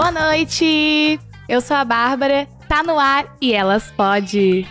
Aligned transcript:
Boa 0.00 0.12
noite! 0.12 1.20
Eu 1.46 1.60
sou 1.60 1.76
a 1.76 1.84
Bárbara, 1.84 2.48
tá 2.66 2.82
no 2.82 2.98
ar 2.98 3.36
e 3.38 3.52
elas 3.52 3.90
pode. 3.90 4.66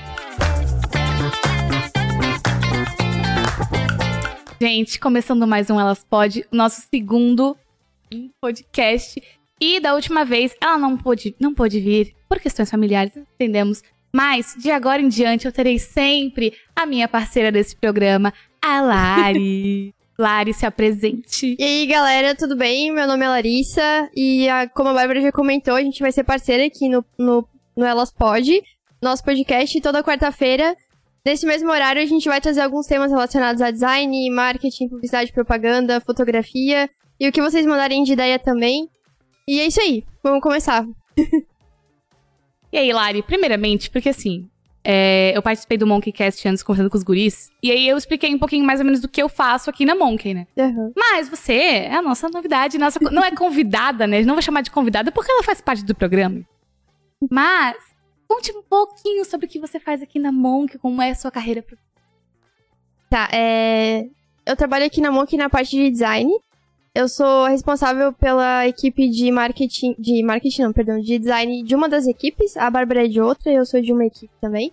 Gente, 4.60 5.00
começando 5.00 5.46
mais 5.46 5.70
um 5.70 5.80
Elas 5.80 6.04
Pode, 6.04 6.44
nosso 6.52 6.82
segundo 6.82 7.56
podcast. 8.42 9.22
E 9.62 9.80
da 9.80 9.94
última 9.94 10.26
vez 10.26 10.56
ela 10.60 10.80
não 10.80 10.98
pôde, 10.98 11.36
não 11.40 11.54
pôde 11.54 11.80
vir 11.80 12.16
por 12.28 12.40
questões 12.40 12.72
familiares, 12.72 13.16
entendemos. 13.16 13.84
Mas 14.12 14.56
de 14.58 14.72
agora 14.72 15.00
em 15.00 15.10
diante 15.10 15.46
eu 15.46 15.52
terei 15.52 15.78
sempre 15.78 16.56
a 16.76 16.88
minha 16.88 17.08
parceira 17.08 17.52
desse 17.52 17.76
programa, 17.76 18.34
a 18.60 18.82
Lari. 18.82 19.94
Lari, 20.20 20.54
se 20.54 20.66
apresente. 20.66 21.56
E 21.58 21.64
aí, 21.64 21.86
galera, 21.86 22.36
tudo 22.36 22.54
bem? 22.54 22.92
Meu 22.92 23.08
nome 23.08 23.24
é 23.24 23.30
Larissa 23.30 24.10
e, 24.14 24.50
a, 24.50 24.68
como 24.68 24.90
a 24.90 24.94
Bárbara 24.94 25.22
já 25.22 25.32
comentou, 25.32 25.76
a 25.76 25.82
gente 25.82 26.02
vai 26.02 26.12
ser 26.12 26.26
parceira 26.26 26.66
aqui 26.66 26.90
no, 26.90 27.06
no, 27.18 27.48
no 27.74 27.86
Elas 27.86 28.12
Pode, 28.12 28.62
nosso 29.02 29.24
podcast, 29.24 29.80
toda 29.80 30.04
quarta-feira. 30.04 30.76
Nesse 31.26 31.46
mesmo 31.46 31.72
horário, 31.72 32.02
a 32.02 32.06
gente 32.06 32.28
vai 32.28 32.42
trazer 32.42 32.60
alguns 32.60 32.86
temas 32.86 33.12
relacionados 33.12 33.62
a 33.62 33.72
design, 33.72 34.30
marketing, 34.30 34.90
publicidade, 34.90 35.32
propaganda, 35.32 36.02
fotografia 36.02 36.90
e 37.18 37.26
o 37.26 37.32
que 37.32 37.42
vocês 37.42 37.66
mandarem 37.66 38.04
de 38.04 38.12
ideia 38.12 38.38
também. 38.38 38.90
E 39.48 39.62
é 39.62 39.68
isso 39.68 39.80
aí, 39.80 40.04
vamos 40.22 40.42
começar. 40.42 40.86
e 42.74 42.78
aí, 42.78 42.92
Lari, 42.92 43.24
primeiramente, 43.24 43.90
porque 43.90 44.10
assim, 44.10 44.50
é, 44.84 45.36
eu 45.36 45.42
participei 45.42 45.78
do 45.78 45.86
Monkeycast 45.86 46.48
antes 46.48 46.64
conversando 46.64 46.90
com 46.90 46.98
os 46.98 47.04
guris. 47.04 47.52
E 47.62 47.72
aí 47.72 47.88
eu 47.88 47.98
expliquei 47.98 48.34
um 48.34 48.40
pouquinho 48.40 48.66
mais 48.66 48.80
ou 48.80 48.86
menos 48.86 49.02
do 49.02 49.08
que 49.08 49.22
eu 49.22 49.28
faço 49.28 49.70
aqui 49.70 49.86
na 49.86 49.96
Monkey, 49.96 50.34
né? 50.34 50.48
Uhum. 50.58 50.94
Mas 50.96 51.28
você 51.30 51.54
é 51.54 51.96
a 51.96 52.02
nossa 52.02 52.30
novidade, 52.30 52.78
nossa, 52.78 53.00
não 53.12 53.24
é 53.24 53.32
convidada, 53.32 54.08
né? 54.08 54.22
Não 54.24 54.36
vou 54.36 54.42
chamar 54.42 54.62
de 54.62 54.72
convidada 54.72 55.12
porque 55.12 55.32
ela 55.32 55.44
faz 55.44 55.60
parte 55.60 55.84
do 55.84 55.94
programa. 55.94 56.42
Mas, 57.30 57.76
conte 58.28 58.52
um 58.52 58.64
pouquinho 58.64 59.26
sobre 59.26 59.46
o 59.46 59.50
que 59.50 59.60
você 59.60 59.80
faz 59.80 60.02
aqui 60.02 60.18
na 60.18 60.32
Monk, 60.32 60.78
como 60.78 61.02
é 61.02 61.12
a 61.12 61.16
sua 61.16 61.32
carreira. 61.32 61.64
Tá, 63.10 63.28
é... 63.34 64.06
Eu 64.46 64.56
trabalho 64.56 64.86
aqui 64.86 65.02
na 65.02 65.12
Monk 65.12 65.36
na 65.36 65.50
parte 65.50 65.72
de 65.76 65.90
design. 65.90 66.32
Eu 66.96 67.08
sou 67.08 67.46
responsável 67.46 68.12
pela 68.12 68.68
equipe 68.68 69.10
de 69.10 69.30
marketing, 69.32 69.96
de 70.00 70.24
marketing 70.24 70.64
não, 70.64 70.74
perdão, 70.74 71.00
de 71.00 71.20
design 71.20 71.64
de 71.64 71.76
uma 71.76 71.88
das 71.88 72.08
equipes, 72.08 72.58
a 72.58 72.70
Bárbara 72.70 73.06
é 73.06 73.08
de 73.08 73.22
outra, 73.22 73.52
eu 73.52 73.64
sou 73.64 73.80
de 73.80 73.94
uma 73.94 74.06
equipe 74.06 74.34
também. 74.42 74.72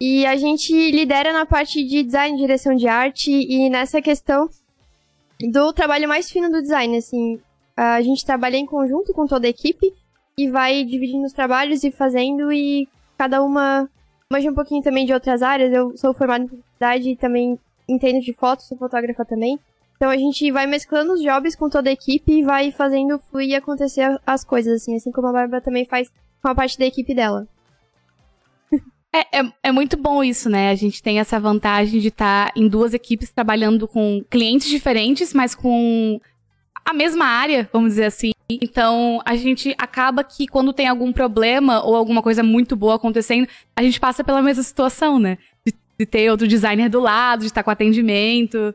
E 0.00 0.26
a 0.26 0.36
gente 0.36 0.72
lidera 0.90 1.32
na 1.32 1.46
parte 1.46 1.82
de 1.84 2.02
design, 2.02 2.36
direção 2.36 2.74
de 2.74 2.88
arte 2.88 3.30
e 3.30 3.70
nessa 3.70 4.02
questão 4.02 4.48
do 5.40 5.72
trabalho 5.72 6.08
mais 6.08 6.30
fino 6.30 6.50
do 6.50 6.60
design, 6.60 6.96
assim, 6.96 7.40
a 7.76 8.00
gente 8.02 8.24
trabalha 8.24 8.56
em 8.56 8.66
conjunto 8.66 9.12
com 9.12 9.26
toda 9.26 9.46
a 9.46 9.50
equipe 9.50 9.92
e 10.36 10.48
vai 10.48 10.84
dividindo 10.84 11.24
os 11.24 11.32
trabalhos 11.32 11.84
e 11.84 11.90
fazendo 11.90 12.52
e 12.52 12.88
cada 13.16 13.42
uma 13.42 13.88
manja 14.30 14.50
um 14.50 14.54
pouquinho 14.54 14.82
também 14.82 15.06
de 15.06 15.12
outras 15.12 15.42
áreas. 15.42 15.72
Eu 15.72 15.96
sou 15.96 16.12
formada 16.12 16.44
em 16.44 16.48
publicidade 16.48 17.10
e 17.10 17.16
também 17.16 17.58
entendo 17.88 18.20
de 18.20 18.32
fotos, 18.32 18.66
sou 18.66 18.76
fotógrafa 18.76 19.24
também. 19.24 19.58
Então 19.96 20.10
a 20.10 20.16
gente 20.16 20.50
vai 20.50 20.66
mesclando 20.66 21.12
os 21.12 21.22
jobs 21.22 21.54
com 21.54 21.68
toda 21.68 21.88
a 21.88 21.92
equipe 21.92 22.32
e 22.32 22.42
vai 22.42 22.70
fazendo 22.72 23.18
fluir 23.18 23.56
acontecer 23.56 24.20
as 24.26 24.44
coisas, 24.44 24.82
assim, 24.82 24.96
assim 24.96 25.12
como 25.12 25.28
a 25.28 25.32
Bárbara 25.32 25.62
também 25.62 25.84
faz 25.84 26.10
com 26.42 26.48
a 26.48 26.54
parte 26.54 26.78
da 26.78 26.84
equipe 26.84 27.14
dela. 27.14 27.46
É, 29.14 29.38
é, 29.38 29.52
é, 29.62 29.70
muito 29.70 29.96
bom 29.96 30.24
isso, 30.24 30.50
né? 30.50 30.70
A 30.70 30.74
gente 30.74 31.00
tem 31.00 31.20
essa 31.20 31.38
vantagem 31.38 32.00
de 32.00 32.08
estar 32.08 32.46
tá 32.48 32.52
em 32.56 32.66
duas 32.66 32.92
equipes 32.92 33.30
trabalhando 33.30 33.86
com 33.86 34.24
clientes 34.28 34.68
diferentes, 34.68 35.32
mas 35.32 35.54
com 35.54 36.20
a 36.84 36.92
mesma 36.92 37.24
área, 37.24 37.70
vamos 37.72 37.90
dizer 37.90 38.06
assim. 38.06 38.32
Então, 38.50 39.22
a 39.24 39.36
gente 39.36 39.72
acaba 39.78 40.24
que 40.24 40.48
quando 40.48 40.72
tem 40.72 40.88
algum 40.88 41.12
problema 41.12 41.80
ou 41.84 41.94
alguma 41.94 42.20
coisa 42.20 42.42
muito 42.42 42.74
boa 42.74 42.96
acontecendo, 42.96 43.46
a 43.76 43.84
gente 43.84 44.00
passa 44.00 44.24
pela 44.24 44.42
mesma 44.42 44.64
situação, 44.64 45.20
né? 45.20 45.38
De, 45.64 45.72
de 45.96 46.06
ter 46.06 46.28
outro 46.28 46.48
designer 46.48 46.88
do 46.88 46.98
lado, 46.98 47.42
de 47.42 47.46
estar 47.46 47.62
com 47.62 47.70
atendimento. 47.70 48.74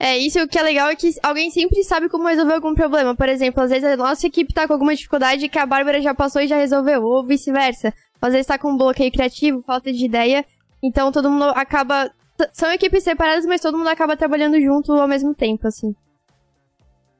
É, 0.00 0.18
isso 0.18 0.48
que 0.48 0.58
é 0.58 0.62
legal 0.62 0.88
é 0.88 0.96
que 0.96 1.12
alguém 1.22 1.48
sempre 1.52 1.84
sabe 1.84 2.08
como 2.08 2.26
resolver 2.26 2.54
algum 2.54 2.74
problema. 2.74 3.14
Por 3.14 3.28
exemplo, 3.28 3.62
às 3.62 3.70
vezes 3.70 3.84
a 3.84 3.96
nossa 3.96 4.26
equipe 4.26 4.52
tá 4.52 4.66
com 4.66 4.72
alguma 4.72 4.96
dificuldade 4.96 5.48
que 5.48 5.58
a 5.60 5.66
Bárbara 5.66 6.00
já 6.00 6.12
passou 6.12 6.42
e 6.42 6.48
já 6.48 6.56
resolveu, 6.56 7.04
ou 7.04 7.24
vice-versa. 7.24 7.94
Às 8.20 8.32
vezes 8.32 8.46
tá 8.46 8.58
com 8.58 8.72
um 8.72 8.76
bloqueio 8.76 9.10
criativo, 9.10 9.62
falta 9.66 9.92
de 9.92 10.04
ideia. 10.04 10.44
Então 10.82 11.10
todo 11.10 11.30
mundo 11.30 11.44
acaba. 11.44 12.10
São 12.52 12.72
equipes 12.72 13.02
separadas, 13.02 13.44
mas 13.46 13.60
todo 13.60 13.76
mundo 13.76 13.88
acaba 13.88 14.16
trabalhando 14.16 14.60
junto 14.60 14.92
ao 14.92 15.08
mesmo 15.08 15.34
tempo, 15.34 15.66
assim. 15.66 15.94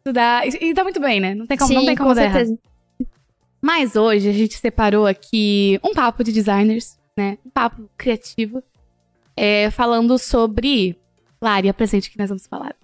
Dá. 0.05 0.43
E 0.47 0.73
dá 0.73 0.83
muito 0.83 1.01
bem, 1.01 1.21
né? 1.21 1.35
Não 1.35 1.47
tem 1.47 1.59
como, 1.59 1.69
Sim, 1.69 1.75
não 1.75 1.87
tem 1.87 1.97
como 1.97 2.11
com 2.11 2.15
dar 2.15 2.23
certeza. 2.33 2.53
Errado. 2.53 2.71
Mas 3.63 3.95
hoje 3.95 4.29
a 4.29 4.33
gente 4.33 4.57
separou 4.57 5.07
aqui 5.07 5.79
um 5.85 5.93
papo 5.93 6.25
de 6.25 6.33
designers, 6.33 6.99
né? 7.17 7.37
Um 7.45 7.51
papo 7.51 7.89
criativo. 7.97 8.63
É, 9.37 9.71
falando 9.71 10.19
sobre 10.19 10.99
Lari, 11.41 11.69
apresente 11.69 12.09
o 12.09 12.13
que 12.13 12.19
nós 12.19 12.29
vamos 12.29 12.47
falar. 12.47 12.75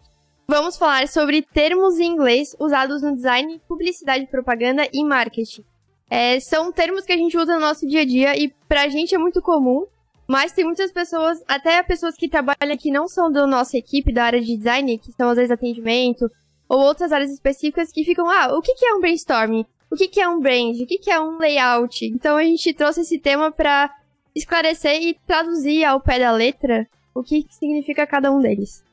Vamos 0.49 0.77
falar 0.77 1.09
sobre 1.09 1.43
termos 1.43 1.99
em 1.99 2.07
inglês 2.07 2.55
usados 2.59 3.03
no 3.03 3.15
design, 3.15 3.61
publicidade, 3.67 4.27
propaganda 4.27 4.89
e 4.93 5.05
marketing. 5.05 5.65
É, 6.09 6.39
são 6.41 6.73
termos 6.73 7.05
que 7.05 7.13
a 7.13 7.17
gente 7.17 7.37
usa 7.37 7.55
no 7.55 7.61
nosso 7.61 7.87
dia 7.87 8.03
a 8.03 8.05
dia 8.05 8.37
e 8.37 8.53
pra 8.69 8.89
gente 8.89 9.15
é 9.15 9.19
muito 9.19 9.43
comum, 9.43 9.87
mas 10.29 10.53
tem 10.53 10.65
muitas 10.65 10.93
pessoas, 10.93 11.43
até 11.47 11.83
pessoas 11.83 12.15
que 12.17 12.29
trabalham 12.29 12.73
aqui 12.73 12.91
não 12.91 13.09
são 13.09 13.31
da 13.31 13.47
nossa 13.47 13.77
equipe, 13.77 14.13
da 14.13 14.25
área 14.25 14.41
de 14.41 14.57
design, 14.57 14.99
que 14.99 15.13
são 15.13 15.31
às 15.31 15.37
vezes 15.37 15.51
atendimento, 15.51 16.31
ou 16.69 16.81
outras 16.81 17.13
áreas 17.13 17.31
específicas 17.31 17.93
que 17.93 18.05
ficam, 18.05 18.29
ah, 18.29 18.57
o 18.57 18.61
que, 18.61 18.75
que 18.75 18.87
é 18.87 18.95
um 18.95 19.01
brainstorming? 19.01 19.65
O 19.91 19.97
que, 19.97 20.09
que 20.09 20.21
é 20.21 20.29
um 20.29 20.41
brand? 20.41 20.81
O 20.81 20.87
que, 20.87 20.99
que 20.99 21.11
é 21.11 21.21
um 21.21 21.39
layout? 21.39 22.05
Então 22.07 22.37
a 22.37 22.43
gente 22.43 22.75
trouxe 22.75 23.03
esse 23.03 23.19
tema 23.19 23.53
para 23.53 23.93
esclarecer 24.35 25.01
e 25.01 25.15
traduzir 25.27 25.85
ao 25.85 26.01
pé 26.01 26.19
da 26.19 26.33
letra 26.33 26.89
o 27.15 27.23
que 27.23 27.47
significa 27.49 28.07
cada 28.07 28.31
um 28.31 28.41
deles. 28.41 28.85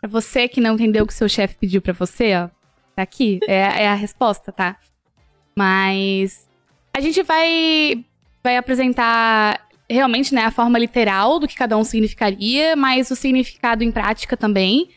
Pra 0.00 0.08
você 0.08 0.48
que 0.48 0.60
não 0.60 0.74
entendeu 0.74 1.04
o 1.04 1.06
que 1.06 1.14
seu 1.14 1.28
chefe 1.28 1.56
pediu 1.56 1.82
para 1.82 1.92
você, 1.92 2.34
ó, 2.34 2.48
tá 2.96 3.02
aqui, 3.02 3.40
é, 3.46 3.82
é, 3.82 3.88
a 3.88 3.94
resposta, 3.94 4.50
tá? 4.50 4.78
Mas 5.54 6.47
a 6.98 7.00
gente 7.00 7.22
vai, 7.22 8.04
vai 8.42 8.56
apresentar 8.56 9.60
realmente, 9.88 10.34
né, 10.34 10.42
a 10.42 10.50
forma 10.50 10.78
literal 10.78 11.38
do 11.38 11.46
que 11.46 11.54
cada 11.54 11.76
um 11.76 11.84
significaria, 11.84 12.74
mas 12.74 13.10
o 13.10 13.16
significado 13.16 13.84
em 13.84 13.92
prática 13.92 14.36
também. 14.36 14.90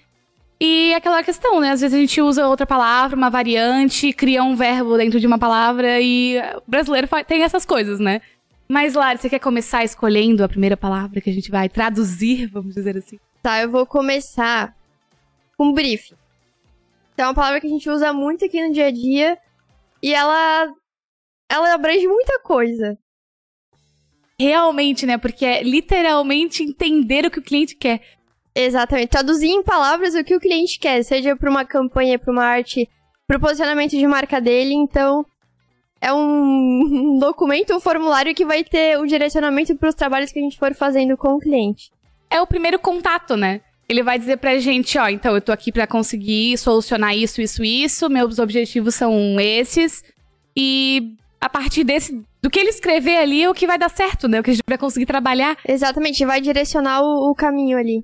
E 0.59 0.93
aquela 0.93 1.23
questão, 1.23 1.59
né? 1.59 1.71
Às 1.71 1.81
vezes 1.81 1.95
a 1.95 1.99
gente 1.99 2.21
usa 2.21 2.47
outra 2.47 2.65
palavra, 2.65 3.15
uma 3.15 3.29
variante, 3.29 4.13
cria 4.13 4.43
um 4.43 4.55
verbo 4.55 4.97
dentro 4.97 5.19
de 5.19 5.25
uma 5.25 5.39
palavra 5.39 5.99
e 6.01 6.37
o 6.57 6.63
brasileiro 6.67 7.07
tem 7.27 7.43
essas 7.43 7.65
coisas, 7.65 7.99
né? 7.99 8.21
Mas, 8.67 8.93
Lari, 8.95 9.19
você 9.19 9.29
quer 9.29 9.39
começar 9.39 9.83
escolhendo 9.83 10.43
a 10.43 10.49
primeira 10.49 10.77
palavra 10.77 11.21
que 11.21 11.29
a 11.29 11.33
gente 11.33 11.51
vai 11.51 11.69
traduzir, 11.69 12.47
vamos 12.51 12.75
dizer 12.75 12.97
assim? 12.97 13.19
Tá, 13.41 13.61
eu 13.61 13.69
vou 13.69 13.85
começar 13.85 14.75
com 15.57 15.71
briefing. 15.71 16.15
Então, 17.13 17.25
é 17.25 17.27
uma 17.29 17.35
palavra 17.35 17.61
que 17.61 17.67
a 17.67 17.69
gente 17.69 17.89
usa 17.89 18.11
muito 18.11 18.45
aqui 18.45 18.65
no 18.65 18.73
dia 18.73 18.87
a 18.87 18.91
dia 18.91 19.37
e 20.01 20.13
ela 20.13 20.71
ela 21.51 21.73
abrange 21.73 22.07
muita 22.07 22.39
coisa. 22.39 22.97
Realmente, 24.39 25.05
né? 25.05 25.17
Porque 25.17 25.45
é 25.45 25.61
literalmente 25.61 26.63
entender 26.63 27.25
o 27.25 27.31
que 27.31 27.39
o 27.39 27.43
cliente 27.43 27.75
quer. 27.75 28.01
Exatamente. 28.55 29.09
Traduzir 29.09 29.49
em 29.49 29.61
palavras 29.61 30.15
o 30.15 30.23
que 30.23 30.35
o 30.35 30.39
cliente 30.39 30.79
quer, 30.79 31.03
seja 31.03 31.35
para 31.35 31.49
uma 31.49 31.65
campanha, 31.65 32.17
para 32.17 32.31
uma 32.31 32.43
arte, 32.43 32.89
para 33.27 33.37
o 33.37 33.39
posicionamento 33.39 33.91
de 33.91 34.07
marca 34.07 34.39
dele. 34.39 34.73
Então, 34.73 35.25
é 36.01 36.11
um 36.13 37.17
documento, 37.19 37.75
um 37.75 37.79
formulário 37.79 38.33
que 38.33 38.45
vai 38.45 38.63
ter 38.63 38.97
o 38.97 39.05
direcionamento 39.05 39.75
para 39.75 39.89
os 39.89 39.95
trabalhos 39.95 40.31
que 40.31 40.39
a 40.39 40.41
gente 40.41 40.57
for 40.57 40.73
fazendo 40.73 41.17
com 41.17 41.33
o 41.33 41.39
cliente. 41.39 41.91
É 42.29 42.41
o 42.41 42.47
primeiro 42.47 42.79
contato, 42.79 43.35
né? 43.35 43.61
Ele 43.89 44.03
vai 44.03 44.17
dizer 44.17 44.37
pra 44.37 44.57
gente, 44.57 44.97
ó, 44.97 45.09
então 45.09 45.35
eu 45.35 45.41
tô 45.41 45.51
aqui 45.51 45.69
para 45.69 45.85
conseguir 45.85 46.57
solucionar 46.57 47.13
isso, 47.15 47.41
isso, 47.41 47.61
isso, 47.61 48.09
meus 48.09 48.39
objetivos 48.39 48.95
são 48.95 49.37
esses. 49.37 50.01
E 50.55 51.17
a 51.41 51.49
partir 51.49 51.83
desse, 51.83 52.23
do 52.39 52.49
que 52.49 52.59
ele 52.59 52.69
escrever 52.69 53.17
ali, 53.17 53.43
é 53.43 53.49
o 53.49 53.53
que 53.53 53.65
vai 53.65 53.79
dar 53.79 53.89
certo, 53.89 54.27
né? 54.27 54.39
O 54.39 54.43
que 54.43 54.51
a 54.51 54.53
gente 54.53 54.63
vai 54.67 54.77
conseguir 54.77 55.07
trabalhar. 55.07 55.57
Exatamente, 55.67 56.23
vai 56.23 56.39
direcionar 56.39 57.01
o, 57.01 57.31
o 57.31 57.35
caminho 57.35 57.77
ali. 57.77 58.03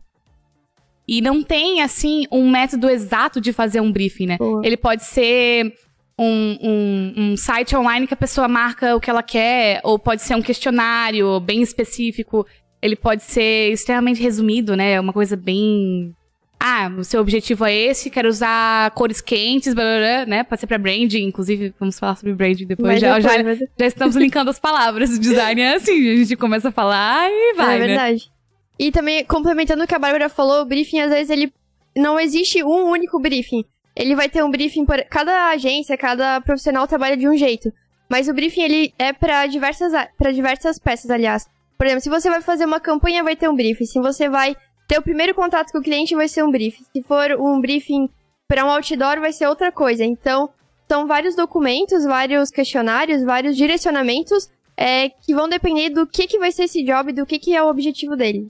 E 1.07 1.21
não 1.21 1.43
tem, 1.43 1.81
assim, 1.81 2.25
um 2.31 2.49
método 2.49 2.89
exato 2.89 3.39
de 3.39 3.53
fazer 3.53 3.79
um 3.79 3.91
briefing, 3.91 4.25
né? 4.25 4.37
Boa. 4.37 4.61
Ele 4.65 4.75
pode 4.75 5.05
ser 5.05 5.71
um, 6.19 6.57
um, 6.61 7.13
um, 7.15 7.37
site 7.37 7.75
online 7.75 8.07
que 8.07 8.13
a 8.13 8.17
pessoa 8.17 8.47
marca 8.47 8.95
o 8.95 8.99
que 8.99 9.09
ela 9.09 9.23
quer, 9.23 9.79
ou 9.83 9.99
pode 9.99 10.23
ser 10.23 10.35
um 10.35 10.41
questionário 10.41 11.39
bem 11.39 11.61
específico. 11.61 12.45
Ele 12.81 12.95
pode 12.95 13.23
ser 13.23 13.71
extremamente 13.71 14.21
resumido, 14.21 14.75
né? 14.75 14.99
Uma 14.99 15.13
coisa 15.13 15.37
bem. 15.37 16.13
Ah, 16.59 16.91
o 16.97 17.03
seu 17.03 17.21
objetivo 17.21 17.65
é 17.65 17.73
esse, 17.73 18.09
quero 18.09 18.27
usar 18.27 18.91
cores 18.91 19.21
quentes, 19.21 19.73
blá, 19.73 19.83
blá, 19.83 19.97
blá, 19.99 20.25
né? 20.25 20.45
Ser 20.57 20.67
pra 20.67 20.77
branding, 20.77 21.25
inclusive, 21.25 21.73
vamos 21.79 21.99
falar 21.99 22.15
sobre 22.15 22.33
branding 22.33 22.65
depois. 22.65 22.99
Já, 22.99 23.15
depois, 23.17 23.35
já, 23.35 23.43
mas... 23.43 23.59
já, 23.59 23.85
estamos 23.85 24.15
linkando 24.15 24.49
as 24.49 24.59
palavras. 24.59 25.11
O 25.11 25.19
design 25.19 25.61
é 25.61 25.75
assim, 25.75 26.11
a 26.11 26.15
gente 26.15 26.35
começa 26.35 26.69
a 26.69 26.71
falar 26.71 27.29
e 27.29 27.53
vai, 27.53 27.75
É 27.75 27.87
verdade. 27.87 28.25
Né? 28.25 28.31
E 28.79 28.91
também, 28.91 29.23
complementando 29.25 29.83
o 29.83 29.87
que 29.87 29.95
a 29.95 29.99
Bárbara 29.99 30.29
falou, 30.29 30.61
o 30.61 30.65
briefing, 30.65 30.99
às 30.99 31.11
vezes, 31.11 31.29
ele... 31.29 31.53
Não 31.95 32.19
existe 32.19 32.63
um 32.63 32.91
único 32.91 33.19
briefing 33.19 33.65
ele 33.97 34.15
vai 34.15 34.29
ter 34.29 34.43
um 34.43 34.51
briefing 34.51 34.85
por 34.85 35.03
cada 35.05 35.49
agência, 35.49 35.97
cada 35.97 36.39
profissional 36.41 36.87
trabalha 36.87 37.17
de 37.17 37.27
um 37.27 37.35
jeito. 37.35 37.73
Mas 38.07 38.29
o 38.29 38.33
briefing, 38.33 38.61
ele 38.61 38.93
é 38.97 39.11
para 39.11 39.47
diversas, 39.47 39.91
pra 40.15 40.31
diversas 40.31 40.77
peças, 40.77 41.09
aliás. 41.09 41.49
Por 41.77 41.87
exemplo, 41.87 42.03
se 42.03 42.09
você 42.09 42.29
vai 42.29 42.41
fazer 42.41 42.65
uma 42.65 42.79
campanha, 42.79 43.23
vai 43.23 43.35
ter 43.35 43.49
um 43.49 43.55
briefing. 43.55 43.85
Se 43.85 43.99
você 43.99 44.29
vai 44.29 44.55
ter 44.87 44.97
o 44.97 45.01
primeiro 45.01 45.33
contato 45.35 45.71
com 45.71 45.79
o 45.79 45.83
cliente, 45.83 46.15
vai 46.15 46.27
ser 46.27 46.43
um 46.43 46.51
briefing. 46.51 46.83
Se 46.93 47.03
for 47.03 47.31
um 47.31 47.59
briefing 47.59 48.09
para 48.47 48.65
um 48.65 48.69
outdoor, 48.69 49.19
vai 49.19 49.33
ser 49.33 49.47
outra 49.47 49.71
coisa. 49.71 50.03
Então, 50.03 50.49
são 50.87 51.05
vários 51.05 51.35
documentos, 51.35 52.05
vários 52.05 52.49
questionários, 52.49 53.23
vários 53.23 53.57
direcionamentos 53.57 54.49
é, 54.77 55.09
que 55.09 55.33
vão 55.33 55.49
depender 55.49 55.89
do 55.89 56.07
que, 56.07 56.27
que 56.27 56.39
vai 56.39 56.51
ser 56.51 56.63
esse 56.63 56.83
job, 56.83 57.11
do 57.11 57.25
que, 57.25 57.37
que 57.37 57.55
é 57.55 57.61
o 57.61 57.67
objetivo 57.67 58.15
dele. 58.15 58.49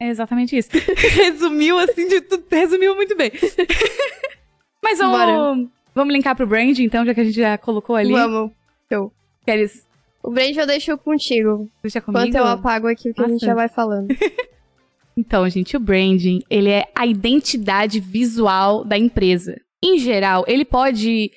É 0.00 0.08
exatamente 0.08 0.56
isso. 0.56 0.70
resumiu 1.16 1.78
assim 1.78 2.08
de 2.08 2.20
tudo. 2.20 2.44
Resumiu 2.50 2.94
muito 2.94 3.16
bem. 3.16 3.32
Mas 4.82 4.98
vamos, 4.98 5.68
vamos 5.94 6.14
linkar 6.14 6.36
pro 6.36 6.46
brand, 6.46 6.78
então, 6.78 7.04
já 7.04 7.12
que 7.12 7.20
a 7.20 7.24
gente 7.24 7.36
já 7.36 7.58
colocou 7.58 7.96
ali. 7.96 8.12
Vamos. 8.12 8.52
Show. 8.90 9.12
Queres. 9.44 9.86
O 10.22 10.30
brand 10.30 10.56
eu 10.56 10.66
deixo 10.66 10.96
contigo. 10.98 11.68
Deixa 11.82 12.00
comigo. 12.00 12.24
Enquanto 12.24 12.36
eu 12.36 12.46
apago 12.46 12.86
aqui 12.86 13.10
o 13.10 13.14
que 13.14 13.20
Nossa. 13.20 13.30
a 13.30 13.32
gente 13.34 13.44
já 13.44 13.54
vai 13.54 13.68
falando. 13.68 14.08
então, 15.18 15.48
gente, 15.50 15.76
o 15.76 15.80
branding, 15.80 16.44
ele 16.48 16.70
é 16.70 16.84
a 16.94 17.04
identidade 17.04 17.98
visual 17.98 18.84
da 18.84 18.96
empresa. 18.96 19.60
Em 19.82 19.98
geral, 19.98 20.44
ele 20.46 20.64
pode. 20.64 21.32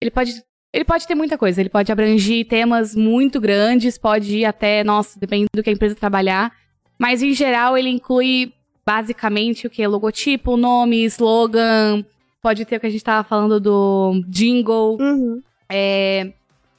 Ele 0.00 0.10
pode. 0.10 0.42
Ele 0.72 0.84
pode 0.84 1.06
ter 1.06 1.14
muita 1.14 1.38
coisa. 1.38 1.60
Ele 1.60 1.68
pode 1.68 1.92
abranger 1.92 2.44
temas 2.48 2.92
muito 2.96 3.40
grandes, 3.40 3.96
pode 3.96 4.38
ir 4.38 4.44
até, 4.44 4.82
nossa, 4.82 5.18
depende 5.18 5.46
do 5.54 5.62
que 5.62 5.70
a 5.70 5.72
empresa 5.72 5.94
trabalhar. 5.94 6.52
Mas 6.98 7.22
em 7.22 7.32
geral 7.32 7.78
ele 7.78 7.88
inclui 7.88 8.52
basicamente 8.84 9.66
o 9.66 9.70
que? 9.70 9.86
Logotipo, 9.86 10.56
nome, 10.56 11.04
slogan. 11.04 12.04
Pode 12.42 12.64
ter 12.64 12.76
o 12.76 12.80
que 12.80 12.86
a 12.86 12.90
gente 12.90 13.04
tava 13.04 13.26
falando 13.26 13.60
do 13.60 14.24
jingle. 14.28 14.96
Uhum. 15.00 15.40
É, 15.70 16.32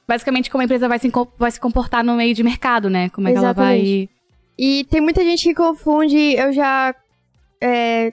basicamente 0.06 0.50
como 0.50 0.60
a 0.60 0.64
empresa 0.64 0.88
vai 0.88 0.98
se, 0.98 1.10
vai 1.38 1.50
se 1.50 1.60
comportar 1.60 2.04
no 2.04 2.14
meio 2.14 2.34
de 2.34 2.42
mercado, 2.42 2.90
né? 2.90 3.08
Como 3.08 3.28
é 3.28 3.32
Exatamente. 3.32 3.54
que 3.54 3.60
ela 3.60 4.08
vai. 4.08 4.08
E 4.64 4.84
tem 4.84 5.00
muita 5.00 5.24
gente 5.24 5.42
que 5.42 5.54
confunde. 5.56 6.36
Eu 6.36 6.52
já 6.52 6.94
é, 7.60 8.12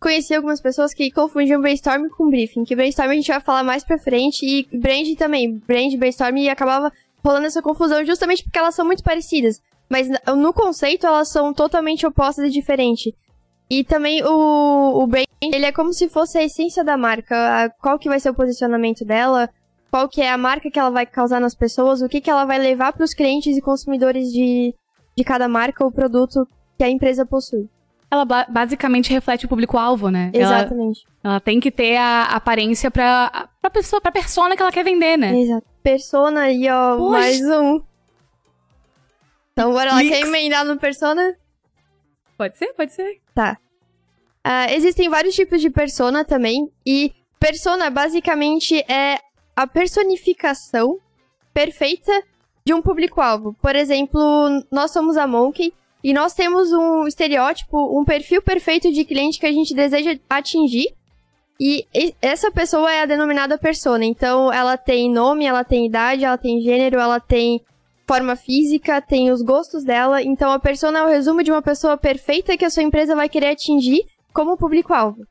conheci 0.00 0.34
algumas 0.34 0.60
pessoas 0.60 0.92
que 0.92 1.08
confundiam 1.12 1.60
brainstorm 1.60 2.08
com 2.08 2.28
briefing. 2.28 2.64
Que 2.64 2.74
brainstorm 2.74 3.10
a 3.10 3.14
gente 3.14 3.30
vai 3.30 3.38
falar 3.38 3.62
mais 3.62 3.84
pra 3.84 3.96
frente. 3.96 4.44
E 4.44 4.66
brand 4.76 5.06
também. 5.16 5.56
Brand, 5.58 5.94
brainstorm 5.96 6.36
e 6.36 6.48
acabava 6.48 6.92
rolando 7.24 7.46
essa 7.46 7.62
confusão 7.62 8.04
justamente 8.04 8.42
porque 8.42 8.58
elas 8.58 8.74
são 8.74 8.84
muito 8.84 9.04
parecidas. 9.04 9.62
Mas 9.88 10.08
no 10.36 10.52
conceito 10.52 11.06
elas 11.06 11.28
são 11.28 11.54
totalmente 11.54 12.04
opostas 12.04 12.46
e 12.46 12.50
diferentes. 12.50 13.12
E 13.70 13.84
também 13.84 14.24
o, 14.24 15.00
o 15.00 15.06
brand, 15.06 15.26
ele 15.40 15.64
é 15.64 15.70
como 15.70 15.92
se 15.92 16.08
fosse 16.08 16.38
a 16.38 16.42
essência 16.42 16.82
da 16.82 16.96
marca. 16.96 17.36
A, 17.36 17.70
qual 17.70 18.00
que 18.00 18.08
vai 18.08 18.18
ser 18.18 18.30
o 18.30 18.34
posicionamento 18.34 19.04
dela, 19.04 19.48
qual 19.92 20.08
que 20.08 20.22
é 20.22 20.28
a 20.28 20.36
marca 20.36 20.68
que 20.68 20.78
ela 20.80 20.90
vai 20.90 21.06
causar 21.06 21.40
nas 21.40 21.54
pessoas, 21.54 22.02
o 22.02 22.08
que, 22.08 22.20
que 22.20 22.28
ela 22.28 22.44
vai 22.44 22.58
levar 22.58 22.92
para 22.92 23.04
os 23.04 23.14
clientes 23.14 23.56
e 23.56 23.60
consumidores 23.60 24.32
de, 24.32 24.74
de 25.16 25.24
cada 25.24 25.48
marca 25.48 25.84
ou 25.84 25.92
produto 25.92 26.46
que 26.76 26.84
a 26.84 26.88
empresa 26.88 27.26
possui. 27.26 27.68
Ela 28.10 28.24
ba 28.24 28.46
basicamente 28.48 29.12
reflete 29.12 29.46
o 29.46 29.48
público-alvo, 29.48 30.10
né? 30.10 30.30
Exatamente. 30.34 31.06
Ela, 31.22 31.34
ela, 31.34 31.40
tem 31.40 31.60
que 31.60 31.70
ter 31.70 31.96
a 31.96 32.24
aparência 32.24 32.90
para 32.90 33.48
a 33.62 33.70
pessoa, 33.70 34.00
pra 34.00 34.10
persona 34.10 34.56
que 34.56 34.62
ela 34.62 34.72
quer 34.72 34.82
vender, 34.82 35.16
né? 35.16 35.38
Exato. 35.38 35.66
Persona 35.82 36.42
aí, 36.42 36.68
ó, 36.68 36.96
Poxa. 36.96 37.10
mais 37.10 37.40
um. 37.40 37.80
Então 39.52 39.72
bora 39.72 39.92
lá, 39.92 40.00
quer 40.00 40.22
emendar 40.22 40.64
no 40.64 40.78
Persona? 40.78 41.36
Pode 42.36 42.56
ser, 42.56 42.72
pode 42.72 42.92
ser. 42.92 43.20
Tá. 43.34 43.58
Uh, 44.46 44.72
existem 44.72 45.08
vários 45.08 45.34
tipos 45.34 45.60
de 45.60 45.68
Persona 45.68 46.24
também, 46.24 46.70
e 46.84 47.12
Persona 47.38 47.90
basicamente 47.90 48.80
é 48.90 49.18
a 49.54 49.66
personificação 49.66 50.98
perfeita 51.52 52.22
de 52.64 52.74
um 52.74 52.82
público-alvo. 52.82 53.54
Por 53.60 53.74
exemplo, 53.74 54.20
nós 54.70 54.90
somos 54.90 55.16
a 55.16 55.26
Monkey, 55.26 55.72
e 56.02 56.14
nós 56.14 56.32
temos 56.32 56.72
um 56.72 57.06
estereótipo, 57.06 57.76
um 57.98 58.04
perfil 58.04 58.40
perfeito 58.40 58.90
de 58.90 59.04
cliente 59.04 59.38
que 59.38 59.46
a 59.46 59.52
gente 59.52 59.74
deseja 59.74 60.18
atingir. 60.28 60.94
E 61.60 61.86
essa 62.22 62.50
pessoa 62.50 62.90
é 62.90 63.02
a 63.02 63.06
denominada 63.06 63.58
persona. 63.58 64.02
Então, 64.02 64.50
ela 64.50 64.78
tem 64.78 65.10
nome, 65.12 65.44
ela 65.44 65.62
tem 65.62 65.86
idade, 65.86 66.24
ela 66.24 66.38
tem 66.38 66.62
gênero, 66.62 66.98
ela 66.98 67.20
tem 67.20 67.60
forma 68.10 68.34
física, 68.34 69.00
tem 69.00 69.30
os 69.30 69.40
gostos 69.40 69.84
dela. 69.84 70.20
Então 70.20 70.50
a 70.50 70.58
persona 70.58 70.98
é 70.98 71.04
o 71.04 71.08
resumo 71.08 71.44
de 71.44 71.52
uma 71.52 71.62
pessoa 71.62 71.96
perfeita 71.96 72.56
que 72.56 72.64
a 72.64 72.70
sua 72.70 72.82
empresa 72.82 73.14
vai 73.14 73.28
querer 73.28 73.50
atingir 73.50 74.02
como 74.32 74.56
público-alvo. 74.56 75.24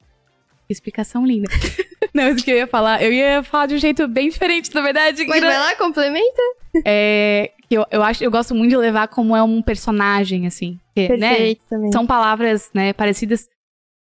Explicação 0.69 1.25
linda. 1.25 1.51
Não, 2.13 2.29
isso 2.29 2.45
que 2.45 2.51
eu 2.51 2.55
ia 2.55 2.67
falar. 2.67 3.03
Eu 3.03 3.11
ia 3.11 3.43
falar 3.43 3.65
de 3.65 3.75
um 3.75 3.77
jeito 3.77 4.07
bem 4.07 4.29
diferente, 4.29 4.73
na 4.73 4.79
verdade. 4.79 5.25
Mas 5.27 5.41
vai 5.41 5.57
lá, 5.57 5.75
complementa. 5.75 6.41
É. 6.86 7.51
Eu, 7.69 7.86
eu 7.92 8.01
acho, 8.01 8.24
eu 8.24 8.31
gosto 8.31 8.56
muito 8.56 8.71
de 8.71 8.77
levar 8.77 9.07
como 9.07 9.36
é 9.36 9.44
um 9.44 9.62
personagem, 9.62 10.48
assim. 10.48 10.80
Que, 10.95 11.07
né, 11.18 11.30
Perfeito, 11.30 11.62
né, 11.62 11.68
também. 11.69 11.92
São 11.92 12.06
palavras, 12.06 12.71
né, 12.74 12.94
parecidas, 12.94 13.48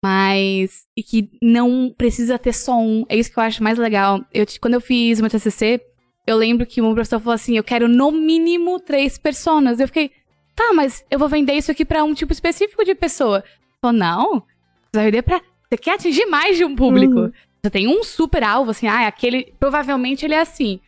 mas. 0.03 0.85
E 0.97 1.03
que 1.03 1.29
não 1.43 1.95
precisa 1.97 2.39
ter 2.39 2.55
só 2.55 2.79
um. 2.79 3.05
É 3.09 3.17
isso 3.17 3.31
que 3.31 3.39
eu 3.39 3.43
acho 3.43 3.63
mais 3.63 3.79
legal. 3.79 4.25
Eu, 4.33 4.47
quando 4.61 4.75
eu 4.75 4.81
fiz 4.81 5.19
o 5.19 5.23
meu 5.23 5.31
TCC, 5.31 5.81
eu 6.27 6.37
lembro 6.37 6.67
que 6.67 6.81
um 6.81 6.95
professor 6.95 7.21
falou 7.21 7.35
assim: 7.35 7.57
eu 7.57 7.65
quero 7.65 7.89
no 7.89 8.11
mínimo 8.11 8.81
três 8.81 9.19
personas. 9.19 9.79
Eu 9.79 9.87
fiquei, 9.87 10.11
tá, 10.55 10.73
mas 10.75 11.05
eu 11.11 11.19
vou 11.19 11.29
vender 11.29 11.55
isso 11.55 11.71
aqui 11.71 11.85
para 11.85 12.05
um 12.05 12.15
tipo 12.15 12.33
específico 12.33 12.85
de 12.85 12.95
pessoa. 12.95 13.45
Falou, 13.81 13.99
não, 13.99 14.33
você 14.35 14.97
vai 14.97 15.05
vender 15.07 15.23
pra. 15.23 15.41
Você 15.69 15.79
quer 15.79 15.95
atingir 15.95 16.27
mais 16.27 16.57
de 16.57 16.65
um 16.65 16.75
público. 16.75 17.15
Uhum. 17.15 17.33
Você 17.63 17.71
tem 17.71 17.89
um 17.89 18.03
super 18.03 18.43
alvo, 18.43 18.71
assim, 18.71 18.89
ah, 18.89 19.07
aquele. 19.07 19.53
Provavelmente 19.59 20.25
ele 20.25 20.35
é 20.35 20.41
assim. 20.41 20.81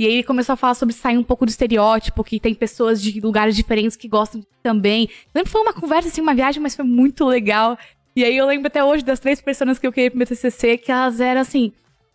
E 0.00 0.06
aí 0.06 0.12
ele 0.14 0.22
começou 0.22 0.54
a 0.54 0.56
falar 0.56 0.74
sobre 0.74 0.94
sair 0.94 1.18
um 1.18 1.22
pouco 1.22 1.44
do 1.44 1.50
estereótipo, 1.50 2.24
que 2.24 2.40
tem 2.40 2.54
pessoas 2.54 3.02
de 3.02 3.20
lugares 3.20 3.54
diferentes 3.54 3.96
que 3.96 4.08
gostam 4.08 4.42
também. 4.62 5.02
Eu 5.02 5.30
lembro 5.34 5.44
que 5.44 5.52
foi 5.52 5.60
uma 5.60 5.74
conversa, 5.74 6.08
assim, 6.08 6.22
uma 6.22 6.34
viagem, 6.34 6.62
mas 6.62 6.74
foi 6.74 6.84
muito 6.84 7.26
legal. 7.26 7.78
E 8.16 8.24
aí 8.24 8.36
eu 8.36 8.46
lembro 8.46 8.68
até 8.68 8.82
hoje 8.82 9.04
das 9.04 9.20
três 9.20 9.40
pessoas 9.40 9.78
que 9.78 9.86
eu 9.86 9.92
criei 9.92 10.08
pro 10.08 10.18
meu 10.18 10.26
TCC, 10.26 10.78
que 10.78 10.90
elas 10.90 11.20
eram 11.20 11.42
assim 11.42 11.72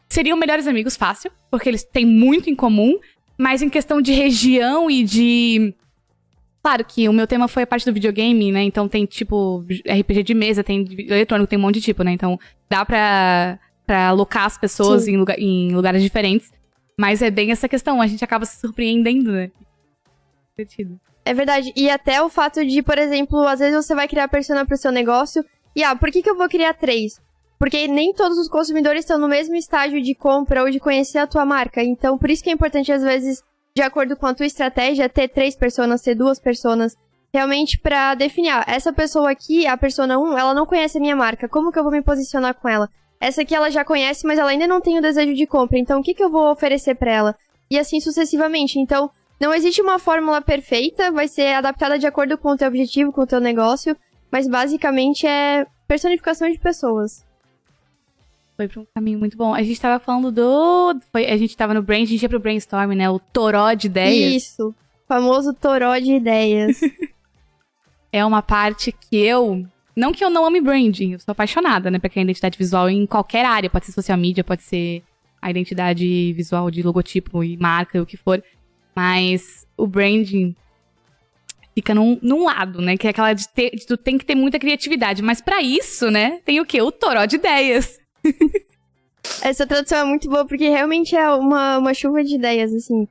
seriam 0.10 0.38
melhores 0.38 0.68
amigos 0.68 0.96
fácil, 0.96 1.32
porque 1.50 1.70
eles 1.70 1.84
têm 1.84 2.06
muito 2.06 2.50
em 2.50 2.56
comum, 2.56 2.98
mas 3.38 3.62
em 3.62 3.70
questão 3.70 4.02
de 4.02 4.14
região 4.14 4.90
e 4.90 5.04
de. 5.04 5.74
Claro 6.62 6.84
que 6.84 7.08
o 7.08 7.14
meu 7.14 7.28
tema 7.28 7.48
foi 7.48 7.64
a 7.64 7.68
parte 7.68 7.86
do 7.86 7.94
videogame, 7.94 8.52
né? 8.52 8.64
Então 8.64 8.88
tem 8.88 9.06
tipo 9.06 9.64
RPG 9.88 10.24
de 10.24 10.34
mesa, 10.34 10.64
tem 10.64 10.88
eletrônico, 11.08 11.50
tem 11.50 11.60
um 11.60 11.62
monte 11.62 11.76
de 11.76 11.82
tipo, 11.82 12.04
né? 12.04 12.12
Então 12.12 12.40
dá 12.70 12.84
pra, 12.84 13.60
pra 13.86 14.08
alocar 14.08 14.46
as 14.46 14.58
pessoas 14.58 15.08
em, 15.08 15.16
lugar, 15.16 15.38
em 15.38 15.76
lugares 15.76 16.02
diferentes. 16.02 16.52
Mas 17.00 17.22
é 17.22 17.30
bem 17.30 17.52
essa 17.52 17.68
questão, 17.68 18.02
a 18.02 18.08
gente 18.08 18.24
acaba 18.24 18.46
se 18.46 18.60
surpreendendo, 18.60 19.32
né? 19.32 19.52
Divertido. 20.56 21.00
É 21.26 21.34
verdade. 21.34 21.74
E 21.76 21.90
até 21.90 22.22
o 22.22 22.30
fato 22.30 22.64
de, 22.66 22.82
por 22.84 22.98
exemplo, 22.98 23.46
às 23.48 23.60
vezes 23.60 23.86
você 23.86 23.96
vai 23.96 24.08
criar 24.08 24.28
persona 24.28 24.66
pro 24.66 24.78
seu 24.78 24.92
negócio. 24.92 25.44
E 25.76 25.84
ah, 25.84 25.96
por 25.96 26.12
que, 26.12 26.22
que 26.22 26.30
eu 26.30 26.38
vou 26.38 26.48
criar 26.48 26.74
três? 26.76 27.20
Porque 27.58 27.88
nem 27.88 28.14
todos 28.14 28.38
os 28.38 28.48
consumidores 28.48 29.02
estão 29.02 29.18
no 29.18 29.28
mesmo 29.28 29.56
estágio 29.56 30.02
de 30.02 30.14
compra 30.14 30.62
ou 30.62 30.70
de 30.70 30.80
conhecer 30.80 31.18
a 31.18 31.28
tua 31.28 31.46
marca. 31.46 31.84
Então, 31.84 32.18
por 32.18 32.30
isso 32.30 32.44
que 32.44 32.50
é 32.50 32.54
importante, 32.54 32.92
às 32.92 33.02
vezes, 33.02 33.42
de 33.76 33.82
acordo 33.82 34.16
com 34.16 34.28
a 34.28 34.34
tua 34.34 34.46
estratégia, 34.46 35.10
ter 35.10 35.28
três 35.28 35.56
pessoas, 35.56 36.02
ter 36.02 36.16
duas 36.16 36.40
pessoas. 36.40 36.96
Realmente 37.34 37.78
para 37.80 38.16
definir, 38.16 38.50
ah, 38.50 38.64
essa 38.68 38.94
pessoa 38.94 39.32
aqui, 39.32 39.68
a 39.68 39.76
persona 39.76 40.18
1, 40.18 40.38
ela 40.38 40.54
não 40.54 40.66
conhece 40.66 40.98
a 40.98 41.02
minha 41.02 41.16
marca. 41.16 41.50
Como 41.50 41.72
que 41.72 41.80
eu 41.80 41.84
vou 41.84 41.92
me 41.92 42.02
posicionar 42.02 42.54
com 42.54 42.70
ela? 42.70 42.90
Essa 43.20 43.42
aqui 43.42 43.56
ela 43.56 43.70
já 43.70 43.84
conhece, 43.84 44.26
mas 44.26 44.38
ela 44.38 44.52
ainda 44.52 44.68
não 44.68 44.82
tem 44.82 44.98
o 44.98 45.02
desejo 45.02 45.34
de 45.34 45.48
compra. 45.48 45.80
Então, 45.80 46.00
o 46.00 46.04
que, 46.04 46.14
que 46.14 46.24
eu 46.24 46.30
vou 46.30 46.52
oferecer 46.52 46.96
para 46.96 47.12
ela? 47.12 47.36
E 47.70 47.80
assim 47.80 48.00
sucessivamente. 48.00 48.80
Então, 48.80 49.10
não 49.40 49.54
existe 49.54 49.82
uma 49.82 50.00
fórmula 50.00 50.42
perfeita, 50.42 51.12
vai 51.12 51.28
ser 51.28 51.54
adaptada 51.54 52.00
de 52.00 52.08
acordo 52.08 52.38
com 52.38 52.50
o 52.50 52.58
teu 52.58 52.68
objetivo, 52.68 53.12
com 53.12 53.22
o 53.22 53.28
teu 53.28 53.40
negócio, 53.40 53.96
mas 54.32 54.48
basicamente 54.48 55.28
é 55.28 55.66
personificação 55.88 56.50
de 56.50 56.60
pessoas. 56.60 57.26
Foi 58.56 58.68
pra 58.68 58.82
um 58.82 58.88
caminho 58.94 59.20
muito 59.20 59.36
bom. 59.36 59.54
A 59.54 59.62
gente 59.62 59.80
tava 59.80 60.00
falando 60.00 60.32
do. 60.32 61.00
Foi, 61.12 61.26
a 61.26 61.36
gente 61.36 61.58
tava 61.58 61.74
no 61.74 61.82
Brain, 61.82 62.04
a 62.04 62.06
gente 62.06 62.22
ia 62.22 62.30
pro 62.30 62.40
brainstorm, 62.40 62.94
né? 62.94 63.10
O 63.10 63.20
toró 63.20 63.74
de 63.74 63.88
ideias. 63.88 64.44
Isso. 64.44 64.74
Famoso 65.08 65.54
toró 65.54 65.98
de 65.98 66.14
ideias. 66.14 66.80
é 68.12 68.24
uma 68.26 68.42
parte 68.42 68.94
que 68.94 69.18
eu. 69.18 69.66
Não 69.96 70.12
que 70.12 70.24
eu 70.24 70.30
não 70.30 70.46
ame 70.46 70.60
branding, 70.60 71.14
eu 71.14 71.20
sou 71.20 71.32
apaixonada, 71.32 71.90
né? 71.90 72.00
Pra 72.00 72.10
criar 72.10 72.24
identidade 72.24 72.58
visual 72.58 72.90
em 72.90 73.06
qualquer 73.06 73.46
área. 73.46 73.70
Pode 73.70 73.86
ser 73.86 73.92
social 73.94 74.18
media, 74.18 74.44
pode 74.44 74.64
ser 74.64 75.02
a 75.42 75.50
identidade 75.50 76.34
visual 76.34 76.70
de 76.70 76.84
logotipo 76.84 77.44
e 77.44 77.56
marca, 77.58 78.02
o 78.02 78.06
que 78.06 78.18
for. 78.18 78.44
Mas 78.96 79.66
o 79.78 79.88
branding 79.88 80.56
fica 81.76 81.94
num, 81.94 82.18
num 82.22 82.46
lado, 82.46 82.82
né? 82.82 82.98
Que 82.98 83.08
é 83.08 83.10
aquela 83.10 83.34
de, 83.34 83.48
ter, 83.50 83.72
de 83.72 83.86
tu 83.86 83.98
tem 83.98 84.18
que 84.18 84.26
ter 84.26 84.36
muita 84.36 84.58
criatividade. 84.58 85.22
Mas 85.22 85.42
para 85.42 85.62
isso, 85.62 86.10
né, 86.10 86.40
tem 86.46 86.60
o 86.60 86.66
quê? 86.66 86.82
O 86.82 86.92
toró 86.92 87.26
de 87.26 87.36
ideias. 87.36 88.00
Essa 89.42 89.66
tradução 89.66 90.00
é 90.00 90.04
muito 90.06 90.30
boa, 90.30 90.46
porque 90.46 90.70
realmente 90.70 91.16
é 91.16 91.30
uma, 91.32 91.78
uma 91.78 91.94
chuva 91.94 92.24
de 92.24 92.36
ideias, 92.36 92.74
assim. 92.74 93.08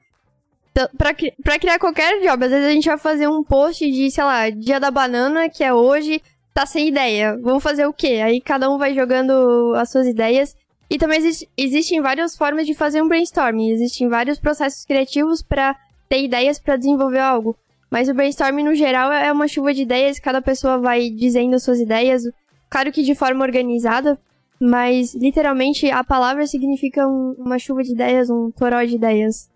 Pra, 0.96 1.14
pra 1.42 1.58
criar 1.58 1.78
qualquer 1.78 2.20
job, 2.20 2.44
às 2.44 2.50
vezes 2.50 2.66
a 2.66 2.70
gente 2.70 2.88
vai 2.88 2.98
fazer 2.98 3.28
um 3.28 3.44
post 3.44 3.88
de, 3.88 4.10
sei 4.10 4.24
lá, 4.24 4.50
dia 4.50 4.80
da 4.80 4.90
banana, 4.90 5.48
que 5.48 5.62
é 5.62 5.72
hoje, 5.72 6.20
tá 6.54 6.64
sem 6.64 6.88
ideia. 6.88 7.37
Vamos 7.42 7.62
fazer 7.62 7.84
o 7.84 7.92
quê? 7.92 8.23
Aí 8.25 8.40
cada 8.40 8.70
um 8.70 8.78
vai 8.78 8.94
jogando 8.94 9.75
as 9.76 9.90
suas 9.90 10.06
ideias. 10.06 10.56
E 10.88 10.96
também 10.96 11.18
existe, 11.18 11.49
existem 11.56 12.00
várias 12.00 12.37
formas 12.37 12.66
de 12.66 12.75
fazer 12.75 13.02
um 13.02 13.08
brainstorming, 13.08 13.70
existem 13.70 14.08
vários 14.08 14.38
processos 14.38 14.84
criativos 14.84 15.42
para 15.42 15.75
ter 16.08 16.23
ideias 16.23 16.58
para 16.58 16.76
desenvolver 16.76 17.18
algo. 17.18 17.56
Mas 17.90 18.08
o 18.08 18.14
brainstorming, 18.14 18.62
no 18.62 18.75
geral, 18.75 19.12
é 19.12 19.32
uma 19.32 19.49
chuva 19.49 19.73
de 19.75 19.82
ideias, 19.82 20.20
cada 20.20 20.40
pessoa 20.40 20.78
vai 20.78 21.11
dizendo 21.11 21.58
suas 21.58 21.80
ideias, 21.80 22.23
claro 22.68 22.92
que 22.92 23.02
de 23.02 23.14
forma 23.14 23.44
organizada, 23.44 24.18
mas 24.61 25.14
literalmente 25.14 25.90
a 25.90 26.04
palavra 26.04 26.46
significa 26.46 27.08
um, 27.08 27.34
uma 27.38 27.58
chuva 27.58 27.82
de 27.82 27.92
ideias, 27.92 28.30
um 28.30 28.50
toró 28.50 28.82
de 28.84 28.94
ideias. 28.94 29.49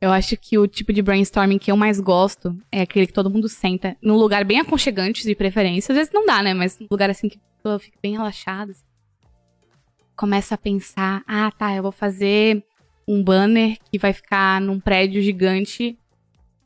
Eu 0.00 0.12
acho 0.12 0.36
que 0.36 0.56
o 0.56 0.66
tipo 0.66 0.92
de 0.92 1.02
brainstorming 1.02 1.58
que 1.58 1.70
eu 1.70 1.76
mais 1.76 2.00
gosto 2.00 2.56
é 2.70 2.82
aquele 2.82 3.06
que 3.06 3.12
todo 3.12 3.30
mundo 3.30 3.48
senta 3.48 3.96
num 4.02 4.16
lugar 4.16 4.44
bem 4.44 4.60
aconchegante, 4.60 5.24
de 5.24 5.34
preferência. 5.34 5.92
Às 5.92 5.96
vezes 5.96 6.12
não 6.12 6.24
dá, 6.24 6.42
né? 6.42 6.54
Mas 6.54 6.78
num 6.78 6.86
lugar 6.90 7.10
assim 7.10 7.28
que 7.28 7.38
a 7.38 7.56
pessoa 7.56 7.78
fica 7.78 7.98
bem 8.02 8.12
relaxada. 8.12 8.72
Assim. 8.72 8.84
Começa 10.16 10.54
a 10.54 10.58
pensar: 10.58 11.22
ah, 11.26 11.50
tá, 11.50 11.74
eu 11.74 11.82
vou 11.82 11.92
fazer 11.92 12.64
um 13.06 13.22
banner 13.22 13.76
que 13.90 13.98
vai 13.98 14.12
ficar 14.12 14.60
num 14.60 14.78
prédio 14.78 15.20
gigante, 15.20 15.98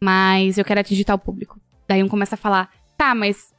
mas 0.01 0.59
eu 0.59 0.65
quero 0.65 0.81
atingir 0.81 1.05
tal 1.05 1.19
público. 1.19 1.61
Daí 1.89 2.03
um 2.03 2.09
começa 2.09 2.35
a 2.35 2.39
falar: 2.39 2.71
tá, 2.97 3.15
mas 3.15 3.53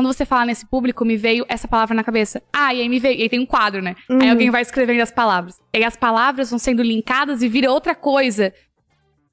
quando 0.00 0.14
você 0.14 0.24
fala 0.24 0.46
nesse 0.46 0.64
público, 0.64 1.04
me 1.04 1.14
veio 1.16 1.44
essa 1.46 1.68
palavra 1.68 1.94
na 1.94 2.02
cabeça. 2.02 2.42
Ah, 2.50 2.72
e 2.72 2.80
aí 2.80 2.88
me 2.88 2.98
veio. 2.98 3.18
E 3.18 3.22
aí 3.22 3.28
tem 3.28 3.38
um 3.38 3.44
quadro, 3.44 3.82
né? 3.82 3.94
Uhum. 4.08 4.18
Aí 4.22 4.30
alguém 4.30 4.50
vai 4.50 4.62
escrevendo 4.62 5.02
as 5.02 5.10
palavras. 5.10 5.58
E 5.74 5.76
aí 5.76 5.84
as 5.84 5.94
palavras 5.94 6.48
vão 6.48 6.58
sendo 6.58 6.82
linkadas 6.82 7.42
e 7.42 7.48
vira 7.48 7.70
outra 7.70 7.94
coisa. 7.94 8.50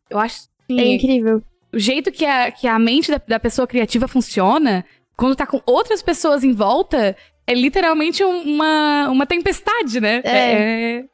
Eu 0.10 0.20
acho 0.20 0.48
que. 0.68 0.80
É 0.80 0.96
incrível. 0.96 1.42
O 1.74 1.80
jeito 1.80 2.12
que 2.12 2.26
a, 2.26 2.52
que 2.52 2.68
a 2.68 2.80
mente 2.80 3.12
da, 3.12 3.22
da 3.28 3.40
pessoa 3.40 3.68
criativa 3.68 4.08
funciona, 4.08 4.86
quando 5.16 5.36
tá 5.36 5.46
com 5.46 5.62
outras 5.66 6.02
pessoas 6.02 6.44
em 6.44 6.54
volta, 6.54 7.16
é 7.46 7.54
literalmente 7.54 8.24
uma, 8.24 9.10
uma 9.10 9.26
tempestade, 9.26 10.00
né? 10.00 10.22
É. 10.24 10.32
é, 10.32 11.06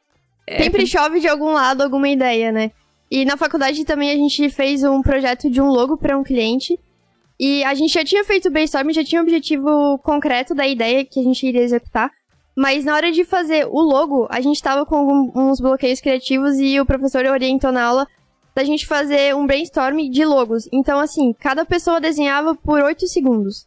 é... 0.46 0.62
Sempre 0.62 0.86
chove 0.86 1.20
de 1.20 1.28
algum 1.28 1.52
lado 1.52 1.82
alguma 1.82 2.08
ideia, 2.08 2.50
né? 2.52 2.70
E 3.10 3.24
na 3.24 3.36
faculdade 3.36 3.84
também 3.84 4.10
a 4.10 4.16
gente 4.16 4.50
fez 4.50 4.82
um 4.82 5.00
projeto 5.00 5.48
de 5.48 5.60
um 5.60 5.68
logo 5.68 5.96
para 5.96 6.18
um 6.18 6.24
cliente. 6.24 6.78
E 7.38 7.62
a 7.64 7.74
gente 7.74 7.92
já 7.92 8.04
tinha 8.04 8.24
feito 8.24 8.48
o 8.48 8.50
brainstorming, 8.50 8.92
já 8.92 9.04
tinha 9.04 9.20
um 9.20 9.24
objetivo 9.24 9.98
concreto 9.98 10.54
da 10.54 10.66
ideia 10.66 11.04
que 11.04 11.20
a 11.20 11.22
gente 11.22 11.46
iria 11.46 11.62
executar. 11.62 12.10
Mas 12.56 12.84
na 12.84 12.94
hora 12.94 13.10
de 13.10 13.24
fazer 13.24 13.66
o 13.66 13.80
logo, 13.80 14.28
a 14.30 14.40
gente 14.40 14.62
tava 14.62 14.86
com 14.86 15.32
uns 15.34 15.60
bloqueios 15.60 16.00
criativos 16.00 16.58
e 16.58 16.78
o 16.80 16.86
professor 16.86 17.24
orientou 17.26 17.72
na 17.72 17.84
aula 17.84 18.08
da 18.54 18.62
gente 18.62 18.86
fazer 18.86 19.34
um 19.34 19.46
brainstorm 19.46 20.08
de 20.08 20.24
logos. 20.24 20.68
Então, 20.72 20.98
assim, 21.00 21.32
cada 21.32 21.64
pessoa 21.64 22.00
desenhava 22.00 22.54
por 22.54 22.80
8 22.80 23.06
segundos 23.08 23.66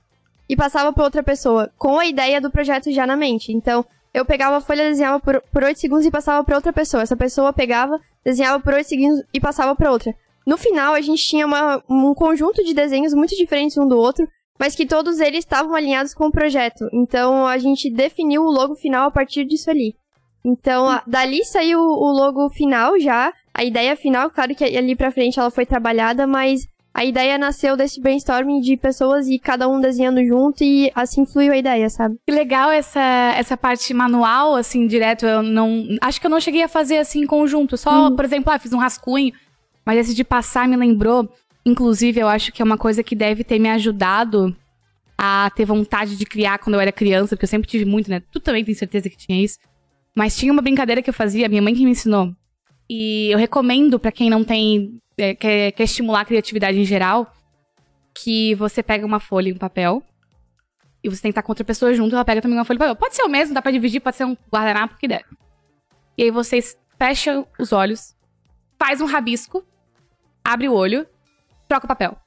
e 0.49 0.55
passava 0.55 0.93
para 0.93 1.03
outra 1.03 1.21
pessoa, 1.21 1.69
com 1.77 1.99
a 1.99 2.05
ideia 2.05 2.39
do 2.39 2.49
projeto 2.49 2.91
já 2.91 3.05
na 3.05 3.17
mente. 3.17 3.51
Então, 3.51 3.85
eu 4.13 4.25
pegava 4.25 4.57
a 4.57 4.61
folha, 4.61 4.89
desenhava 4.89 5.19
por, 5.19 5.41
por 5.51 5.63
8 5.63 5.79
segundos 5.79 6.05
e 6.05 6.11
passava 6.11 6.43
para 6.43 6.55
outra 6.55 6.71
pessoa. 6.71 7.03
Essa 7.03 7.17
pessoa 7.17 7.51
pegava, 7.51 7.99
desenhava 8.23 8.63
por 8.63 8.73
8 8.73 8.87
segundos 8.87 9.23
e 9.33 9.39
passava 9.39 9.75
para 9.75 9.91
outra. 9.91 10.15
No 10.45 10.57
final, 10.57 10.93
a 10.93 11.01
gente 11.01 11.21
tinha 11.25 11.45
uma, 11.45 11.83
um 11.89 12.13
conjunto 12.13 12.63
de 12.63 12.73
desenhos 12.73 13.13
muito 13.13 13.35
diferentes 13.35 13.77
um 13.77 13.87
do 13.87 13.97
outro, 13.97 14.25
mas 14.57 14.73
que 14.73 14.85
todos 14.85 15.19
eles 15.19 15.39
estavam 15.39 15.75
alinhados 15.75 16.13
com 16.13 16.27
o 16.27 16.31
projeto. 16.31 16.87
Então, 16.93 17.45
a 17.45 17.57
gente 17.57 17.89
definiu 17.89 18.43
o 18.43 18.49
logo 18.49 18.73
final 18.73 19.07
a 19.07 19.11
partir 19.11 19.43
disso 19.43 19.69
ali. 19.69 19.95
Então, 20.43 20.89
a, 20.89 21.03
dali 21.05 21.43
saiu 21.43 21.81
o 21.81 22.11
logo 22.11 22.49
final 22.49 22.97
já, 22.97 23.33
a 23.57 23.63
ideia 23.63 23.95
final, 23.95 24.29
claro 24.29 24.53
que 24.53 24.63
ali 24.63 24.95
pra 24.95 25.11
frente 25.11 25.39
ela 25.39 25.49
foi 25.49 25.65
trabalhada, 25.65 26.27
mas 26.27 26.67
a 26.93 27.03
ideia 27.03 27.39
nasceu 27.39 27.75
desse 27.75 27.99
brainstorming 27.99 28.61
de 28.61 28.77
pessoas 28.77 29.27
e 29.27 29.39
cada 29.39 29.67
um 29.67 29.81
desenhando 29.81 30.23
junto 30.23 30.63
e 30.63 30.91
assim 30.93 31.25
fluiu 31.25 31.51
a 31.51 31.57
ideia, 31.57 31.89
sabe? 31.89 32.17
Que 32.25 32.31
legal 32.31 32.69
essa, 32.69 33.01
essa 33.35 33.57
parte 33.57 33.91
manual, 33.95 34.55
assim, 34.55 34.85
direto. 34.85 35.25
Eu 35.25 35.41
não. 35.41 35.87
Acho 36.01 36.21
que 36.21 36.27
eu 36.27 36.29
não 36.31 36.39
cheguei 36.39 36.61
a 36.61 36.67
fazer 36.67 36.97
assim 36.97 37.21
em 37.21 37.27
conjunto. 37.27 37.77
Só, 37.77 38.07
hum. 38.07 38.15
por 38.15 38.25
exemplo, 38.25 38.53
ah, 38.53 38.59
fiz 38.59 38.73
um 38.73 38.77
rascunho. 38.77 39.33
Mas 39.83 39.99
esse 39.99 40.13
de 40.13 40.23
passar 40.23 40.67
me 40.67 40.75
lembrou. 40.75 41.27
Inclusive, 41.65 42.19
eu 42.19 42.27
acho 42.27 42.51
que 42.51 42.61
é 42.61 42.65
uma 42.65 42.77
coisa 42.77 43.03
que 43.03 43.15
deve 43.15 43.43
ter 43.43 43.59
me 43.59 43.69
ajudado 43.69 44.55
a 45.17 45.51
ter 45.55 45.65
vontade 45.65 46.15
de 46.15 46.25
criar 46.25 46.59
quando 46.59 46.75
eu 46.75 46.79
era 46.79 46.91
criança, 46.91 47.35
porque 47.35 47.45
eu 47.45 47.49
sempre 47.49 47.67
tive 47.67 47.85
muito, 47.85 48.09
né? 48.09 48.21
Tu 48.31 48.39
também 48.39 48.63
tem 48.63 48.75
certeza 48.75 49.09
que 49.09 49.17
tinha 49.17 49.43
isso. 49.43 49.57
Mas 50.15 50.35
tinha 50.35 50.51
uma 50.51 50.61
brincadeira 50.61 51.01
que 51.01 51.09
eu 51.09 51.13
fazia, 51.13 51.49
minha 51.49 51.61
mãe 51.61 51.73
que 51.73 51.83
me 51.83 51.91
ensinou. 51.91 52.33
E 52.89 53.29
eu 53.31 53.37
recomendo 53.37 53.99
para 53.99 54.11
quem 54.11 54.29
não 54.29 54.43
tem. 54.43 54.99
É, 55.17 55.33
quer, 55.35 55.71
quer 55.71 55.83
estimular 55.83 56.21
a 56.21 56.25
criatividade 56.25 56.79
em 56.79 56.85
geral, 56.85 57.33
que 58.15 58.53
você 58.55 58.83
pega 58.83 59.05
uma 59.05 59.19
folha 59.19 59.49
e 59.49 59.53
um 59.53 59.57
papel. 59.57 60.03
E 61.03 61.09
você 61.09 61.21
tentar 61.21 61.41
com 61.41 61.51
outra 61.51 61.65
pessoa 61.65 61.93
junto, 61.93 62.15
ela 62.15 62.25
pega 62.25 62.41
também 62.41 62.57
uma 62.57 62.65
folha 62.65 62.77
e 62.77 62.79
papel. 62.79 62.95
Pode 62.95 63.15
ser 63.15 63.23
o 63.23 63.29
mesmo, 63.29 63.53
dá 63.53 63.61
pra 63.61 63.71
dividir, 63.71 63.99
pode 63.99 64.15
ser 64.15 64.25
um 64.25 64.37
guardanapo, 64.51 64.97
que 64.97 65.07
der. 65.07 65.23
E 66.17 66.23
aí 66.23 66.31
vocês 66.31 66.77
fecham 66.97 67.47
os 67.59 67.71
olhos, 67.71 68.15
faz 68.79 69.01
um 69.01 69.05
rabisco, 69.05 69.63
abre 70.43 70.67
o 70.67 70.73
olho, 70.73 71.05
troca 71.67 71.85
o 71.85 71.87
papel. 71.87 72.17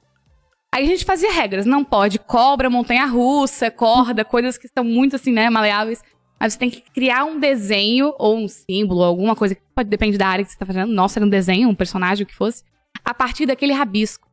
Aí 0.73 0.85
a 0.85 0.87
gente 0.87 1.03
fazia 1.03 1.31
regras. 1.31 1.65
Não 1.65 1.83
pode 1.83 2.17
cobra, 2.17 2.69
montanha-russa, 2.69 3.69
corda, 3.69 4.23
coisas 4.23 4.57
que 4.57 4.67
estão 4.67 4.83
muito 4.83 5.17
assim, 5.17 5.31
né, 5.31 5.49
maleáveis. 5.49 6.01
Mas 6.41 6.53
você 6.53 6.59
tem 6.59 6.71
que 6.71 6.81
criar 6.81 7.23
um 7.23 7.39
desenho 7.39 8.15
ou 8.17 8.35
um 8.35 8.47
símbolo, 8.47 9.03
alguma 9.03 9.35
coisa 9.35 9.53
que 9.53 9.61
pode 9.75 9.87
depender 9.87 10.17
da 10.17 10.27
área 10.27 10.43
que 10.43 10.51
você 10.51 10.57
tá 10.57 10.65
fazendo. 10.65 10.91
Nossa, 10.91 11.19
era 11.19 11.25
um 11.25 11.29
desenho, 11.29 11.69
um 11.69 11.75
personagem, 11.75 12.23
o 12.23 12.27
que 12.27 12.33
fosse. 12.33 12.63
A 13.05 13.13
partir 13.13 13.45
daquele 13.45 13.73
rabisco. 13.73 14.27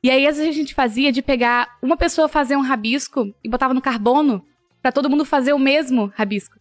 E 0.00 0.08
aí, 0.12 0.28
às 0.28 0.36
vezes, 0.36 0.52
a 0.52 0.56
gente 0.56 0.72
fazia 0.72 1.10
de 1.10 1.20
pegar 1.20 1.76
uma 1.82 1.96
pessoa 1.96 2.28
fazer 2.28 2.54
um 2.54 2.60
rabisco 2.60 3.34
e 3.42 3.48
botava 3.48 3.74
no 3.74 3.80
carbono 3.80 4.44
para 4.80 4.92
todo 4.92 5.10
mundo 5.10 5.24
fazer 5.24 5.52
o 5.52 5.58
mesmo 5.58 6.12
rabisco. 6.14 6.56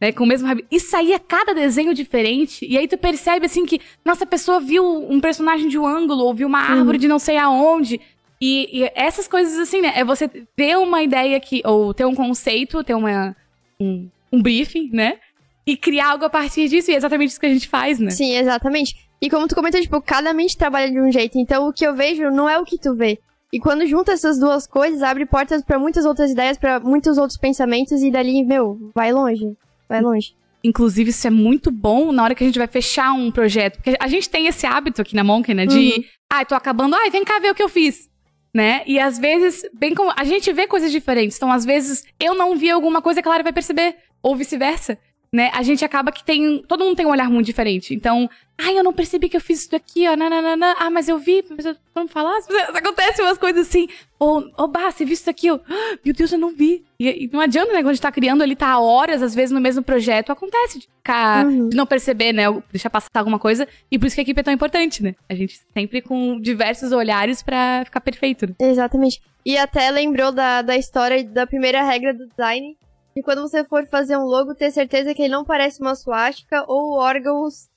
Né, 0.00 0.10
com 0.10 0.24
o 0.24 0.26
mesmo 0.26 0.48
rabisco. 0.48 0.68
E 0.72 0.80
saía 0.80 1.20
cada 1.20 1.54
desenho 1.54 1.94
diferente. 1.94 2.66
E 2.68 2.76
aí 2.76 2.88
tu 2.88 2.98
percebe, 2.98 3.46
assim, 3.46 3.64
que, 3.64 3.80
nossa, 4.04 4.24
a 4.24 4.26
pessoa 4.26 4.58
viu 4.58 4.84
um 5.08 5.20
personagem 5.20 5.68
de 5.68 5.78
um 5.78 5.86
ângulo, 5.86 6.24
ou 6.24 6.34
viu 6.34 6.48
uma 6.48 6.58
árvore 6.58 6.96
uhum. 6.96 7.02
de 7.02 7.06
não 7.06 7.20
sei 7.20 7.36
aonde. 7.36 8.00
E, 8.40 8.80
e, 8.82 8.90
essas 8.96 9.28
coisas, 9.28 9.56
assim, 9.60 9.80
né? 9.80 9.92
É 9.94 10.04
você 10.04 10.26
ter 10.26 10.76
uma 10.76 11.00
ideia 11.00 11.38
que. 11.38 11.62
Ou 11.64 11.94
ter 11.94 12.04
um 12.04 12.14
conceito, 12.16 12.82
ter 12.82 12.94
uma. 12.94 13.36
Um, 13.78 14.10
um 14.32 14.40
briefing, 14.40 14.90
né? 14.92 15.18
E 15.66 15.76
criar 15.76 16.10
algo 16.10 16.24
a 16.24 16.30
partir 16.30 16.68
disso, 16.68 16.90
e 16.90 16.94
é 16.94 16.96
exatamente 16.96 17.30
isso 17.30 17.40
que 17.40 17.46
a 17.46 17.52
gente 17.52 17.68
faz, 17.68 17.98
né? 17.98 18.10
Sim, 18.10 18.34
exatamente. 18.34 18.96
E 19.20 19.30
como 19.30 19.46
tu 19.46 19.54
comentou, 19.54 19.80
tipo, 19.80 20.00
cada 20.02 20.32
mente 20.32 20.56
trabalha 20.56 20.90
de 20.90 21.00
um 21.00 21.12
jeito, 21.12 21.38
então 21.38 21.68
o 21.68 21.72
que 21.72 21.86
eu 21.86 21.94
vejo 21.94 22.30
não 22.30 22.48
é 22.48 22.58
o 22.58 22.64
que 22.64 22.78
tu 22.78 22.94
vê. 22.94 23.18
E 23.52 23.60
quando 23.60 23.86
junta 23.86 24.12
essas 24.12 24.38
duas 24.38 24.66
coisas, 24.66 25.02
abre 25.02 25.26
portas 25.26 25.62
para 25.62 25.78
muitas 25.78 26.06
outras 26.06 26.30
ideias, 26.30 26.56
para 26.56 26.80
muitos 26.80 27.18
outros 27.18 27.38
pensamentos, 27.38 28.02
e 28.02 28.10
dali, 28.10 28.42
meu, 28.44 28.90
vai 28.94 29.12
longe. 29.12 29.46
Vai 29.88 30.00
longe. 30.00 30.34
Inclusive, 30.64 31.10
isso 31.10 31.26
é 31.26 31.30
muito 31.30 31.70
bom 31.70 32.12
na 32.12 32.24
hora 32.24 32.34
que 32.34 32.42
a 32.42 32.46
gente 32.46 32.58
vai 32.58 32.68
fechar 32.68 33.12
um 33.12 33.30
projeto. 33.30 33.76
Porque 33.76 33.96
a 34.00 34.08
gente 34.08 34.30
tem 34.30 34.46
esse 34.46 34.64
hábito 34.64 35.02
aqui 35.02 35.14
na 35.14 35.22
Monkey, 35.22 35.54
né? 35.54 35.66
De, 35.66 35.76
uhum. 35.76 36.04
ai, 36.32 36.42
ah, 36.42 36.44
tô 36.44 36.54
acabando, 36.54 36.96
ai, 36.96 37.10
vem 37.10 37.24
cá 37.24 37.38
ver 37.38 37.50
o 37.50 37.54
que 37.54 37.62
eu 37.62 37.68
fiz. 37.68 38.10
Né? 38.54 38.82
E 38.86 38.98
às 38.98 39.18
vezes, 39.18 39.62
bem 39.74 39.94
como. 39.94 40.12
A 40.14 40.24
gente 40.24 40.52
vê 40.52 40.66
coisas 40.66 40.92
diferentes. 40.92 41.36
Então, 41.36 41.50
às 41.50 41.64
vezes, 41.64 42.04
eu 42.20 42.34
não 42.34 42.56
vi 42.56 42.70
alguma 42.70 43.00
coisa 43.00 43.20
que 43.20 43.28
a 43.28 43.30
Clara 43.30 43.42
vai 43.42 43.52
perceber 43.52 43.96
ou 44.22 44.36
vice-versa, 44.36 44.98
né? 45.34 45.50
A 45.54 45.62
gente 45.62 45.82
acaba 45.82 46.12
que 46.12 46.22
tem. 46.22 46.62
Todo 46.68 46.84
mundo 46.84 46.94
tem 46.94 47.06
um 47.06 47.10
olhar 47.10 47.30
muito 47.30 47.46
diferente. 47.46 47.94
Então, 47.94 48.28
ai, 48.58 48.78
eu 48.78 48.84
não 48.84 48.92
percebi 48.92 49.30
que 49.30 49.36
eu 49.36 49.40
fiz 49.40 49.60
isso 49.60 49.70
daqui, 49.70 50.06
ó. 50.06 50.14
Nananana. 50.14 50.76
Ah, 50.78 50.90
mas 50.90 51.08
eu 51.08 51.18
vi, 51.18 51.42
mas 51.48 51.64
eu 51.64 51.74
não 51.96 52.06
falar. 52.06 52.38
Acontece 52.74 53.22
umas 53.22 53.38
coisas 53.38 53.66
assim. 53.66 53.88
Ou, 54.18 54.44
ô, 54.58 54.68
bah, 54.68 54.90
você 54.90 55.06
viu 55.06 55.14
isso 55.14 55.30
aqui? 55.30 55.46
Eu, 55.46 55.58
ah, 55.66 55.98
meu 56.04 56.12
Deus, 56.12 56.30
eu 56.32 56.38
não 56.38 56.50
vi. 56.50 56.84
E, 57.00 57.24
e, 57.24 57.30
não 57.32 57.40
adianta, 57.40 57.72
né? 57.72 57.78
Quando 57.78 57.88
a 57.88 57.92
gente 57.94 58.02
tá 58.02 58.12
criando 58.12 58.42
ali, 58.42 58.54
tá 58.54 58.68
há 58.68 58.78
horas, 58.78 59.22
às 59.22 59.34
vezes, 59.34 59.52
no 59.52 59.60
mesmo 59.60 59.82
projeto. 59.82 60.30
Acontece 60.30 60.80
de 60.80 60.86
ficar. 60.98 61.46
Uhum. 61.46 61.70
de 61.70 61.76
não 61.78 61.86
perceber, 61.86 62.34
né? 62.34 62.44
Deixar 62.70 62.90
passar 62.90 63.08
alguma 63.14 63.38
coisa. 63.38 63.66
E 63.90 63.98
por 63.98 64.08
isso 64.08 64.14
que 64.14 64.20
a 64.20 64.24
equipe 64.24 64.38
é 64.38 64.44
tão 64.44 64.52
importante, 64.52 65.02
né? 65.02 65.14
A 65.30 65.34
gente 65.34 65.60
sempre 65.72 66.02
com 66.02 66.38
diversos 66.38 66.92
olhares 66.92 67.42
para 67.42 67.86
ficar 67.86 68.02
perfeito. 68.02 68.46
Né? 68.46 68.54
Exatamente. 68.60 69.22
E 69.46 69.56
até 69.56 69.90
lembrou 69.90 70.30
da, 70.30 70.60
da 70.60 70.76
história 70.76 71.24
da 71.24 71.46
primeira 71.46 71.82
regra 71.82 72.12
do 72.12 72.28
design, 72.28 72.76
e 73.14 73.22
quando 73.22 73.42
você 73.42 73.62
for 73.64 73.86
fazer 73.86 74.16
um 74.16 74.24
logo, 74.24 74.54
ter 74.54 74.70
certeza 74.70 75.14
que 75.14 75.22
ele 75.22 75.32
não 75.32 75.44
parece 75.44 75.80
uma 75.80 75.94
suástica 75.94 76.64
ou 76.66 76.94
órgãos 76.94 77.68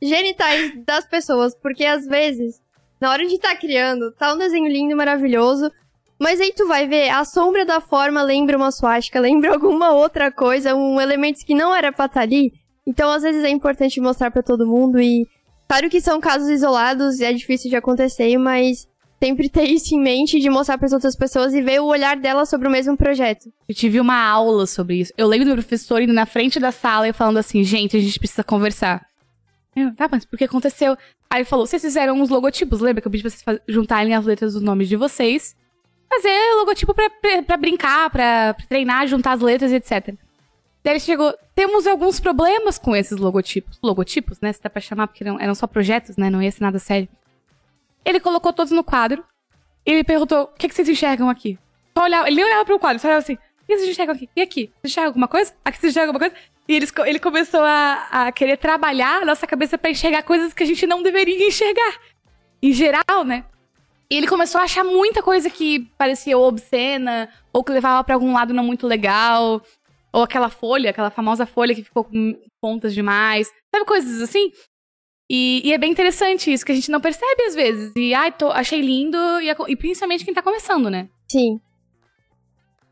genitais 0.00 0.72
das 0.84 1.06
pessoas. 1.06 1.54
Porque 1.54 1.84
às 1.84 2.06
vezes, 2.06 2.60
na 3.00 3.10
hora 3.10 3.26
de 3.26 3.34
estar 3.34 3.50
tá 3.50 3.56
criando, 3.56 4.12
tá 4.12 4.34
um 4.34 4.38
desenho 4.38 4.66
lindo, 4.66 4.96
maravilhoso. 4.96 5.70
Mas 6.18 6.40
aí 6.40 6.52
tu 6.52 6.66
vai 6.66 6.86
ver, 6.86 7.08
a 7.08 7.24
sombra 7.24 7.64
da 7.64 7.80
forma 7.80 8.22
lembra 8.22 8.56
uma 8.56 8.70
suástica, 8.70 9.20
lembra 9.20 9.52
alguma 9.54 9.92
outra 9.92 10.30
coisa, 10.30 10.74
um 10.74 11.00
elemento 11.00 11.44
que 11.44 11.54
não 11.54 11.74
era 11.74 11.92
pra 11.92 12.06
estar 12.06 12.20
tá 12.20 12.22
ali. 12.22 12.52
Então, 12.86 13.10
às 13.10 13.22
vezes, 13.22 13.44
é 13.44 13.48
importante 13.48 14.00
mostrar 14.00 14.30
para 14.30 14.42
todo 14.42 14.66
mundo 14.66 15.00
e. 15.00 15.26
Claro 15.68 15.88
que 15.88 16.02
são 16.02 16.20
casos 16.20 16.50
isolados 16.50 17.18
e 17.18 17.24
é 17.24 17.32
difícil 17.32 17.70
de 17.70 17.76
acontecer, 17.76 18.36
mas 18.36 18.86
sempre 19.22 19.48
ter 19.48 19.68
isso 19.68 19.94
em 19.94 20.00
mente 20.00 20.40
de 20.40 20.50
mostrar 20.50 20.76
para 20.76 20.86
as 20.86 20.92
outras 20.92 21.14
pessoas 21.14 21.54
e 21.54 21.62
ver 21.62 21.80
o 21.80 21.86
olhar 21.86 22.16
delas 22.16 22.48
sobre 22.48 22.66
o 22.66 22.70
mesmo 22.70 22.96
projeto. 22.96 23.52
Eu 23.68 23.74
tive 23.74 24.00
uma 24.00 24.16
aula 24.16 24.66
sobre 24.66 24.96
isso. 24.96 25.12
Eu 25.16 25.28
lembro 25.28 25.48
do 25.48 25.54
professor 25.54 26.02
indo 26.02 26.12
na 26.12 26.26
frente 26.26 26.58
da 26.58 26.72
sala 26.72 27.06
e 27.06 27.12
falando 27.12 27.36
assim: 27.36 27.62
gente, 27.62 27.96
a 27.96 28.00
gente 28.00 28.18
precisa 28.18 28.42
conversar. 28.42 29.06
Eu, 29.76 29.94
tá, 29.94 30.08
mas 30.10 30.24
por 30.24 30.36
que 30.36 30.42
aconteceu? 30.42 30.96
Aí 31.30 31.38
ele 31.38 31.44
falou: 31.44 31.64
vocês 31.64 31.80
fizeram 31.80 32.20
uns 32.20 32.30
logotipos, 32.30 32.80
lembra 32.80 33.00
que 33.00 33.06
eu 33.06 33.12
pedi 33.12 33.22
pra 33.22 33.30
vocês 33.30 33.60
juntarem 33.68 34.12
as 34.12 34.24
letras 34.24 34.54
dos 34.54 34.62
nomes 34.62 34.88
de 34.88 34.96
vocês? 34.96 35.54
Fazer 36.12 36.36
logotipo 36.56 36.92
pra 37.46 37.56
brincar, 37.56 38.10
pra, 38.10 38.54
treinar, 38.68 39.06
juntar 39.06 39.32
as 39.32 39.40
letras 39.40 39.70
e 39.70 39.76
etc. 39.76 40.16
Daí 40.82 40.94
ele 40.94 41.00
chegou, 41.00 41.32
temos 41.54 41.86
alguns 41.86 42.18
problemas 42.18 42.76
com 42.76 42.96
esses 42.96 43.16
logotipos. 43.16 43.78
Logotipos, 43.80 44.40
né? 44.40 44.52
Se 44.52 44.60
dá 44.60 44.68
pra 44.68 44.80
chamar, 44.82 45.06
porque 45.06 45.22
não, 45.22 45.38
eram 45.38 45.54
só 45.54 45.68
projetos, 45.68 46.16
né? 46.16 46.28
Não 46.28 46.42
ia 46.42 46.50
ser 46.50 46.64
nada 46.64 46.80
sério. 46.80 47.08
Ele 48.04 48.20
colocou 48.20 48.52
todos 48.52 48.72
no 48.72 48.84
quadro. 48.84 49.24
Ele 49.84 50.04
perguntou, 50.04 50.44
o 50.44 50.46
que, 50.58 50.68
que 50.68 50.74
vocês 50.74 50.88
enxergam 50.88 51.28
aqui? 51.28 51.58
Só 51.96 52.04
olhava, 52.04 52.26
ele 52.26 52.36
nem 52.36 52.44
olhava 52.44 52.64
pro 52.64 52.78
quadro, 52.78 52.98
só 52.98 53.08
olhava 53.08 53.22
assim, 53.22 53.34
o 53.34 53.66
que 53.66 53.76
vocês 53.76 53.90
enxergam 53.90 54.14
aqui? 54.14 54.28
E 54.34 54.40
aqui? 54.40 54.72
Vocês 54.80 54.92
enxergam 54.92 55.08
alguma 55.08 55.28
coisa? 55.28 55.52
Aqui 55.64 55.78
vocês 55.78 55.92
enxergam 55.92 56.14
alguma 56.14 56.30
coisa? 56.30 56.34
E 56.68 56.74
ele, 56.74 56.86
ele 57.06 57.18
começou 57.18 57.60
a, 57.60 58.08
a 58.10 58.32
querer 58.32 58.56
trabalhar 58.56 59.22
a 59.22 59.24
nossa 59.24 59.46
cabeça 59.46 59.76
para 59.76 59.90
enxergar 59.90 60.22
coisas 60.22 60.52
que 60.52 60.62
a 60.62 60.66
gente 60.66 60.86
não 60.86 61.02
deveria 61.02 61.46
enxergar. 61.46 62.00
Em 62.62 62.72
geral, 62.72 63.24
né? 63.24 63.44
E 64.10 64.16
ele 64.16 64.28
começou 64.28 64.60
a 64.60 64.64
achar 64.64 64.84
muita 64.84 65.22
coisa 65.22 65.50
que 65.50 65.80
parecia 65.96 66.38
obscena, 66.38 67.28
ou 67.52 67.64
que 67.64 67.72
levava 67.72 68.04
para 68.04 68.14
algum 68.14 68.32
lado 68.32 68.54
não 68.54 68.64
muito 68.64 68.86
legal. 68.86 69.62
Ou 70.12 70.22
aquela 70.22 70.50
folha, 70.50 70.90
aquela 70.90 71.10
famosa 71.10 71.46
folha 71.46 71.74
que 71.74 71.82
ficou 71.82 72.04
com 72.04 72.38
pontas 72.60 72.94
demais. 72.94 73.50
Sabe 73.74 73.86
coisas 73.86 74.20
assim? 74.20 74.52
E, 75.34 75.62
e, 75.64 75.72
é 75.72 75.78
bem 75.78 75.90
interessante 75.90 76.52
isso, 76.52 76.62
que 76.62 76.72
a 76.72 76.74
gente 76.74 76.90
não 76.90 77.00
percebe 77.00 77.42
às 77.44 77.54
vezes. 77.54 77.90
E, 77.96 78.12
ai, 78.12 78.30
tô, 78.30 78.50
achei 78.50 78.82
lindo, 78.82 79.16
e, 79.40 79.48
e, 79.68 79.76
principalmente 79.76 80.26
quem 80.26 80.34
tá 80.34 80.42
começando, 80.42 80.90
né? 80.90 81.08
Sim. 81.26 81.58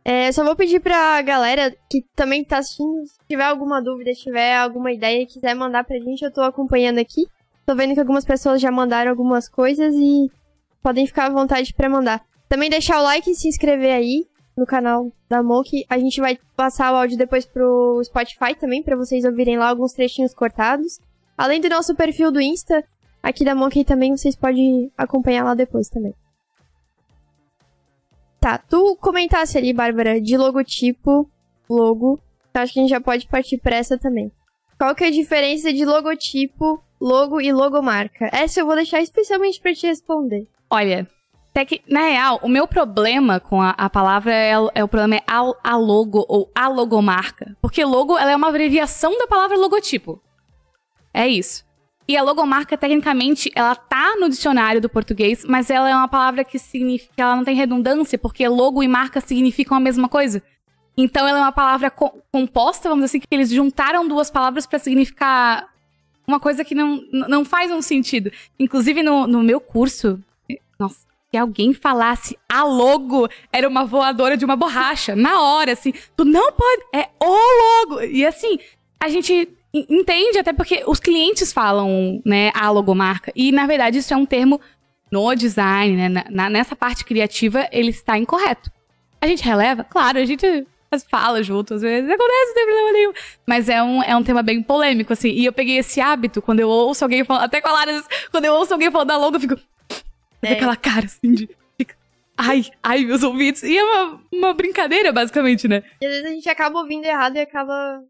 É, 0.03 0.33
só 0.33 0.43
vou 0.43 0.57
pedir 0.57 0.81
pra 0.81 1.21
galera 1.21 1.71
que 1.91 2.03
também 2.17 2.43
tá 2.43 2.57
assistindo, 2.57 3.05
se 3.05 3.19
tiver 3.29 3.45
alguma 3.45 3.83
dúvida, 3.83 4.15
se 4.15 4.23
tiver 4.23 4.57
alguma 4.57 4.91
ideia, 4.91 5.27
quiser 5.27 5.55
mandar 5.55 5.85
pra 5.85 5.99
gente, 5.99 6.25
eu 6.25 6.33
tô 6.33 6.41
acompanhando 6.41 6.97
aqui. 6.97 7.27
Tô 7.67 7.75
vendo 7.75 7.93
que 7.93 8.01
algumas 8.01 8.25
pessoas 8.25 8.59
já 8.59 8.71
mandaram 8.71 9.11
algumas 9.11 9.47
coisas 9.47 9.95
e 9.95 10.31
podem 10.83 11.07
ficar 11.07 11.27
à 11.27 11.31
vontade 11.31 11.75
pra 11.75 11.91
mandar. 11.91 12.25
Também 12.49 12.71
deixar 12.71 13.01
o 13.01 13.03
like 13.03 13.31
e 13.31 13.35
se 13.35 13.49
inscrever 13.49 13.93
aí 13.93 14.25
no 14.57 14.65
canal 14.65 15.13
da 15.29 15.43
Moki. 15.43 15.85
A 15.91 15.99
gente 15.99 16.19
vai 16.23 16.39
passar 16.57 16.91
o 16.91 16.97
áudio 16.97 17.19
depois 17.19 17.45
pro 17.45 18.01
Spotify 18.03 18.55
também, 18.59 18.83
para 18.83 18.97
vocês 18.97 19.27
ouvirem 19.27 19.59
lá 19.59 19.69
alguns 19.69 19.93
trechinhos 19.93 20.33
cortados. 20.33 20.99
Além 21.41 21.59
do 21.59 21.71
nosso 21.71 21.95
perfil 21.95 22.31
do 22.31 22.39
Insta, 22.39 22.85
aqui 23.23 23.47
da 23.47 23.55
Monkey 23.55 23.83
também 23.83 24.15
vocês 24.15 24.37
podem 24.37 24.93
acompanhar 24.95 25.43
lá 25.43 25.55
depois 25.55 25.89
também. 25.89 26.15
Tá, 28.39 28.59
tu 28.59 28.95
comentasse 28.97 29.57
ali, 29.57 29.73
Bárbara, 29.73 30.21
de 30.21 30.37
logotipo, 30.37 31.31
logo. 31.67 32.21
Acho 32.53 32.75
que 32.75 32.81
a 32.81 32.83
gente 32.83 32.91
já 32.91 33.01
pode 33.01 33.27
partir 33.27 33.57
pra 33.57 33.75
essa 33.75 33.97
também. 33.97 34.31
Qual 34.77 34.95
que 34.95 35.03
é 35.03 35.07
a 35.07 35.11
diferença 35.11 35.73
de 35.73 35.83
logotipo, 35.83 36.79
logo 37.01 37.41
e 37.41 37.51
logomarca? 37.51 38.29
Essa 38.31 38.61
eu 38.61 38.67
vou 38.67 38.75
deixar 38.75 39.01
especialmente 39.01 39.63
para 39.63 39.73
te 39.73 39.87
responder. 39.87 40.47
Olha, 40.69 41.09
até 41.53 41.65
que, 41.65 41.81
na 41.89 42.01
real, 42.03 42.39
o 42.43 42.49
meu 42.51 42.69
problema 42.69 43.41
com 43.41 43.63
a, 43.63 43.71
a 43.71 43.89
palavra 43.89 44.35
é, 44.35 44.53
é, 44.75 44.85
o 44.85 44.89
problema 44.89 45.17
é 45.17 45.23
a, 45.27 45.41
a, 45.65 45.77
logo 45.79 46.23
ou 46.29 46.51
a 46.55 46.69
logomarca. 46.69 47.57
Porque 47.63 47.83
logo 47.83 48.19
ela 48.19 48.31
é 48.31 48.37
uma 48.37 48.49
abreviação 48.49 49.17
da 49.17 49.27
palavra 49.27 49.57
logotipo. 49.57 50.21
É 51.13 51.27
isso. 51.27 51.65
E 52.09 52.17
a 52.17 52.23
logomarca, 52.23 52.77
tecnicamente, 52.77 53.53
ela 53.55 53.75
tá 53.75 54.17
no 54.19 54.29
dicionário 54.29 54.81
do 54.81 54.89
português, 54.89 55.45
mas 55.45 55.71
ela 55.71 55.89
é 55.89 55.95
uma 55.95 56.09
palavra 56.09 56.43
que 56.43 56.59
significa. 56.59 57.13
Ela 57.17 57.37
não 57.37 57.45
tem 57.45 57.55
redundância, 57.55 58.19
porque 58.19 58.47
logo 58.49 58.83
e 58.83 58.89
marca 58.89 59.21
significam 59.21 59.77
a 59.77 59.81
mesma 59.81 60.09
coisa. 60.09 60.43
Então 60.97 61.27
ela 61.27 61.39
é 61.39 61.43
uma 61.43 61.53
palavra 61.53 61.91
co 61.91 62.13
composta, 62.33 62.89
vamos 62.89 63.05
dizer 63.05 63.19
assim, 63.19 63.21
que 63.21 63.35
eles 63.35 63.51
juntaram 63.51 64.09
duas 64.09 64.31
palavras 64.31 64.67
para 64.67 64.79
significar 64.79 65.69
uma 66.27 66.41
coisa 66.41 66.65
que 66.65 66.75
não, 66.75 67.01
não 67.13 67.45
faz 67.45 67.71
um 67.71 67.81
sentido. 67.81 68.31
Inclusive, 68.59 69.03
no, 69.03 69.27
no 69.27 69.43
meu 69.43 69.61
curso. 69.61 70.21
Nossa, 70.79 71.07
que 71.31 71.37
alguém 71.37 71.73
falasse 71.73 72.37
a 72.49 72.65
logo 72.65 73.29
era 73.53 73.69
uma 73.69 73.85
voadora 73.85 74.37
de 74.37 74.45
uma 74.45 74.57
borracha. 74.57 75.15
Na 75.15 75.41
hora, 75.41 75.73
assim. 75.73 75.93
Tu 76.17 76.25
não 76.25 76.53
pode. 76.53 76.83
É 76.93 77.09
o 77.21 77.85
logo. 77.85 78.03
E 78.03 78.27
assim, 78.27 78.59
a 78.99 79.09
gente 79.09 79.49
entende, 79.73 80.39
até 80.39 80.53
porque 80.53 80.83
os 80.87 80.99
clientes 80.99 81.53
falam, 81.53 82.21
né, 82.25 82.51
a 82.55 82.71
logomarca. 82.71 83.33
E, 83.35 83.53
na 83.53 83.67
verdade, 83.67 83.99
isso 83.99 84.13
é 84.13 84.17
um 84.17 84.27
termo 84.27 84.61
no 85.11 85.35
design, 85.35 85.97
né? 85.97 86.25
Na, 86.31 86.49
nessa 86.49 86.77
parte 86.77 87.05
criativa, 87.05 87.69
ele 87.73 87.91
está 87.91 88.17
incorreto. 88.17 88.71
A 89.21 89.27
gente 89.27 89.45
releva? 89.45 89.85
Claro, 89.85 90.19
a 90.19 90.25
gente 90.25 90.67
fala 91.09 91.43
junto, 91.43 91.75
às 91.75 91.83
vezes 91.83 92.11
acontece, 92.11 92.47
não 92.49 92.55
tem 92.55 92.65
problema 92.65 92.93
nenhum. 92.93 93.13
Mas 93.47 93.69
é 93.69 93.83
um, 93.83 94.03
é 94.03 94.17
um 94.17 94.23
tema 94.23 94.43
bem 94.43 94.63
polêmico, 94.63 95.13
assim. 95.13 95.31
E 95.31 95.45
eu 95.45 95.53
peguei 95.53 95.79
esse 95.79 96.01
hábito 96.01 96.43
quando 96.43 96.61
eu 96.61 96.69
ouço 96.69 97.05
alguém 97.05 97.25
falando, 97.25 97.45
até 97.45 97.61
com 97.61 97.69
a 97.69 97.73
Lara, 97.73 98.05
quando 98.31 98.45
eu 98.45 98.55
ouço 98.55 98.73
alguém 98.73 98.91
falando 98.91 99.09
da 99.09 99.17
logo, 99.17 99.37
eu 99.37 99.41
fico. 99.41 99.57
É. 100.43 100.55
aquela 100.55 100.75
cara 100.75 101.05
assim 101.05 101.33
de. 101.33 101.49
Ai, 102.37 102.65
ai, 102.83 103.05
meus 103.05 103.23
ouvidos. 103.23 103.63
E 103.63 103.77
é 103.77 103.85
uma, 103.85 104.21
uma 104.33 104.55
brincadeira, 104.55 105.13
basicamente, 105.13 105.69
né? 105.69 105.83
E 106.01 106.07
às 106.07 106.13
vezes 106.13 106.27
a 106.27 106.31
gente 106.31 106.49
acaba 106.49 106.79
ouvindo 106.79 107.05
errado 107.05 107.37
e 107.37 107.41
acaba 107.41 108.03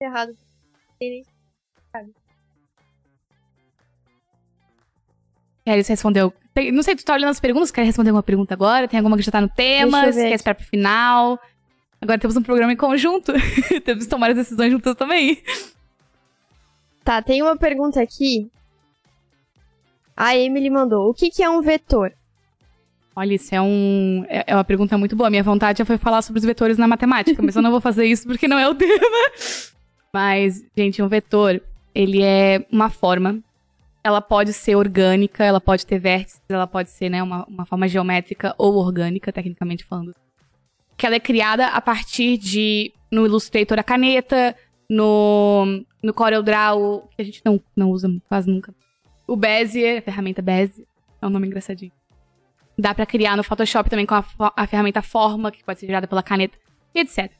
errado. 0.00 0.34
Kelly, 5.64 5.82
respondeu. 5.82 6.32
Tem, 6.52 6.72
não 6.72 6.82
sei, 6.82 6.96
tu 6.96 7.04
tá 7.04 7.14
olhando 7.14 7.30
as 7.30 7.40
perguntas? 7.40 7.70
Quer 7.70 7.84
responder 7.84 8.10
alguma 8.10 8.22
pergunta 8.22 8.54
agora? 8.54 8.88
Tem 8.88 8.98
alguma 8.98 9.16
que 9.16 9.22
já 9.22 9.32
tá 9.32 9.40
no 9.40 9.48
tema? 9.48 10.10
Quer 10.12 10.34
esperar 10.34 10.54
pro 10.54 10.64
final? 10.64 11.38
Agora 12.00 12.18
temos 12.18 12.36
um 12.36 12.42
programa 12.42 12.72
em 12.72 12.76
conjunto. 12.76 13.32
temos 13.84 14.04
que 14.04 14.10
tomar 14.10 14.30
as 14.30 14.36
decisões 14.36 14.72
juntas 14.72 14.96
também. 14.96 15.42
Tá, 17.04 17.22
tem 17.22 17.42
uma 17.42 17.56
pergunta 17.56 18.00
aqui 18.00 18.50
a 20.20 20.36
Emily 20.36 20.68
mandou: 20.68 21.08
o 21.08 21.14
que, 21.14 21.30
que 21.30 21.42
é 21.42 21.48
um 21.48 21.62
vetor? 21.62 22.12
Olha, 23.16 23.34
isso 23.34 23.54
é, 23.54 23.60
um, 23.60 24.22
é, 24.28 24.44
é 24.48 24.54
uma 24.54 24.64
pergunta 24.64 24.98
muito 24.98 25.16
boa. 25.16 25.30
Minha 25.30 25.42
vontade 25.42 25.78
já 25.78 25.84
foi 25.84 25.96
falar 25.96 26.20
sobre 26.20 26.40
os 26.40 26.44
vetores 26.44 26.76
na 26.76 26.86
matemática, 26.86 27.42
mas 27.42 27.56
eu 27.56 27.62
não 27.62 27.70
vou 27.70 27.80
fazer 27.80 28.04
isso 28.04 28.26
porque 28.26 28.46
não 28.46 28.58
é 28.58 28.68
o 28.68 28.74
tema. 28.76 29.16
Mas, 30.12 30.64
gente, 30.76 31.02
um 31.02 31.08
vetor, 31.08 31.62
ele 31.94 32.22
é 32.22 32.66
uma 32.70 32.90
forma. 32.90 33.38
Ela 34.02 34.20
pode 34.20 34.52
ser 34.52 34.76
orgânica, 34.76 35.44
ela 35.44 35.60
pode 35.60 35.86
ter 35.86 35.98
vértices, 35.98 36.40
ela 36.48 36.66
pode 36.66 36.90
ser 36.90 37.10
né, 37.10 37.22
uma, 37.22 37.44
uma 37.44 37.66
forma 37.66 37.86
geométrica 37.86 38.54
ou 38.56 38.74
orgânica, 38.74 39.32
tecnicamente 39.32 39.84
falando. 39.84 40.14
Que 40.96 41.06
ela 41.06 41.16
é 41.16 41.20
criada 41.20 41.68
a 41.68 41.80
partir 41.80 42.36
de. 42.38 42.92
No 43.10 43.26
Illustrator 43.26 43.78
a 43.78 43.82
caneta, 43.82 44.56
no, 44.88 45.84
no 46.02 46.14
CorelDRAW, 46.14 47.08
que 47.14 47.22
a 47.22 47.24
gente 47.24 47.42
não, 47.44 47.60
não 47.76 47.90
usa 47.90 48.08
quase 48.28 48.50
nunca. 48.50 48.74
O 49.26 49.36
Bezier, 49.36 49.98
a 49.98 50.02
ferramenta 50.02 50.42
Bezier, 50.42 50.86
é 51.22 51.26
um 51.26 51.30
nome 51.30 51.46
engraçadinho. 51.46 51.92
Dá 52.76 52.94
para 52.94 53.06
criar 53.06 53.36
no 53.36 53.44
Photoshop 53.44 53.90
também 53.90 54.06
com 54.06 54.14
a, 54.14 54.24
a, 54.56 54.66
ferramenta 54.66 55.02
Forma, 55.02 55.52
que 55.52 55.62
pode 55.62 55.78
ser 55.78 55.86
gerada 55.86 56.08
pela 56.08 56.22
caneta, 56.22 56.58
etc. 56.94 57.30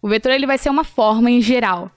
O 0.00 0.08
vetor 0.08 0.32
ele 0.32 0.46
vai 0.46 0.58
ser 0.58 0.70
uma 0.70 0.84
forma 0.84 1.30
em 1.30 1.40
geral. 1.40 1.90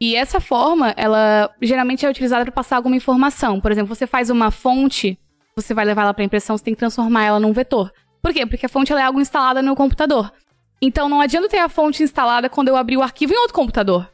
E 0.00 0.14
essa 0.14 0.40
forma, 0.40 0.94
ela 0.96 1.50
geralmente 1.60 2.06
é 2.06 2.10
utilizada 2.10 2.44
para 2.44 2.52
passar 2.52 2.76
alguma 2.76 2.96
informação. 2.96 3.60
Por 3.60 3.72
exemplo, 3.72 3.94
você 3.94 4.06
faz 4.06 4.30
uma 4.30 4.50
fonte, 4.50 5.18
você 5.56 5.74
vai 5.74 5.84
levar 5.84 6.02
ela 6.02 6.14
para 6.14 6.24
impressão, 6.24 6.56
você 6.56 6.64
tem 6.64 6.74
que 6.74 6.78
transformar 6.78 7.24
ela 7.24 7.40
num 7.40 7.52
vetor. 7.52 7.92
Por 8.22 8.32
quê? 8.32 8.46
Porque 8.46 8.66
a 8.66 8.68
fonte 8.68 8.92
é 8.92 9.02
algo 9.02 9.20
instalada 9.20 9.60
no 9.60 9.74
computador. 9.74 10.32
Então 10.80 11.08
não 11.08 11.20
adianta 11.20 11.48
ter 11.48 11.58
a 11.58 11.68
fonte 11.68 12.02
instalada 12.02 12.48
quando 12.48 12.68
eu 12.68 12.76
abrir 12.76 12.96
o 12.96 13.02
arquivo 13.02 13.32
em 13.32 13.38
outro 13.38 13.54
computador. 13.54 14.08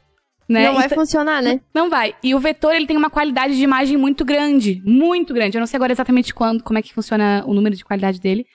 Né? 0.49 0.67
Não 0.67 0.75
vai 0.75 0.87
então, 0.87 0.99
funcionar, 0.99 1.43
né? 1.43 1.61
Não 1.73 1.89
vai. 1.89 2.15
E 2.23 2.35
o 2.35 2.39
vetor, 2.39 2.75
ele 2.75 2.87
tem 2.87 2.97
uma 2.97 3.09
qualidade 3.09 3.57
de 3.57 3.63
imagem 3.63 3.97
muito 3.97 4.25
grande. 4.25 4.83
Muito 4.85 5.33
grande. 5.33 5.57
Eu 5.57 5.61
não 5.61 5.67
sei 5.67 5.77
agora 5.77 5.93
exatamente 5.93 6.35
quando, 6.35 6.63
como 6.63 6.79
é 6.79 6.83
que 6.83 6.93
funciona 6.93 7.43
o 7.47 7.55
número 7.55 7.75
de 7.75 7.85
qualidade 7.85 8.21
dele. 8.21 8.47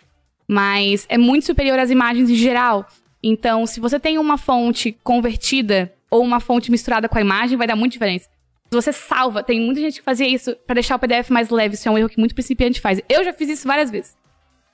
Mas 0.47 1.05
é 1.09 1.17
muito 1.17 1.45
superior 1.45 1.79
às 1.79 1.89
imagens 1.89 2.29
em 2.29 2.35
geral. 2.35 2.85
Então, 3.23 3.65
se 3.65 3.79
você 3.79 3.99
tem 3.99 4.17
uma 4.19 4.37
fonte 4.37 4.95
convertida 5.03 5.91
ou 6.09 6.23
uma 6.23 6.39
fonte 6.39 6.71
misturada 6.71 7.07
com 7.07 7.17
a 7.17 7.21
imagem, 7.21 7.57
vai 7.57 7.67
dar 7.67 7.75
muita 7.75 7.93
diferença. 7.93 8.29
Você 8.71 8.93
salva, 8.93 9.41
tem 9.41 9.59
muita 9.59 9.81
gente 9.81 9.99
que 9.99 10.05
fazia 10.05 10.27
isso 10.27 10.55
para 10.67 10.75
deixar 10.75 10.95
o 10.95 10.99
PDF 10.99 11.29
mais 11.29 11.49
leve. 11.49 11.75
Isso 11.75 11.87
é 11.87 11.91
um 11.91 11.97
erro 11.97 12.09
que 12.09 12.19
muito 12.19 12.35
principiante 12.35 12.79
faz. 12.79 13.01
Eu 13.09 13.23
já 13.23 13.33
fiz 13.33 13.49
isso 13.49 13.67
várias 13.67 13.89
vezes. 13.89 14.15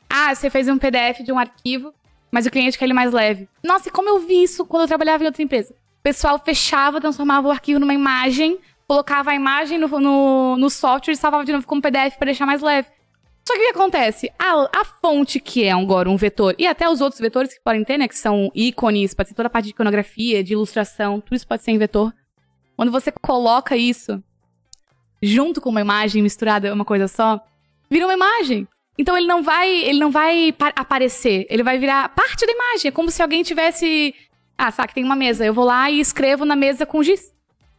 Ah, 0.10 0.36
você 0.36 0.50
fez 0.50 0.67
um 0.67 0.78
PDF 0.78 1.21
de 1.24 1.32
um 1.32 1.39
arquivo, 1.39 1.93
mas 2.32 2.45
o 2.45 2.52
cliente 2.52 2.78
quer 2.78 2.86
ele 2.86 2.93
mais 2.93 3.13
leve. 3.13 3.48
Nossa, 3.63 3.88
e 3.89 3.91
como 3.91 4.10
eu 4.10 4.19
vi 4.19 4.43
isso 4.43 4.65
quando 4.65 4.84
eu 4.84 4.88
trabalhava 4.88 5.24
em 5.24 5.28
outra 5.28 5.41
empresa? 5.41 5.74
pessoal 6.06 6.38
fechava, 6.38 7.02
transformava 7.02 7.48
o 7.48 7.52
arquivo 7.52 7.80
numa 7.80 7.93
imagem, 7.93 8.60
colocava 8.88 9.32
a 9.32 9.36
imagem 9.36 9.80
no, 9.80 9.88
no, 9.88 10.56
no 10.56 10.69
software 10.69 11.13
e 11.13 11.17
salvava 11.17 11.43
de 11.43 11.52
novo 11.52 11.65
como 11.65 11.82
PDF 11.82 12.15
para 12.15 12.28
deixar 12.28 12.45
mais 12.45 12.62
leve. 12.62 12.88
Só 13.47 13.53
que 13.53 13.60
o 13.60 13.65
que 13.65 13.71
acontece? 13.71 14.31
A, 14.39 14.81
a 14.81 14.86
fonte 14.86 15.39
que 15.39 15.63
é 15.63 15.71
agora 15.71 16.10
um 16.10 16.17
vetor, 16.17 16.55
e 16.58 16.65
até 16.65 16.89
os 16.89 16.99
outros 16.99 17.21
vetores 17.21 17.53
que 17.53 17.62
podem 17.63 17.84
ter, 17.84 17.97
né? 17.97 18.08
Que 18.08 18.17
são 18.17 18.51
ícones, 18.55 19.13
pode 19.13 19.29
ser 19.29 19.36
toda 19.36 19.47
a 19.47 19.49
parte 19.49 19.65
de 19.65 19.71
iconografia, 19.71 20.43
de 20.43 20.53
ilustração, 20.53 21.21
tudo 21.21 21.36
isso 21.36 21.47
pode 21.47 21.63
ser 21.63 21.71
em 21.71 21.77
vetor. 21.77 22.13
Quando 22.75 22.91
você 22.91 23.12
coloca 23.12 23.77
isso 23.77 24.21
junto 25.21 25.62
com 25.62 25.69
uma 25.69 25.81
imagem 25.81 26.21
misturada 26.21 26.73
uma 26.73 26.86
coisa 26.86 27.08
só, 27.08 27.39
vira 27.89 28.05
uma 28.05 28.13
imagem. 28.13 28.67
Então 28.97 29.15
ele 29.15 29.27
não 29.27 29.43
vai, 29.43 29.69
ele 29.69 29.99
não 29.99 30.10
vai 30.10 30.53
aparecer, 30.75 31.45
ele 31.49 31.63
vai 31.63 31.77
virar 31.77 32.10
parte 32.10 32.45
da 32.45 32.51
imagem. 32.51 32.89
É 32.89 32.91
como 32.91 33.12
se 33.12 33.21
alguém 33.21 33.43
tivesse 33.43 34.13
ah, 34.58 34.71
sabe 34.71 34.89
que 34.89 34.95
tem 34.95 35.03
uma 35.03 35.15
mesa. 35.15 35.45
Eu 35.45 35.53
vou 35.53 35.65
lá 35.65 35.89
e 35.89 35.99
escrevo 35.99 36.45
na 36.45 36.55
mesa 36.55 36.86
com 36.86 37.03
giz. 37.03 37.34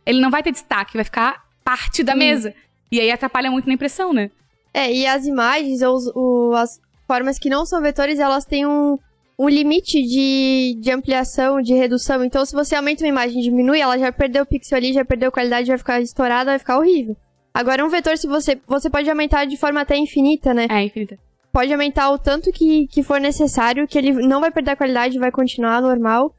Ele 0.04 0.20
não 0.20 0.30
vai 0.30 0.42
ter 0.42 0.52
destaque, 0.52 0.96
vai 0.96 1.04
ficar 1.04 1.42
parte 1.64 2.02
da 2.02 2.12
Sim. 2.12 2.18
mesa. 2.18 2.54
E 2.92 3.00
aí 3.00 3.10
atrapalha 3.10 3.50
muito 3.50 3.66
na 3.66 3.74
impressão, 3.74 4.12
né? 4.12 4.30
É, 4.76 4.92
e 4.92 5.06
as 5.06 5.24
imagens, 5.24 5.80
ou, 5.80 6.54
as 6.54 6.78
formas 7.08 7.38
que 7.38 7.48
não 7.48 7.64
são 7.64 7.80
vetores, 7.80 8.18
elas 8.18 8.44
têm 8.44 8.66
um, 8.66 8.98
um 9.38 9.48
limite 9.48 10.02
de, 10.02 10.76
de 10.78 10.90
ampliação, 10.90 11.62
de 11.62 11.72
redução. 11.72 12.22
Então, 12.22 12.44
se 12.44 12.52
você 12.52 12.76
aumenta 12.76 13.02
uma 13.02 13.08
imagem 13.08 13.40
e 13.40 13.42
diminui, 13.44 13.80
ela 13.80 13.98
já 13.98 14.12
perdeu 14.12 14.42
o 14.42 14.46
pixel 14.46 14.76
ali, 14.76 14.92
já 14.92 15.02
perdeu 15.02 15.32
qualidade, 15.32 15.68
vai 15.68 15.78
ficar 15.78 15.98
estourada, 16.02 16.50
vai 16.50 16.58
ficar 16.58 16.76
horrível. 16.76 17.16
Agora, 17.54 17.82
um 17.86 17.88
vetor, 17.88 18.18
se 18.18 18.26
você, 18.26 18.60
você 18.66 18.90
pode 18.90 19.08
aumentar 19.08 19.46
de 19.46 19.56
forma 19.56 19.80
até 19.80 19.96
infinita, 19.96 20.52
né? 20.52 20.66
É, 20.68 20.82
infinita. 20.82 21.18
Pode 21.50 21.72
aumentar 21.72 22.10
o 22.10 22.18
tanto 22.18 22.52
que, 22.52 22.86
que 22.88 23.02
for 23.02 23.18
necessário, 23.18 23.88
que 23.88 23.96
ele 23.96 24.12
não 24.12 24.42
vai 24.42 24.50
perder 24.50 24.72
a 24.72 24.76
qualidade, 24.76 25.18
vai 25.18 25.30
continuar 25.30 25.80
normal. 25.80 26.34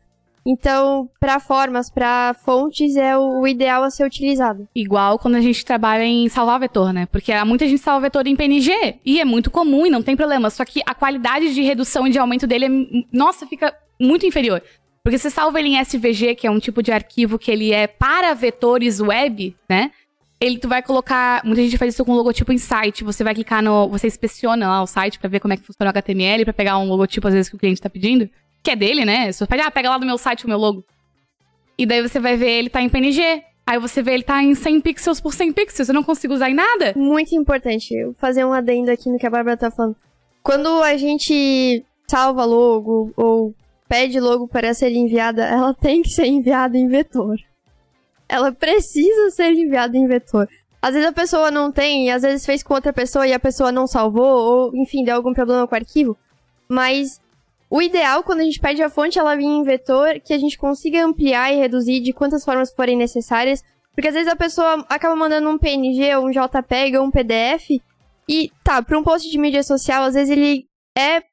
Então, 0.50 1.10
para 1.20 1.42
formas, 1.42 1.90
para 1.90 2.34
fontes, 2.34 2.96
é 2.96 3.18
o, 3.18 3.42
o, 3.42 3.48
ideal 3.48 3.84
a 3.84 3.90
ser 3.90 4.06
utilizado. 4.06 4.66
Igual 4.74 5.20
quando 5.20 5.36
a 5.36 5.42
gente 5.42 5.66
trabalha 5.66 6.06
em 6.06 6.30
salvar 6.30 6.58
vetor, 6.58 6.94
né? 6.94 7.06
Porque 7.06 7.34
muita 7.44 7.68
gente 7.68 7.82
salva 7.82 8.06
vetor 8.06 8.26
em 8.26 8.36
PNG 8.36 9.00
e 9.06 9.20
é 9.20 9.26
muito 9.26 9.52
comum 9.52 9.86
e 9.86 9.90
não 9.90 10.02
tem 10.02 10.16
problema. 10.16 10.50
Só 10.50 10.64
que 10.64 10.82
a 10.86 10.96
qualidade 10.96 11.54
de 11.54 11.62
redução 11.62 12.08
e 12.08 12.12
de 12.12 12.18
aumento 12.18 12.48
dele, 12.48 12.66
é, 12.66 12.70
nossa, 13.12 13.46
fica 13.46 13.76
muito 14.00 14.26
inferior. 14.26 14.64
Porque 15.04 15.18
você 15.18 15.30
salva 15.30 15.60
ele 15.60 15.68
em 15.68 15.82
SVG, 15.82 16.36
que 16.36 16.48
é 16.48 16.52
um 16.52 16.60
tipo 16.60 16.82
de 16.82 16.94
arquivo 16.94 17.38
que 17.38 17.52
ele 17.52 17.74
é 17.74 17.86
para 17.86 18.34
vetores 18.34 19.02
web, 19.02 19.54
né? 19.68 19.92
Ele 20.40 20.60
tu 20.60 20.70
vai 20.70 20.82
colocar, 20.82 21.44
muita 21.44 21.62
gente 21.62 21.78
faz 21.78 21.94
isso 21.94 22.06
com 22.06 22.14
logotipo 22.14 22.54
em 22.54 22.58
site, 22.58 23.04
você 23.04 23.22
vai 23.22 23.34
clicar 23.34 23.62
no, 23.62 23.90
você 23.90 24.08
inspeciona 24.08 24.70
lá 24.70 24.82
o 24.82 24.88
site 24.88 25.20
para 25.20 25.30
ver 25.30 25.40
como 25.42 25.54
é 25.54 25.58
que 25.58 25.64
funciona 25.64 25.90
o 25.90 25.94
HTML, 25.94 26.46
para 26.46 26.54
pegar 26.54 26.78
um 26.78 26.88
logotipo 26.88 27.28
às 27.28 27.34
vezes 27.34 27.50
que 27.50 27.56
o 27.56 27.60
cliente 27.60 27.82
tá 27.82 27.90
pedindo 27.90 28.30
que 28.68 28.72
é 28.72 28.76
dele, 28.76 29.06
né? 29.06 29.32
Você 29.32 29.48
pede, 29.48 29.62
ah, 29.62 29.72
pega 29.72 29.90
lá 29.90 29.98
do 29.98 30.06
meu 30.06 30.18
site 30.18 30.44
o 30.44 30.50
meu 30.50 30.58
logo. 30.58 30.84
E 31.78 31.86
daí 31.86 32.02
você 32.02 32.20
vai 32.20 32.36
ver 32.36 32.50
ele 32.50 32.70
tá 32.70 32.82
em 32.82 32.90
PNG. 32.90 33.42
Aí 33.66 33.80
você 33.80 34.02
vê 34.02 34.14
ele 34.14 34.24
tá 34.24 34.44
em 34.44 34.54
100 34.54 34.82
pixels 34.82 35.22
por 35.22 35.34
100 35.34 35.54
pixels. 35.54 35.88
Eu 35.88 35.96
não 35.96 36.04
consigo 36.04 36.34
usar 36.34 36.50
em 36.50 36.54
nada. 36.54 36.94
Muito 36.98 37.34
importante. 37.34 37.94
Eu 37.94 38.08
vou 38.08 38.16
fazer 38.16 38.44
um 38.44 38.52
adendo 38.52 38.92
aqui 38.92 39.10
no 39.10 39.18
que 39.18 39.26
a 39.26 39.30
Bárbara 39.30 39.56
tá 39.56 39.72
falando. 39.72 39.96
Quando 40.44 40.84
a 40.84 40.98
gente 40.98 41.82
salva 42.10 42.44
logo 42.44 43.14
ou 43.16 43.56
pede 43.88 44.20
logo 44.20 44.50
para 44.50 44.74
ser 44.74 44.92
enviada, 44.92 45.46
ela 45.46 45.74
tem 45.74 46.02
que 46.02 46.10
ser 46.10 46.26
enviada 46.26 46.78
em 46.78 46.90
vetor. 46.90 47.38
Ela 48.28 48.52
precisa 48.52 49.30
ser 49.32 49.54
enviada 49.54 49.98
em 49.98 50.08
vetor. 50.08 50.50
Às 50.82 50.94
vezes 50.94 51.08
a 51.08 51.14
pessoa 51.14 51.50
não 51.50 51.72
tem, 51.72 52.12
às 52.12 52.22
vezes 52.22 52.46
fez 52.46 52.62
com 52.62 52.74
outra 52.74 52.92
pessoa 52.92 53.26
e 53.26 53.32
a 53.32 53.40
pessoa 53.40 53.72
não 53.72 53.88
salvou, 53.88 54.26
ou 54.26 54.76
enfim, 54.76 55.06
deu 55.06 55.16
algum 55.16 55.34
problema 55.34 55.66
com 55.66 55.74
o 55.74 55.78
arquivo. 55.78 56.18
Mas 56.68 57.22
o 57.70 57.82
ideal, 57.82 58.24
quando 58.24 58.40
a 58.40 58.44
gente 58.44 58.60
pede 58.60 58.82
a 58.82 58.90
fonte, 58.90 59.20
ela 59.20 59.36
vir 59.36 59.46
em 59.46 59.64
vetor, 59.64 60.20
que 60.22 60.34
a 60.34 60.38
gente 60.38 60.58
consiga 60.58 61.04
ampliar 61.04 61.54
e 61.54 61.58
reduzir 61.58 62.00
de 62.00 62.14
quantas 62.14 62.46
formas 62.46 62.74
forem 62.74 62.96
necessárias. 62.96 63.64
Porque 63.94 64.08
às 64.08 64.14
vezes 64.14 64.32
a 64.32 64.36
pessoa 64.36 64.86
acaba 64.90 65.16
mandando 65.16 65.50
um 65.50 65.58
PNG, 65.58 66.16
ou 66.16 66.28
um 66.28 66.32
JPEG, 66.32 66.98
ou 66.98 67.06
um 67.06 67.12
PDF. 67.12 67.72
E 68.30 68.52
tá, 68.64 68.82
para 68.82 68.98
um 68.98 69.04
post 69.04 69.30
de 69.30 69.38
mídia 69.38 69.64
social, 69.64 70.04
às 70.04 70.14
vezes 70.14 70.30
ele 70.30 70.66
é 70.98 71.24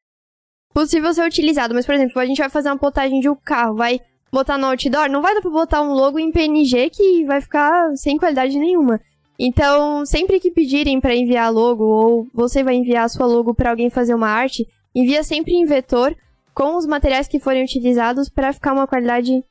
possível 0.73 1.15
ser 1.15 1.25
utilizado. 1.25 1.73
Mas, 1.73 1.87
por 1.87 1.95
exemplo, 1.95 2.21
a 2.21 2.27
gente 2.27 2.39
vai 2.39 2.49
fazer 2.49 2.69
uma 2.69 2.79
plotagem 2.79 3.21
de 3.21 3.29
um 3.29 3.37
carro, 3.37 3.77
vai 3.77 4.01
botar 4.33 4.59
no 4.59 4.67
outdoor, 4.67 5.09
não 5.09 5.23
vai 5.23 5.35
dar 5.35 5.41
pra 5.41 5.51
botar 5.51 5.83
um 5.83 5.93
logo 5.93 6.19
em 6.19 6.33
PNG 6.33 6.91
que 6.91 7.25
vai 7.25 7.41
ficar 7.41 7.95
sem 7.95 8.19
qualidade 8.19 8.59
nenhuma. 8.59 9.01
Então, 9.39 10.05
sempre 10.05 10.41
que 10.41 10.51
pedirem 10.51 11.01
para 11.01 11.15
enviar 11.15 11.53
logo, 11.53 11.85
ou 11.85 12.27
você 12.35 12.65
vai 12.65 12.75
enviar 12.75 13.05
a 13.05 13.09
sua 13.09 13.27
logo 13.27 13.55
para 13.55 13.71
alguém 13.71 13.91
fazer 13.91 14.15
uma 14.15 14.29
arte, 14.29 14.67
envia 14.95 15.23
sempre 15.23 15.55
em 15.55 15.65
vetor, 15.65 16.17
com 16.55 16.77
os 16.77 16.87
materiais 16.87 17.27
que 17.27 17.41
forem 17.41 17.65
utilizados 17.65 18.29
para 18.29 18.53
ficar 18.53 18.73
uma 18.73 18.87
qualidade 18.87 19.45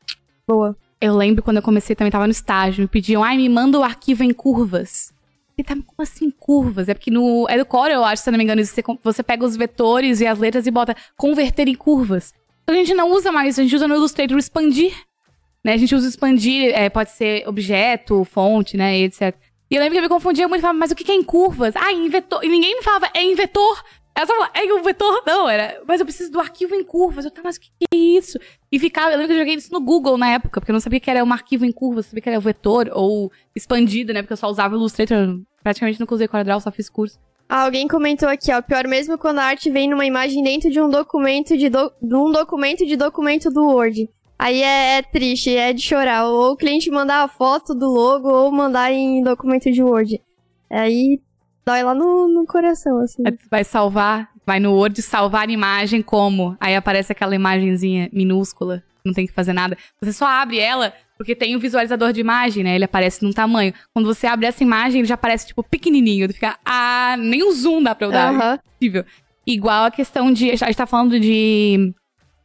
boa. 0.48 0.76
Eu 1.02 1.16
lembro 1.16 1.44
quando 1.44 1.58
eu 1.58 1.64
comecei 1.64 1.96
também 1.96 2.12
tava 2.12 2.28
no 2.28 2.32
estágio, 2.32 2.82
me 2.82 2.88
pediam, 2.88 3.24
ai, 3.24 3.36
me 3.36 3.50
manda 3.50 3.78
o 3.78 3.84
arquivo 3.84 4.24
em 4.24 4.34
curvas. 4.34 5.14
E 5.58 5.64
tá, 5.64 5.76
como 5.76 6.02
assim 6.02 6.32
curvas? 6.32 6.90
É 6.90 6.94
porque 6.94 7.12
no. 7.12 7.46
É 7.48 7.58
do 7.58 7.66
Core, 7.66 7.94
eu 7.94 8.04
acho, 8.04 8.24
se 8.24 8.32
não 8.32 8.38
me 8.38 8.44
engano, 8.44 8.64
você, 8.64 8.82
você 9.04 9.22
pega 9.22 9.46
os 9.46 9.56
vetores 9.56 10.20
e 10.20 10.26
as 10.26 10.40
letras 10.40 10.66
e 10.66 10.72
bota 10.72 10.96
converter 11.16 11.68
em 11.68 11.76
curvas. 11.76 12.34
A 12.66 12.74
gente 12.74 12.94
não 12.94 13.12
usa 13.12 13.32
mais, 13.32 13.60
a 13.60 13.64
gente 13.64 13.76
usa 13.76 13.88
no 13.88 13.96
Illustrator 13.96 14.38
expandir. 14.38 14.94
Né? 15.64 15.74
A 15.74 15.78
gente 15.78 15.94
usa 15.94 16.08
expandir, 16.08 16.74
é, 16.74 16.90
pode 16.90 17.12
ser 17.12 17.48
objeto, 17.48 18.24
fonte, 18.26 18.76
né? 18.76 18.98
Etc. 19.00 19.36
E 19.70 19.76
eu 19.76 19.82
lembro 19.82 19.94
que 19.94 20.00
eu 20.00 20.04
me 20.04 20.10
confundia 20.10 20.48
muito, 20.48 20.62
falava, 20.62 20.80
mas 20.80 20.92
o 20.92 20.96
que 20.96 21.12
é 21.12 21.16
em 21.16 21.24
curvas? 21.24 21.76
Ah, 21.76 21.92
em 21.92 22.10
vetor. 22.10 22.44
E 22.44 22.50
ninguém 22.50 22.76
me 22.76 22.84
falava, 22.84 23.10
é 23.14 23.22
em 23.22 23.36
vetor. 23.36 23.84
Ela 24.16 24.28
só 24.28 24.34
falou, 24.34 24.50
é 24.54 24.74
o 24.74 24.84
vetor 24.84 25.24
não, 25.26 25.50
era. 25.50 25.82
Mas 25.88 26.00
eu 26.00 26.06
preciso 26.06 26.32
do 26.32 26.40
arquivo 26.40 26.76
em 26.76 26.84
curvas. 26.84 27.26
Eu 27.26 27.32
tava, 27.32 27.48
mas 27.48 27.58
o 27.58 27.62
que, 27.62 27.70
que 27.80 27.86
é 27.92 27.98
isso? 27.98 28.38
E 28.72 28.78
ficava, 28.78 29.12
eu 29.12 29.18
lembro 29.18 29.28
que 29.28 29.34
eu 29.34 29.40
joguei 29.40 29.56
isso 29.56 29.74
no 29.74 29.82
Google 29.82 30.18
na 30.18 30.30
época, 30.30 30.62
porque 30.62 30.72
eu 30.72 30.74
não 30.74 30.80
sabia 30.80 31.00
que 31.00 31.10
era 31.10 31.24
um 31.24 31.34
arquivo 31.34 31.66
em 31.66 31.72
curvas, 31.72 32.06
sabia 32.06 32.22
que 32.22 32.30
era 32.30 32.40
vetor 32.40 32.90
ou 32.94 33.32
expandido, 33.56 34.14
né? 34.14 34.22
Porque 34.22 34.34
eu 34.34 34.38
só 34.38 34.48
usava 34.48 34.76
o 34.76 34.78
Illustrator, 34.78 35.40
praticamente 35.64 36.00
nunca 36.00 36.14
usei 36.14 36.28
CorelDRAW, 36.28 36.60
só 36.60 36.72
fiz 36.72 36.90
curso. 36.90 37.18
Alguém 37.50 37.88
comentou 37.88 38.30
aqui, 38.30 38.52
ó, 38.52 38.62
pior 38.62 38.88
mesmo 38.88 39.18
quando 39.18 39.40
a 39.40 39.44
arte 39.44 39.70
vem 39.70 39.90
numa 39.90 40.06
imagem 40.06 40.44
dentro 40.44 40.70
de 40.70 40.80
um 40.82 40.90
documento 40.90 41.58
de, 41.58 41.70
do... 41.70 41.92
um 42.02 42.32
documento 42.32 42.86
de 42.86 42.96
documento 42.96 43.50
do 43.50 43.66
Word. 43.66 44.10
Aí 44.40 44.62
é, 44.62 44.98
é, 44.98 45.02
triste, 45.02 45.56
é 45.56 45.72
de 45.72 45.82
chorar. 45.82 46.26
Ou 46.26 46.52
o 46.52 46.58
cliente 46.58 46.90
mandar 46.90 47.24
a 47.24 47.28
foto 47.28 47.74
do 47.74 47.88
logo 47.88 48.30
ou 48.30 48.52
mandar 48.52 48.92
em 48.92 49.24
documento 49.24 49.72
de 49.72 49.84
Word. 49.84 50.20
Aí 50.70 51.22
dói 51.66 51.84
lá 51.84 51.94
no, 51.94 52.28
no 52.28 52.46
coração, 52.46 53.00
assim. 53.00 53.24
Vai 53.50 53.64
salvar, 53.64 54.30
vai 54.46 54.60
no 54.60 54.74
Word 54.74 55.02
salvar 55.02 55.48
a 55.48 55.52
imagem 55.52 56.02
como? 56.02 56.56
Aí 56.60 56.76
aparece 56.76 57.12
aquela 57.12 57.36
imagenzinha 57.36 58.10
minúscula, 58.12 58.84
não 59.06 59.14
tem 59.14 59.26
que 59.26 59.34
fazer 59.34 59.54
nada. 59.54 59.78
Você 60.02 60.14
só 60.14 60.26
abre 60.26 60.60
ela 60.60 60.94
porque 61.18 61.36
tem 61.36 61.56
o 61.56 61.58
um 61.58 61.62
visualizador 61.62 62.12
de 62.12 62.20
imagem, 62.20 62.64
né? 62.64 62.76
Ele 62.76 62.86
aparece 62.86 63.24
num 63.24 63.32
tamanho. 63.32 63.74
Quando 63.94 64.06
você 64.06 64.28
abre 64.28 64.46
essa 64.46 64.64
imagem, 64.64 65.00
ele 65.00 65.08
já 65.08 65.14
aparece, 65.14 65.48
tipo, 65.48 65.64
pequenininho. 65.64 66.32
Fica, 66.34 66.58
ah, 66.66 67.16
nem 67.18 67.44
o 67.44 67.52
zoom 67.52 67.82
dá 67.82 67.96
pra 67.96 68.08
eu 68.08 68.12
dar. 68.12 68.34
Uhum. 68.34 68.42
É 68.42 68.58
possível. 68.58 69.06
Igual 69.46 69.86
a 69.86 69.92
questão 69.92 70.32
de, 70.32 70.52
a 70.52 70.56
gente 70.56 70.76
tá 70.76 70.86
falando 70.86 71.20
de 71.20 71.94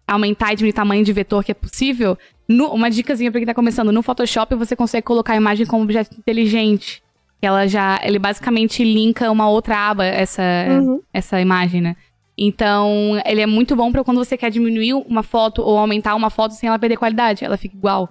aumentar 0.07 0.53
e 0.53 0.57
diminuir 0.57 0.73
o 0.73 0.77
tamanho 0.77 1.05
de 1.05 1.13
vetor 1.13 1.43
que 1.43 1.51
é 1.51 1.55
possível. 1.55 2.17
No, 2.49 2.69
uma 2.73 2.91
dicasinha 2.91 3.31
pra 3.31 3.41
quem 3.41 3.47
tá 3.47 3.55
começando. 3.55 3.91
No 3.91 4.03
Photoshop, 4.03 4.55
você 4.55 4.77
consegue 4.77 5.05
colocar 5.05 5.33
a 5.33 5.37
imagem 5.37 5.67
como 5.67 5.83
objeto 5.83 6.17
inteligente 6.19 7.03
ela 7.41 7.67
já. 7.67 8.01
Ele 8.03 8.19
basicamente 8.19 8.83
linka 8.85 9.31
uma 9.31 9.49
outra 9.49 9.77
aba, 9.77 10.05
essa, 10.05 10.43
uhum. 10.69 11.01
essa 11.13 11.41
imagem, 11.41 11.81
né? 11.81 11.97
Então, 12.37 13.21
ele 13.27 13.41
é 13.41 13.47
muito 13.47 13.75
bom 13.75 13.91
para 13.91 14.05
quando 14.05 14.19
você 14.19 14.37
quer 14.37 14.51
diminuir 14.51 14.95
uma 14.95 15.25
foto 15.25 15.61
ou 15.61 15.77
aumentar 15.77 16.15
uma 16.15 16.31
foto 16.31 16.55
sem 16.55 16.69
ela 16.69 16.79
perder 16.79 16.97
qualidade. 16.97 17.45
Ela 17.45 17.57
fica 17.57 17.77
igual. 17.77 18.09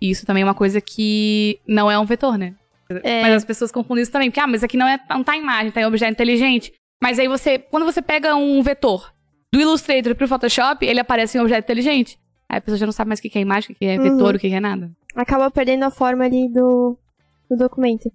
E 0.00 0.10
isso 0.10 0.26
também 0.26 0.42
é 0.42 0.46
uma 0.46 0.54
coisa 0.54 0.80
que 0.80 1.58
não 1.66 1.90
é 1.90 1.98
um 1.98 2.04
vetor, 2.04 2.36
né? 2.36 2.54
É. 3.02 3.22
Mas 3.22 3.34
as 3.34 3.44
pessoas 3.44 3.72
confundem 3.72 4.02
isso 4.02 4.12
também. 4.12 4.30
Porque, 4.30 4.40
ah, 4.40 4.46
mas 4.46 4.62
aqui 4.62 4.76
não, 4.76 4.86
é, 4.86 4.98
não 5.08 5.24
tá 5.24 5.36
imagem, 5.36 5.70
tá 5.70 5.80
em 5.80 5.86
objeto 5.86 6.12
inteligente. 6.12 6.72
Mas 7.02 7.18
aí 7.18 7.28
você, 7.28 7.58
quando 7.58 7.86
você 7.86 8.02
pega 8.02 8.36
um 8.36 8.62
vetor 8.62 9.12
do 9.50 9.60
Illustrator 9.60 10.14
pro 10.14 10.28
Photoshop, 10.28 10.84
ele 10.84 11.00
aparece 11.00 11.38
em 11.38 11.40
objeto 11.40 11.64
inteligente. 11.64 12.18
Aí 12.48 12.58
a 12.58 12.60
pessoa 12.60 12.78
já 12.78 12.86
não 12.86 12.92
sabe 12.92 13.08
mais 13.08 13.20
o 13.20 13.22
que 13.22 13.38
é 13.38 13.40
imagem, 13.40 13.72
o 13.72 13.74
que 13.74 13.84
é 13.86 13.98
vetor, 13.98 14.30
uhum. 14.30 14.36
o 14.36 14.38
que 14.38 14.52
é 14.52 14.60
nada. 14.60 14.90
Acaba 15.16 15.50
perdendo 15.50 15.84
a 15.84 15.90
forma 15.90 16.24
ali 16.24 16.48
do, 16.48 16.98
do 17.50 17.56
documento. 17.56 18.12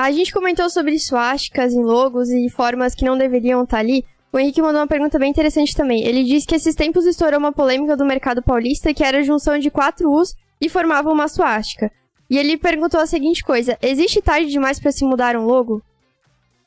A 0.00 0.10
gente 0.10 0.32
comentou 0.32 0.70
sobre 0.70 0.98
suásticas 0.98 1.74
em 1.74 1.82
logos 1.82 2.30
e 2.30 2.48
formas 2.48 2.94
que 2.94 3.04
não 3.04 3.18
deveriam 3.18 3.64
estar 3.64 3.76
tá 3.76 3.80
ali. 3.82 4.02
O 4.32 4.38
Henrique 4.38 4.62
mandou 4.62 4.80
uma 4.80 4.86
pergunta 4.86 5.18
bem 5.18 5.28
interessante 5.28 5.76
também. 5.76 6.02
Ele 6.02 6.24
disse 6.24 6.46
que 6.46 6.54
esses 6.54 6.74
tempos 6.74 7.04
estourou 7.04 7.38
uma 7.38 7.52
polêmica 7.52 7.94
do 7.98 8.06
mercado 8.06 8.42
paulista 8.42 8.94
que 8.94 9.04
era 9.04 9.18
a 9.18 9.22
junção 9.22 9.58
de 9.58 9.70
quatro 9.70 10.10
U's 10.10 10.34
e 10.58 10.70
formava 10.70 11.12
uma 11.12 11.28
suástica. 11.28 11.92
E 12.30 12.38
ele 12.38 12.56
perguntou 12.56 12.98
a 12.98 13.04
seguinte 13.04 13.44
coisa: 13.44 13.76
existe 13.82 14.22
tarde 14.22 14.50
demais 14.50 14.80
para 14.80 14.90
se 14.90 15.04
mudar 15.04 15.36
um 15.36 15.44
logo? 15.44 15.82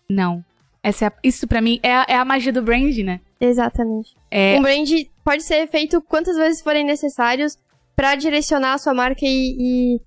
Não. 0.07 0.45
Essa 0.83 1.05
é 1.05 1.07
a, 1.07 1.13
isso 1.23 1.47
para 1.47 1.59
mim 1.59 1.79
é 1.81 1.91
a, 1.91 2.05
é 2.09 2.15
a, 2.15 2.23
magia 2.23 2.53
do 2.53 2.61
brand, 2.61 2.95
né? 2.99 3.19
Exatamente. 3.41 4.15
É... 4.29 4.59
Um 4.59 4.61
brand 4.61 4.87
pode 5.25 5.41
ser 5.41 5.65
feito 5.69 5.99
quantas 6.03 6.37
vezes 6.37 6.61
forem 6.61 6.85
necessários 6.85 7.57
para 7.95 8.13
direcionar 8.13 8.73
a 8.73 8.77
sua 8.77 8.93
marca 8.93 9.21
e, 9.23 9.55
e 9.97 10.01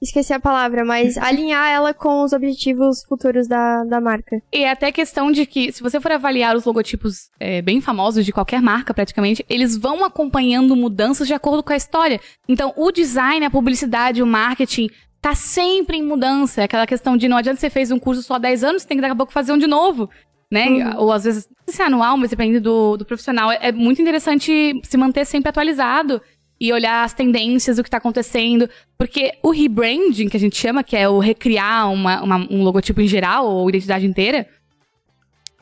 esqueci 0.00 0.32
a 0.32 0.40
palavra, 0.40 0.84
mas 0.84 1.16
alinhar 1.18 1.68
ela 1.68 1.92
com 1.92 2.22
os 2.22 2.32
objetivos 2.32 3.04
futuros 3.04 3.46
da, 3.46 3.84
da 3.84 4.00
marca. 4.00 4.40
E 4.52 4.64
é 4.64 4.70
até 4.70 4.90
questão 4.90 5.30
de 5.30 5.46
que, 5.46 5.72
se 5.72 5.82
você 5.82 6.00
for 6.00 6.12
avaliar 6.12 6.56
os 6.56 6.64
logotipos 6.64 7.30
é, 7.38 7.60
bem 7.60 7.80
famosos 7.80 8.24
de 8.24 8.32
qualquer 8.32 8.60
marca, 8.60 8.94
praticamente, 8.94 9.44
eles 9.48 9.76
vão 9.76 10.04
acompanhando 10.04 10.74
mudanças 10.74 11.26
de 11.26 11.34
acordo 11.34 11.62
com 11.62 11.72
a 11.72 11.76
história. 11.76 12.20
Então, 12.48 12.72
o 12.76 12.90
design, 12.90 13.44
a 13.44 13.50
publicidade, 13.50 14.22
o 14.22 14.26
marketing 14.26 14.88
tá 15.20 15.34
sempre 15.34 15.98
em 15.98 16.02
mudança. 16.02 16.62
É 16.62 16.64
aquela 16.64 16.86
questão 16.86 17.16
de 17.16 17.28
não 17.28 17.36
adianta 17.36 17.60
você 17.60 17.70
fez 17.70 17.90
um 17.90 17.98
curso 17.98 18.22
só 18.22 18.34
há 18.34 18.38
10 18.38 18.64
anos, 18.64 18.82
você 18.82 18.88
tem 18.88 18.96
que 18.96 19.02
daqui 19.02 19.12
a 19.12 19.16
pouco 19.16 19.32
fazer 19.32 19.52
um 19.52 19.58
de 19.58 19.66
novo. 19.66 20.08
Né? 20.50 20.66
Uhum. 20.66 20.98
Ou 21.02 21.12
às 21.12 21.24
vezes, 21.24 21.48
se 21.68 21.80
é 21.80 21.84
anual, 21.84 22.16
mas 22.16 22.30
depende 22.30 22.58
do, 22.58 22.96
do 22.96 23.04
profissional. 23.04 23.52
É, 23.52 23.68
é 23.68 23.72
muito 23.72 24.02
interessante 24.02 24.80
se 24.82 24.96
manter 24.96 25.24
sempre 25.24 25.48
atualizado 25.48 26.20
e 26.60 26.72
olhar 26.72 27.04
as 27.04 27.14
tendências, 27.14 27.78
o 27.78 27.82
que 27.82 27.88
está 27.88 27.96
acontecendo. 27.96 28.68
Porque 28.98 29.32
o 29.42 29.50
rebranding, 29.50 30.28
que 30.28 30.36
a 30.36 30.40
gente 30.40 30.56
chama, 30.56 30.84
que 30.84 30.96
é 30.96 31.08
o 31.08 31.18
recriar 31.18 31.90
uma, 31.90 32.22
uma, 32.22 32.36
um 32.50 32.62
logotipo 32.62 33.00
em 33.00 33.08
geral, 33.08 33.46
ou 33.46 33.68
identidade 33.68 34.06
inteira, 34.06 34.46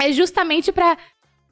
é 0.00 0.12
justamente 0.12 0.72
para 0.72 0.98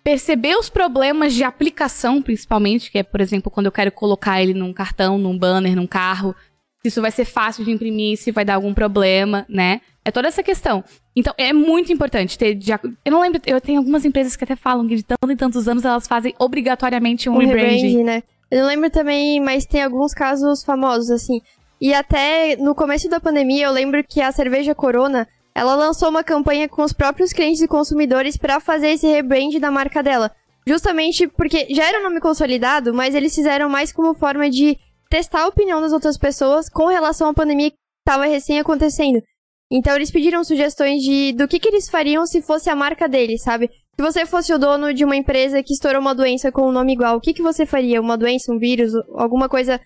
perceber 0.03 0.57
os 0.57 0.69
problemas 0.69 1.35
de 1.35 1.45
aplicação, 1.45 2.21
principalmente, 2.21 2.91
que 2.91 2.99
é, 2.99 3.03
por 3.03 3.21
exemplo, 3.21 3.51
quando 3.51 3.67
eu 3.67 3.73
quero 3.73 3.93
colocar 3.93 4.43
ele 4.43 4.55
num 4.55 4.73
cartão, 4.73 5.19
num 5.19 5.37
banner, 5.37 5.77
num 5.77 5.87
carro, 5.87 6.35
se 6.83 6.89
isso 6.89 7.03
vai 7.03 7.11
ser 7.11 7.25
fácil 7.25 7.65
de 7.65 7.71
imprimir, 7.73 8.17
se 8.17 8.31
vai 8.31 8.45
dar 8.45 8.55
algum 8.55 8.73
problema, 8.73 9.45
né? 9.49 9.81
É 10.05 10.11
toda 10.13 10.29
essa 10.29 10.43
questão. 10.43 10.85
Então, 11.17 11.35
é 11.37 11.53
muito 11.53 11.93
importante 11.93 12.39
ter. 12.39 12.57
Eu 13.05 13.11
não 13.11 13.21
lembro, 13.21 13.41
eu 13.45 13.61
tenho 13.61 13.79
algumas 13.79 14.05
empresas 14.05 14.37
que 14.37 14.45
até 14.45 14.55
falam 14.55 14.87
que 14.87 14.95
de 14.95 15.03
tanto 15.03 15.29
e 15.29 15.35
tantos 15.35 15.67
anos 15.67 15.85
elas 15.85 16.07
fazem 16.07 16.33
obrigatoriamente 16.39 17.29
um, 17.29 17.35
um 17.35 17.39
rebranding. 17.39 18.05
né? 18.05 18.23
Eu 18.51 18.67
lembro 18.67 18.91
também, 18.91 19.41
mas 19.41 19.67
tem 19.67 19.83
alguns 19.83 20.13
casos 20.13 20.63
famosos, 20.63 21.11
assim. 21.11 21.41
E 21.81 21.93
até 21.93 22.57
no 22.57 22.75
começo 22.75 23.09
da 23.09 23.21
pandemia, 23.21 23.67
eu 23.67 23.73
lembro 23.73 24.03
que 24.05 24.21
a 24.21 24.33
cerveja 24.33 24.75
Corona, 24.75 25.29
ela 25.55 25.75
lançou 25.75 26.09
uma 26.09 26.23
campanha 26.23 26.69
com 26.69 26.83
os 26.83 26.93
próprios 26.93 27.33
clientes 27.33 27.61
e 27.61 27.69
consumidores 27.69 28.37
para 28.37 28.61
fazer 28.61 28.89
esse 28.91 29.07
rebrand 29.07 29.59
da 29.59 29.71
marca 29.71 30.03
dela. 30.03 30.31
Justamente 30.67 31.29
porque 31.29 31.67
já 31.71 31.85
era 31.85 32.01
um 32.01 32.05
nome 32.05 32.21
consolidado, 32.21 32.93
mas 32.93 33.15
eles 33.15 33.35
fizeram 33.35 33.69
mais 33.69 33.93
como 33.93 34.15
forma 34.15 34.51
de 34.51 34.77
testar 35.09 35.43
a 35.43 35.49
opinião 35.49 35.81
das 35.81 35.93
outras 35.93 36.19
pessoas 36.19 36.69
com 36.69 36.87
relação 36.87 37.29
à 37.29 37.35
pandemia 37.35 37.71
que 37.71 37.77
estava 38.01 38.27
recém 38.27 38.59
acontecendo. 38.59 39.23
Então 39.71 39.95
eles 39.95 40.11
pediram 40.11 40.45
sugestões 40.45 41.03
de 41.03 41.33
do 41.33 41.49
que, 41.49 41.59
que 41.59 41.69
eles 41.69 41.89
fariam 41.89 42.27
se 42.27 42.43
fosse 42.43 42.71
a 42.71 42.77
marca 42.77 43.09
deles, 43.09 43.43
sabe? 43.43 43.71
Se 43.99 44.03
você 44.03 44.27
fosse 44.27 44.53
o 44.53 44.59
dono 44.59 44.93
de 44.93 45.07
uma 45.07 45.17
empresa 45.17 45.63
que 45.63 45.73
estourou 45.73 46.03
uma 46.03 46.15
doença 46.15 46.53
com 46.53 46.69
um 46.69 46.73
nome 46.73 46.93
igual, 46.93 47.17
o 47.17 47.21
que, 47.21 47.33
que 47.33 47.43
você 47.43 47.65
faria? 47.65 47.99
Uma 47.99 48.17
doença, 48.17 48.53
um 48.53 48.59
vírus, 48.59 48.93
alguma 49.15 49.49
coisa 49.49 49.81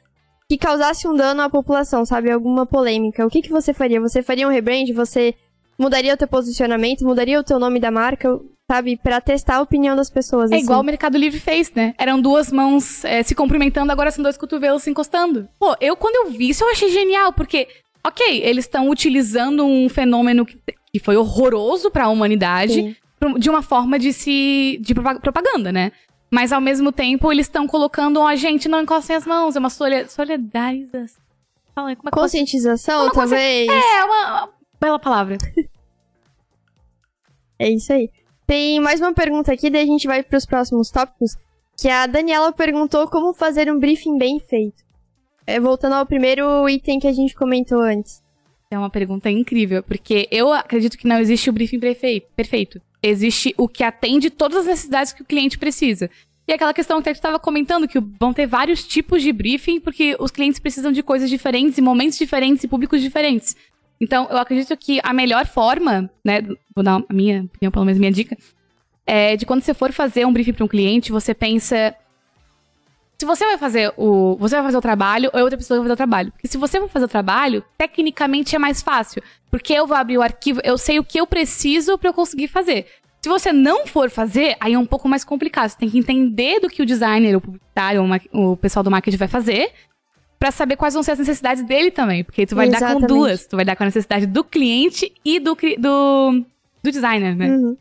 que 0.49 0.59
causasse 0.59 1.07
um 1.07 1.15
dano 1.15 1.43
à 1.43 1.49
população, 1.49 2.05
sabe? 2.05 2.29
Alguma 2.29 2.67
polêmica. 2.67 3.25
O 3.25 3.31
que, 3.31 3.41
que 3.41 3.51
você 3.51 3.73
faria? 3.73 4.01
Você 4.01 4.21
faria 4.21 4.49
um 4.49 4.51
rebrand? 4.51 4.93
Você 4.93 5.33
mudaria 5.79 6.13
o 6.13 6.17
teu 6.17 6.27
posicionamento? 6.27 7.05
Mudaria 7.05 7.39
o 7.39 7.45
teu 7.45 7.61
nome 7.61 7.79
da 7.79 7.93
marca? 7.93 8.37
Sabe? 8.69 8.97
Pra 8.97 9.21
testar 9.21 9.57
a 9.57 9.63
opinião 9.63 9.95
das 9.95 10.11
pessoas. 10.11 10.51
É 10.51 10.57
assim. 10.57 10.65
igual 10.65 10.81
o 10.81 10.85
Mercado 10.85 11.17
Livre 11.17 11.39
fez, 11.39 11.73
né? 11.73 11.95
Eram 11.97 12.21
duas 12.21 12.51
mãos 12.51 13.05
é, 13.05 13.23
se 13.23 13.33
cumprimentando, 13.33 13.93
agora 13.93 14.11
são 14.11 14.25
dois 14.25 14.37
cotovelos 14.37 14.83
se 14.83 14.91
encostando. 14.91 15.49
Pô, 15.57 15.77
eu 15.81 15.95
quando 15.95 16.27
eu 16.27 16.37
vi 16.37 16.49
isso 16.49 16.65
eu 16.65 16.71
achei 16.71 16.91
genial, 16.91 17.33
porque 17.33 17.69
ok, 18.05 18.43
eles 18.43 18.65
estão 18.65 18.89
utilizando 18.89 19.65
um 19.65 19.89
fenômeno 19.89 20.45
que, 20.45 20.59
que 20.93 20.99
foi 20.99 21.17
horroroso 21.17 21.93
para 21.93 22.05
a 22.05 22.09
humanidade 22.09 22.75
Sim. 22.75 22.97
De 23.39 23.51
uma 23.51 23.63
forma 23.63 23.99
de 23.99 24.13
se 24.13 24.79
de 24.81 24.95
propaganda, 24.95 25.71
né? 25.71 25.93
Mas 26.31 26.53
ao 26.53 26.61
mesmo 26.61 26.93
tempo 26.93 27.33
eles 27.33 27.47
estão 27.47 27.67
colocando, 27.67 28.21
ó, 28.21 28.33
oh, 28.33 28.37
gente, 28.37 28.69
não 28.69 28.83
encostem 28.83 29.17
as 29.17 29.27
mãos, 29.27 29.57
é 29.57 29.59
uma 29.59 29.71
solidarização. 29.71 31.21
Fala, 31.75 31.95
como 31.97 32.09
é 32.09 32.13
Conscientização, 32.13 33.05
uma 33.05 33.13
talvez. 33.13 33.69
É, 33.69 34.05
uma, 34.05 34.45
uma 34.45 34.49
bela 34.81 34.99
palavra. 34.99 35.37
é 37.59 37.71
isso 37.71 37.93
aí. 37.93 38.09
Tem 38.47 38.81
mais 38.81 39.01
uma 39.01 39.13
pergunta 39.13 39.53
aqui, 39.53 39.71
daí 39.71 39.83
a 39.83 39.87
gente 39.87 40.07
vai 40.07 40.23
para 40.23 40.39
os 40.39 40.47
próximos 40.47 40.91
tópicos. 40.91 41.37
Que 41.77 41.89
a 41.89 42.07
Daniela 42.07 42.53
perguntou 42.53 43.09
como 43.09 43.33
fazer 43.33 43.73
um 43.73 43.79
briefing 43.79 44.19
bem 44.19 44.39
feito. 44.39 44.85
É, 45.47 45.59
voltando 45.59 45.95
ao 45.95 46.05
primeiro 46.05 46.69
item 46.69 47.01
que 47.01 47.07
a 47.07 47.13
gente 47.13 47.35
comentou 47.35 47.81
antes. 47.81 48.23
É 48.71 48.79
uma 48.79 48.91
pergunta 48.91 49.31
incrível, 49.31 49.83
porque 49.83 50.29
eu 50.31 50.53
acredito 50.53 50.99
que 50.99 51.09
não 51.09 51.19
existe 51.19 51.49
o 51.49 51.53
briefing 51.53 51.81
perfeito. 51.81 52.81
Existe 53.03 53.55
o 53.57 53.69
que 53.69 53.83
atende 53.83 54.31
todas 54.31 54.59
as 54.59 54.67
necessidades 54.67 55.13
que 55.13 55.23
o 55.23 55.25
cliente 55.25 55.59
precisa. 55.59 56.11
E 56.47 56.53
aquela 56.53 56.75
questão 56.75 57.01
que 57.01 57.09
a 57.09 57.13
gente 57.13 57.19
estava 57.19 57.39
comentando, 57.39 57.87
que 57.87 58.01
vão 58.19 58.33
ter 58.33 58.47
vários 58.47 58.87
tipos 58.87 59.23
de 59.23 59.33
briefing, 59.33 59.81
porque 59.81 60.17
os 60.19 60.31
clientes 60.31 60.59
precisam 60.59 60.91
de 60.91 61.03
coisas 61.03 61.31
diferentes, 61.31 61.79
em 61.79 61.83
momentos 61.83 62.19
diferentes 62.19 62.65
e 62.65 62.69
públicos 62.69 63.01
diferentes. 63.01 63.57
Então, 64.01 64.27
eu 64.31 64.39
acredito 64.39 64.77
que 64.77 64.99
a 65.03 65.13
melhor 65.13 65.47
forma, 65.47 66.11
né, 66.25 66.43
vou 66.75 66.83
dar 66.83 67.05
a 67.09 67.13
minha 67.13 67.43
opinião, 67.45 67.71
pelo 67.71 67.85
menos 67.85 67.99
minha 67.99 68.11
dica, 68.11 68.37
é 69.07 69.37
de 69.37 69.47
quando 69.47 69.63
você 69.63 69.75
for 69.75 69.93
fazer 69.93 70.27
um 70.27 70.33
briefing 70.33 70.53
para 70.53 70.65
um 70.65 70.69
cliente, 70.69 71.13
você 71.13 71.35
pensa 71.35 71.95
se 73.21 73.27
você 73.27 73.45
vai 73.45 73.59
fazer 73.59 73.93
o. 73.99 74.35
Você 74.39 74.55
vai 74.55 74.65
fazer 74.65 74.79
o 74.79 74.81
trabalho 74.81 75.31
ou 75.35 75.43
outra 75.43 75.59
pessoa 75.59 75.79
vai 75.79 75.85
fazer 75.85 75.93
o 75.93 75.97
trabalho. 75.97 76.33
Porque 76.33 76.49
se 76.49 76.57
você 76.57 76.81
vai 76.81 76.89
fazer 76.89 77.05
o 77.05 77.09
trabalho, 77.09 77.63
tecnicamente 77.77 78.57
é 78.57 78.59
mais 78.59 78.81
fácil. 78.81 79.23
Porque 79.51 79.75
eu 79.75 79.87
vou 79.87 79.95
abrir 79.95 80.17
o 80.17 80.23
arquivo, 80.23 80.59
eu 80.65 80.79
sei 80.79 80.99
o 80.99 81.05
que 81.05 81.21
eu 81.21 81.27
preciso 81.27 81.99
para 81.99 82.09
eu 82.09 82.15
conseguir 82.15 82.49
fazer. 82.49 82.87
Se 83.21 83.29
você 83.29 83.53
não 83.53 83.87
for 83.87 84.09
fazer, 84.09 84.57
aí 84.59 84.73
é 84.73 84.79
um 84.79 84.87
pouco 84.87 85.07
mais 85.07 85.23
complicado. 85.23 85.69
Você 85.69 85.77
tem 85.77 85.91
que 85.91 85.99
entender 85.99 86.61
do 86.61 86.71
que 86.71 86.81
o 86.81 86.87
designer, 86.87 87.37
o 87.37 87.43
publicitário, 87.43 88.03
o, 88.33 88.57
pessoal 88.57 88.83
do 88.83 88.91
marketing 88.91 89.19
vai 89.19 89.29
fazer, 89.29 89.71
para 90.39 90.51
saber 90.51 90.77
quais 90.77 90.95
vão 90.95 91.03
ser 91.03 91.11
as 91.11 91.19
necessidades 91.19 91.63
dele 91.63 91.91
também. 91.91 92.25
Porque 92.25 92.47
tu 92.47 92.57
vai 92.57 92.69
Exatamente. 92.69 93.03
dar 93.03 93.07
com 93.07 93.15
duas. 93.15 93.45
Tu 93.45 93.55
vai 93.55 93.67
dar 93.67 93.77
com 93.77 93.83
a 93.83 93.87
necessidade 93.87 94.27
do 94.27 94.43
cliente 94.43 95.13
e 95.23 95.39
do, 95.39 95.55
do, 95.79 96.43
do 96.83 96.91
designer, 96.91 97.37
né? 97.37 97.51
Uhum. 97.51 97.77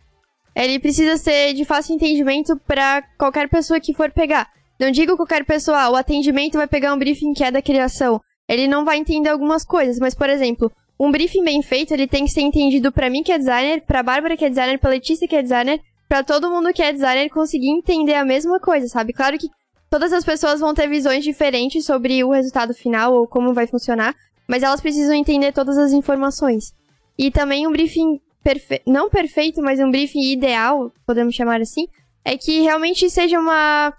Ele 0.53 0.79
precisa 0.79 1.15
ser 1.15 1.53
de 1.53 1.63
fácil 1.63 1.95
entendimento 1.95 2.57
para 2.67 3.01
qualquer 3.17 3.47
pessoa 3.47 3.79
que 3.79 3.93
for 3.93 4.11
pegar. 4.11 4.49
Não 4.79 4.91
digo 4.91 5.17
qualquer 5.17 5.43
pessoa, 5.45 5.89
o 5.89 5.95
atendimento 5.95 6.57
vai 6.57 6.67
pegar 6.67 6.93
um 6.93 6.97
briefing 6.97 7.33
que 7.33 7.43
é 7.43 7.51
da 7.51 7.61
criação. 7.61 8.21
Ele 8.47 8.67
não 8.67 8.85
vai 8.85 8.97
entender 8.97 9.29
algumas 9.29 9.65
coisas, 9.65 9.99
mas, 9.99 10.15
por 10.15 10.29
exemplo, 10.29 10.71
um 10.99 11.11
briefing 11.11 11.43
bem 11.43 11.61
feito, 11.61 11.93
ele 11.93 12.07
tem 12.07 12.25
que 12.25 12.31
ser 12.31 12.41
entendido 12.41 12.91
para 12.91 13.09
mim 13.09 13.21
que 13.21 13.31
é 13.31 13.37
designer, 13.37 13.81
pra 13.85 14.01
Bárbara 14.01 14.37
que 14.37 14.45
é 14.45 14.49
designer, 14.49 14.79
pra 14.79 14.89
Letícia 14.89 15.27
que 15.27 15.35
é 15.35 15.41
designer, 15.41 15.81
para 16.07 16.23
todo 16.23 16.49
mundo 16.49 16.73
que 16.73 16.81
é 16.81 16.91
designer 16.91 17.29
conseguir 17.29 17.69
entender 17.69 18.15
a 18.15 18.25
mesma 18.25 18.59
coisa, 18.59 18.87
sabe? 18.87 19.13
Claro 19.13 19.37
que 19.37 19.49
todas 19.89 20.13
as 20.13 20.23
pessoas 20.23 20.59
vão 20.59 20.73
ter 20.73 20.87
visões 20.87 21.23
diferentes 21.23 21.85
sobre 21.85 22.23
o 22.23 22.31
resultado 22.31 22.73
final 22.73 23.13
ou 23.13 23.27
como 23.27 23.53
vai 23.53 23.67
funcionar, 23.67 24.15
mas 24.47 24.63
elas 24.63 24.81
precisam 24.81 25.13
entender 25.13 25.51
todas 25.51 25.77
as 25.77 25.91
informações. 25.91 26.73
E 27.17 27.29
também 27.29 27.67
um 27.67 27.71
briefing 27.71 28.19
perfe... 28.43 28.81
não 28.87 29.09
perfeito, 29.09 29.61
mas 29.61 29.79
um 29.79 29.91
briefing 29.91 30.31
ideal, 30.31 30.91
podemos 31.05 31.35
chamar 31.35 31.61
assim, 31.61 31.87
é 32.23 32.37
que 32.37 32.61
realmente 32.61 33.09
seja 33.09 33.39
uma 33.39 33.93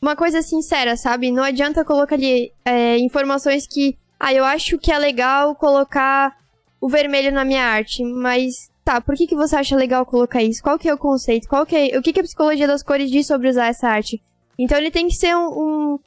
uma 0.00 0.14
coisa 0.14 0.42
sincera, 0.42 0.96
sabe? 0.96 1.30
Não 1.30 1.42
adianta 1.42 1.84
colocar 1.84 2.14
ali 2.16 2.52
é, 2.64 2.98
informações 2.98 3.66
que. 3.66 3.96
Ah, 4.18 4.32
eu 4.32 4.44
acho 4.44 4.78
que 4.78 4.90
é 4.90 4.98
legal 4.98 5.54
colocar 5.54 6.36
o 6.80 6.88
vermelho 6.88 7.32
na 7.32 7.44
minha 7.44 7.64
arte, 7.64 8.02
mas 8.02 8.70
tá, 8.84 9.00
por 9.00 9.14
que, 9.14 9.26
que 9.26 9.34
você 9.34 9.56
acha 9.56 9.76
legal 9.76 10.06
colocar 10.06 10.42
isso? 10.42 10.62
Qual 10.62 10.78
que 10.78 10.88
é 10.88 10.94
o 10.94 10.98
conceito? 10.98 11.48
Qual 11.48 11.66
que 11.66 11.76
é, 11.76 11.98
o 11.98 12.02
que, 12.02 12.12
que 12.12 12.20
a 12.20 12.22
psicologia 12.22 12.66
das 12.66 12.82
cores 12.82 13.10
diz 13.10 13.26
sobre 13.26 13.48
usar 13.48 13.66
essa 13.66 13.88
arte? 13.88 14.22
Então 14.58 14.78
ele 14.78 14.90
tem 14.90 15.08
que 15.08 15.14
ser 15.14 15.36
um, 15.36 15.48
um, 15.48 15.98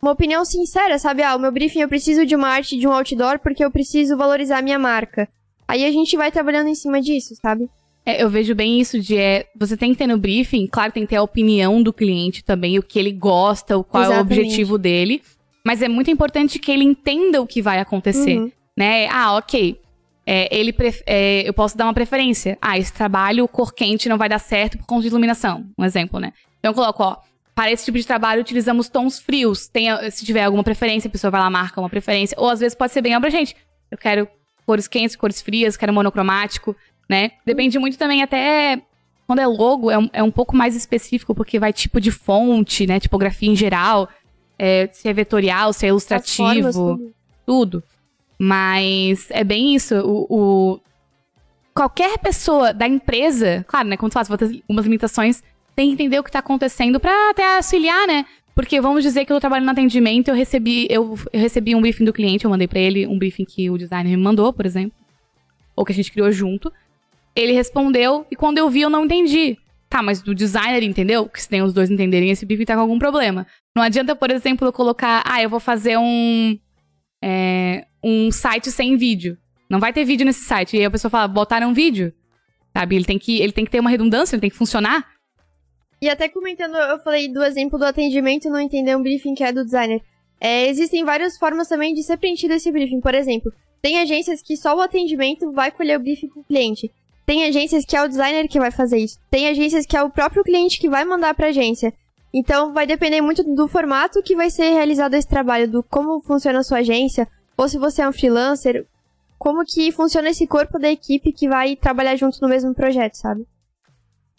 uma 0.00 0.12
opinião 0.12 0.44
sincera, 0.44 0.98
sabe? 0.98 1.22
Ah, 1.22 1.36
o 1.36 1.38
meu 1.38 1.52
briefing 1.52 1.80
eu 1.80 1.88
preciso 1.88 2.24
de 2.24 2.34
uma 2.34 2.48
arte 2.48 2.78
de 2.78 2.86
um 2.86 2.92
outdoor 2.92 3.38
porque 3.40 3.64
eu 3.64 3.70
preciso 3.70 4.16
valorizar 4.16 4.58
a 4.58 4.62
minha 4.62 4.78
marca. 4.78 5.28
Aí 5.66 5.84
a 5.84 5.90
gente 5.90 6.16
vai 6.16 6.32
trabalhando 6.32 6.68
em 6.68 6.74
cima 6.74 7.00
disso, 7.00 7.34
sabe? 7.40 7.68
É, 8.04 8.22
eu 8.22 8.30
vejo 8.30 8.54
bem 8.54 8.80
isso 8.80 8.98
de 8.98 9.16
é, 9.16 9.46
você 9.54 9.76
tem 9.76 9.92
que 9.92 9.98
ter 9.98 10.06
no 10.06 10.18
briefing, 10.18 10.66
claro, 10.66 10.92
tem 10.92 11.02
que 11.02 11.10
ter 11.10 11.16
a 11.16 11.22
opinião 11.22 11.82
do 11.82 11.92
cliente 11.92 12.42
também, 12.42 12.78
o 12.78 12.82
que 12.82 12.98
ele 12.98 13.12
gosta, 13.12 13.76
o 13.76 13.84
qual 13.84 14.04
Exatamente. 14.04 14.32
é 14.32 14.36
o 14.36 14.40
objetivo 14.40 14.78
dele. 14.78 15.22
Mas 15.64 15.82
é 15.82 15.88
muito 15.88 16.10
importante 16.10 16.58
que 16.58 16.70
ele 16.70 16.84
entenda 16.84 17.40
o 17.40 17.46
que 17.46 17.60
vai 17.60 17.78
acontecer, 17.78 18.38
uhum. 18.38 18.50
né? 18.76 19.06
Ah, 19.08 19.36
ok. 19.36 19.78
É, 20.26 20.48
ele 20.56 20.74
é, 21.06 21.48
eu 21.48 21.52
posso 21.52 21.76
dar 21.76 21.84
uma 21.84 21.94
preferência. 21.94 22.56
Ah, 22.62 22.78
esse 22.78 22.92
trabalho, 22.92 23.46
cor 23.46 23.74
quente 23.74 24.08
não 24.08 24.16
vai 24.16 24.28
dar 24.28 24.38
certo 24.38 24.78
por 24.78 24.86
conta 24.86 25.02
de 25.02 25.08
iluminação. 25.08 25.66
Um 25.76 25.84
exemplo, 25.84 26.18
né? 26.18 26.32
Então 26.58 26.70
eu 26.70 26.74
coloco, 26.74 27.02
ó, 27.02 27.16
para 27.54 27.70
esse 27.70 27.84
tipo 27.84 27.98
de 27.98 28.06
trabalho 28.06 28.40
utilizamos 28.40 28.88
tons 28.88 29.18
frios. 29.18 29.68
Tem, 29.68 29.88
se 30.10 30.24
tiver 30.24 30.44
alguma 30.44 30.64
preferência, 30.64 31.08
a 31.08 31.10
pessoa 31.10 31.30
vai 31.30 31.40
lá, 31.40 31.50
marca 31.50 31.80
uma 31.80 31.90
preferência. 31.90 32.34
Ou 32.38 32.48
às 32.48 32.60
vezes 32.60 32.74
pode 32.74 32.92
ser 32.92 33.02
bem 33.02 33.14
abrangente. 33.14 33.54
Eu 33.90 33.98
quero 33.98 34.28
cores 34.64 34.86
quentes, 34.86 35.16
cores 35.16 35.42
frias, 35.42 35.76
quero 35.76 35.92
monocromático 35.92 36.76
né? 37.10 37.32
Depende 37.44 37.76
muito 37.76 37.98
também 37.98 38.22
até 38.22 38.80
quando 39.26 39.40
é 39.40 39.46
logo, 39.46 39.90
é 39.90 39.98
um, 39.98 40.08
é 40.12 40.22
um 40.22 40.30
pouco 40.30 40.56
mais 40.56 40.76
específico, 40.76 41.34
porque 41.34 41.58
vai 41.58 41.72
tipo 41.72 42.00
de 42.00 42.12
fonte, 42.12 42.86
né? 42.86 43.00
Tipografia 43.00 43.50
em 43.50 43.56
geral, 43.56 44.08
é, 44.56 44.88
se 44.92 45.08
é 45.08 45.12
vetorial, 45.12 45.72
se 45.72 45.86
é 45.86 45.88
ilustrativo, 45.88 46.72
formas, 46.72 46.74
tudo. 46.74 47.14
tudo. 47.44 47.82
Mas 48.38 49.26
é 49.30 49.42
bem 49.42 49.74
isso. 49.74 49.96
O, 49.96 50.26
o, 50.30 50.80
Qualquer 51.74 52.18
pessoa 52.18 52.72
da 52.72 52.86
empresa, 52.86 53.64
claro, 53.66 53.88
né? 53.88 53.96
Como 53.96 54.08
tu 54.08 54.14
fala, 54.14 54.24
você 54.24 54.36
vai 54.36 54.38
ter 54.38 54.62
algumas 54.62 54.84
limitações, 54.84 55.42
tem 55.74 55.88
que 55.88 55.94
entender 55.94 56.18
o 56.18 56.24
que 56.24 56.30
tá 56.30 56.38
acontecendo 56.38 57.00
pra 57.00 57.30
até 57.30 57.56
auxiliar, 57.56 58.06
né? 58.06 58.24
Porque 58.54 58.80
vamos 58.80 59.02
dizer 59.02 59.24
que 59.24 59.32
eu 59.32 59.40
trabalho 59.40 59.64
no 59.64 59.70
atendimento, 59.70 60.28
eu 60.28 60.34
recebi, 60.34 60.86
eu, 60.90 61.16
eu 61.32 61.40
recebi 61.40 61.74
um 61.74 61.80
briefing 61.80 62.04
do 62.04 62.12
cliente, 62.12 62.44
eu 62.44 62.50
mandei 62.50 62.68
para 62.68 62.78
ele 62.78 63.06
um 63.06 63.18
briefing 63.18 63.44
que 63.44 63.70
o 63.70 63.78
designer 63.78 64.16
me 64.16 64.22
mandou, 64.22 64.52
por 64.52 64.66
exemplo. 64.66 64.92
Ou 65.74 65.84
que 65.84 65.92
a 65.92 65.94
gente 65.94 66.12
criou 66.12 66.30
junto. 66.30 66.72
Ele 67.34 67.52
respondeu 67.52 68.26
e 68.30 68.36
quando 68.36 68.58
eu 68.58 68.68
vi 68.68 68.82
eu 68.82 68.90
não 68.90 69.04
entendi. 69.04 69.58
Tá, 69.88 70.02
mas 70.02 70.22
do 70.22 70.34
designer 70.34 70.82
entendeu? 70.82 71.28
Que 71.28 71.42
se 71.42 71.48
tem 71.48 71.62
os 71.62 71.72
dois 71.72 71.90
entenderem, 71.90 72.30
esse 72.30 72.46
briefing 72.46 72.64
tá 72.64 72.74
com 72.74 72.80
algum 72.80 72.98
problema. 72.98 73.46
Não 73.74 73.82
adianta, 73.82 74.14
por 74.14 74.30
exemplo, 74.30 74.66
eu 74.66 74.72
colocar, 74.72 75.22
ah, 75.26 75.42
eu 75.42 75.50
vou 75.50 75.60
fazer 75.60 75.96
um. 75.98 76.58
É, 77.22 77.86
um 78.02 78.30
site 78.30 78.70
sem 78.70 78.96
vídeo. 78.96 79.36
Não 79.68 79.78
vai 79.78 79.92
ter 79.92 80.04
vídeo 80.04 80.24
nesse 80.24 80.44
site. 80.44 80.76
E 80.76 80.80
aí 80.80 80.84
a 80.84 80.90
pessoa 80.90 81.10
fala, 81.10 81.28
botaram 81.28 81.68
um 81.68 81.74
vídeo. 81.74 82.12
Sabe? 82.76 82.96
Ele 82.96 83.04
tem, 83.04 83.18
que, 83.18 83.40
ele 83.40 83.52
tem 83.52 83.64
que 83.64 83.70
ter 83.70 83.80
uma 83.80 83.90
redundância, 83.90 84.34
ele 84.34 84.40
tem 84.40 84.50
que 84.50 84.56
funcionar. 84.56 85.06
E 86.00 86.08
até 86.08 86.28
comentando, 86.28 86.76
eu 86.76 86.98
falei 87.00 87.30
do 87.30 87.42
exemplo 87.42 87.78
do 87.78 87.84
atendimento 87.84 88.48
não 88.48 88.58
entender 88.58 88.96
um 88.96 89.02
briefing 89.02 89.34
que 89.34 89.44
é 89.44 89.52
do 89.52 89.64
designer. 89.64 90.00
É, 90.40 90.66
existem 90.68 91.04
várias 91.04 91.36
formas 91.36 91.68
também 91.68 91.92
de 91.92 92.02
ser 92.02 92.16
preenchido 92.16 92.54
esse 92.54 92.72
briefing. 92.72 93.00
Por 93.00 93.14
exemplo, 93.14 93.52
tem 93.82 93.98
agências 93.98 94.40
que 94.40 94.56
só 94.56 94.74
o 94.76 94.80
atendimento 94.80 95.52
vai 95.52 95.70
colher 95.70 95.98
o 95.98 96.02
briefing 96.02 96.28
com 96.28 96.40
o 96.40 96.44
cliente. 96.44 96.90
Tem 97.30 97.44
agências 97.44 97.84
que 97.84 97.96
é 97.96 98.02
o 98.02 98.08
designer 98.08 98.48
que 98.48 98.58
vai 98.58 98.72
fazer 98.72 98.98
isso. 98.98 99.16
Tem 99.30 99.46
agências 99.46 99.86
que 99.86 99.96
é 99.96 100.02
o 100.02 100.10
próprio 100.10 100.42
cliente 100.42 100.80
que 100.80 100.90
vai 100.90 101.04
mandar 101.04 101.32
pra 101.32 101.46
agência. 101.46 101.94
Então 102.34 102.72
vai 102.72 102.88
depender 102.88 103.20
muito 103.20 103.44
do 103.54 103.68
formato 103.68 104.20
que 104.20 104.34
vai 104.34 104.50
ser 104.50 104.70
realizado 104.70 105.14
esse 105.14 105.28
trabalho, 105.28 105.70
do 105.70 105.80
como 105.80 106.20
funciona 106.20 106.58
a 106.58 106.64
sua 106.64 106.78
agência, 106.78 107.28
ou 107.56 107.68
se 107.68 107.78
você 107.78 108.02
é 108.02 108.08
um 108.08 108.12
freelancer. 108.12 108.84
como 109.38 109.64
que 109.64 109.92
funciona 109.92 110.30
esse 110.30 110.44
corpo 110.44 110.76
da 110.76 110.90
equipe 110.90 111.32
que 111.32 111.48
vai 111.48 111.76
trabalhar 111.76 112.16
junto 112.16 112.40
no 112.42 112.48
mesmo 112.48 112.74
projeto, 112.74 113.14
sabe? 113.14 113.46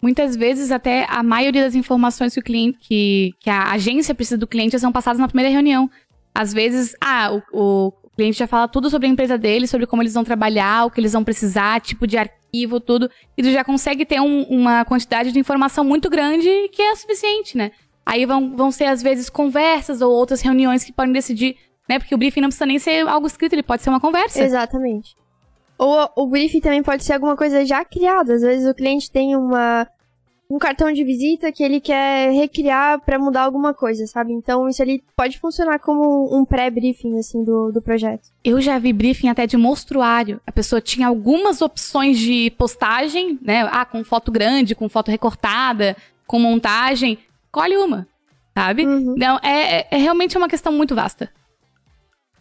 Muitas 0.02 0.36
vezes, 0.36 0.70
até 0.70 1.06
a 1.08 1.22
maioria 1.22 1.64
das 1.64 1.74
informações 1.74 2.34
que 2.34 2.40
o 2.40 2.44
cliente, 2.44 2.78
que, 2.78 3.34
que 3.40 3.48
a 3.48 3.72
agência 3.72 4.14
precisa 4.14 4.36
do 4.36 4.46
cliente 4.46 4.78
são 4.78 4.92
passadas 4.92 5.18
na 5.18 5.28
primeira 5.28 5.50
reunião. 5.50 5.90
Às 6.34 6.52
vezes, 6.52 6.94
ah, 7.00 7.40
o, 7.54 7.88
o 7.88 7.92
cliente 8.14 8.38
já 8.38 8.46
fala 8.46 8.68
tudo 8.68 8.90
sobre 8.90 9.08
a 9.08 9.10
empresa 9.10 9.38
dele, 9.38 9.66
sobre 9.66 9.86
como 9.86 10.02
eles 10.02 10.12
vão 10.12 10.24
trabalhar, 10.24 10.84
o 10.84 10.90
que 10.90 11.00
eles 11.00 11.14
vão 11.14 11.24
precisar, 11.24 11.80
tipo 11.80 12.06
de 12.06 12.18
arquivo, 12.18 12.41
tudo. 12.80 13.10
E 13.36 13.42
tu 13.42 13.50
já 13.50 13.64
consegue 13.64 14.04
ter 14.04 14.20
um, 14.20 14.42
uma 14.42 14.84
quantidade 14.84 15.32
de 15.32 15.38
informação 15.38 15.82
muito 15.82 16.10
grande 16.10 16.68
que 16.68 16.82
é 16.82 16.94
suficiente, 16.94 17.56
né? 17.56 17.72
Aí 18.04 18.26
vão, 18.26 18.54
vão 18.54 18.70
ser, 18.70 18.84
às 18.84 19.02
vezes, 19.02 19.30
conversas 19.30 20.02
ou 20.02 20.12
outras 20.12 20.42
reuniões 20.42 20.84
que 20.84 20.92
podem 20.92 21.12
decidir, 21.12 21.56
né? 21.88 21.98
Porque 21.98 22.14
o 22.14 22.18
briefing 22.18 22.40
não 22.42 22.48
precisa 22.48 22.66
nem 22.66 22.78
ser 22.78 23.06
algo 23.08 23.26
escrito, 23.26 23.54
ele 23.54 23.62
pode 23.62 23.82
ser 23.82 23.90
uma 23.90 24.00
conversa. 24.00 24.42
Exatamente. 24.42 25.16
Ou 25.78 26.08
o 26.16 26.26
briefing 26.26 26.60
também 26.60 26.82
pode 26.82 27.04
ser 27.04 27.14
alguma 27.14 27.36
coisa 27.36 27.64
já 27.64 27.84
criada. 27.84 28.34
Às 28.34 28.42
vezes 28.42 28.68
o 28.68 28.74
cliente 28.74 29.10
tem 29.10 29.34
uma 29.34 29.88
um 30.52 30.58
cartão 30.58 30.92
de 30.92 31.02
visita 31.02 31.50
que 31.50 31.62
ele 31.62 31.80
quer 31.80 32.30
recriar 32.30 33.00
para 33.00 33.18
mudar 33.18 33.40
alguma 33.40 33.72
coisa, 33.72 34.06
sabe? 34.06 34.34
Então 34.34 34.68
isso 34.68 34.82
ali 34.82 35.02
pode 35.16 35.38
funcionar 35.38 35.78
como 35.78 36.28
um 36.36 36.44
pré-briefing, 36.44 37.18
assim, 37.18 37.42
do, 37.42 37.72
do 37.72 37.80
projeto. 37.80 38.28
Eu 38.44 38.60
já 38.60 38.78
vi 38.78 38.92
briefing 38.92 39.28
até 39.28 39.46
de 39.46 39.56
monstruário. 39.56 40.42
A 40.46 40.52
pessoa 40.52 40.78
tinha 40.78 41.08
algumas 41.08 41.62
opções 41.62 42.18
de 42.18 42.50
postagem, 42.50 43.38
né? 43.40 43.62
Ah, 43.72 43.86
com 43.86 44.04
foto 44.04 44.30
grande, 44.30 44.74
com 44.74 44.90
foto 44.90 45.10
recortada, 45.10 45.96
com 46.26 46.38
montagem. 46.38 47.18
Escolhe 47.46 47.78
uma, 47.78 48.06
sabe? 48.54 48.84
Uhum. 48.84 49.14
Então, 49.16 49.38
é, 49.42 49.78
é, 49.78 49.88
é 49.90 49.96
realmente 49.96 50.36
uma 50.36 50.48
questão 50.48 50.70
muito 50.70 50.94
vasta. 50.94 51.30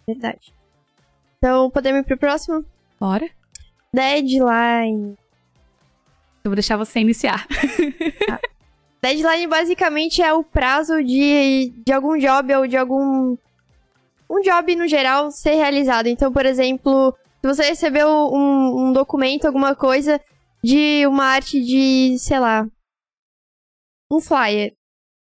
Verdade. 0.05 0.53
Então, 1.37 1.71
podemos 1.71 2.01
ir 2.01 2.03
pro 2.05 2.17
próximo? 2.17 2.65
Bora. 2.99 3.29
Deadline. 3.93 5.15
Eu 6.43 6.49
vou 6.49 6.55
deixar 6.55 6.77
você 6.77 6.99
iniciar. 6.99 7.47
Tá. 8.27 8.39
Deadline 9.01 9.47
basicamente 9.47 10.21
é 10.21 10.31
o 10.31 10.43
prazo 10.43 11.03
de, 11.03 11.73
de 11.85 11.91
algum 11.91 12.17
job 12.17 12.53
ou 12.53 12.67
de 12.67 12.77
algum. 12.77 13.35
Um 14.29 14.41
job 14.41 14.75
no 14.75 14.87
geral 14.87 15.31
ser 15.31 15.55
realizado. 15.55 16.07
Então, 16.07 16.31
por 16.31 16.45
exemplo, 16.45 17.13
se 17.41 17.47
você 17.47 17.63
recebeu 17.63 18.07
um, 18.07 18.89
um 18.89 18.93
documento, 18.93 19.45
alguma 19.45 19.75
coisa 19.75 20.21
de 20.63 21.05
uma 21.07 21.25
arte 21.25 21.59
de, 21.59 22.17
sei 22.19 22.39
lá, 22.39 22.65
um 24.11 24.21
flyer. 24.21 24.73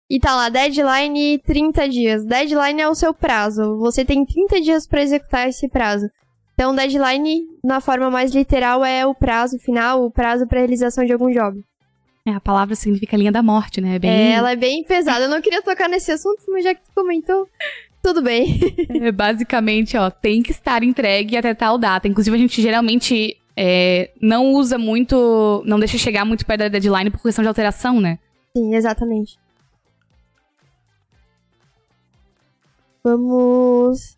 E 0.08 0.18
tá 0.18 0.34
lá, 0.34 0.48
deadline 0.48 1.38
30 1.40 1.88
dias. 1.88 2.24
Deadline 2.24 2.80
é 2.80 2.88
o 2.88 2.94
seu 2.94 3.12
prazo. 3.12 3.76
Você 3.78 4.04
tem 4.04 4.24
30 4.24 4.60
dias 4.60 4.86
para 4.86 5.02
executar 5.02 5.48
esse 5.48 5.68
prazo. 5.68 6.08
Então, 6.56 6.74
deadline, 6.74 7.46
na 7.62 7.82
forma 7.82 8.10
mais 8.10 8.34
literal, 8.34 8.82
é 8.82 9.04
o 9.04 9.14
prazo 9.14 9.58
final, 9.58 10.02
o 10.02 10.10
prazo 10.10 10.46
para 10.46 10.60
realização 10.60 11.04
de 11.04 11.12
algum 11.12 11.30
job. 11.30 11.62
É, 12.26 12.30
a 12.30 12.40
palavra 12.40 12.74
significa 12.74 13.14
linha 13.14 13.30
da 13.30 13.42
morte, 13.42 13.78
né? 13.78 13.96
É, 13.96 13.98
bem... 13.98 14.10
é, 14.10 14.30
ela 14.32 14.52
é 14.52 14.56
bem 14.56 14.82
pesada. 14.82 15.26
Eu 15.26 15.28
não 15.28 15.42
queria 15.42 15.60
tocar 15.60 15.86
nesse 15.86 16.10
assunto, 16.10 16.42
mas 16.48 16.64
já 16.64 16.74
que 16.74 16.80
tu 16.80 16.90
comentou, 16.94 17.46
tudo 18.02 18.22
bem. 18.22 18.58
é, 18.88 19.12
basicamente, 19.12 19.98
ó, 19.98 20.08
tem 20.08 20.42
que 20.42 20.50
estar 20.50 20.82
entregue 20.82 21.36
até 21.36 21.52
tal 21.52 21.76
data. 21.76 22.08
Inclusive, 22.08 22.34
a 22.34 22.40
gente 22.40 22.62
geralmente 22.62 23.36
é, 23.54 24.10
não 24.18 24.54
usa 24.54 24.78
muito, 24.78 25.62
não 25.66 25.78
deixa 25.78 25.98
chegar 25.98 26.24
muito 26.24 26.46
perto 26.46 26.60
da 26.60 26.68
deadline 26.68 27.10
por 27.10 27.20
questão 27.20 27.42
de 27.42 27.48
alteração, 27.48 28.00
né? 28.00 28.18
Sim, 28.56 28.74
exatamente. 28.74 29.38
Vamos. 33.04 34.16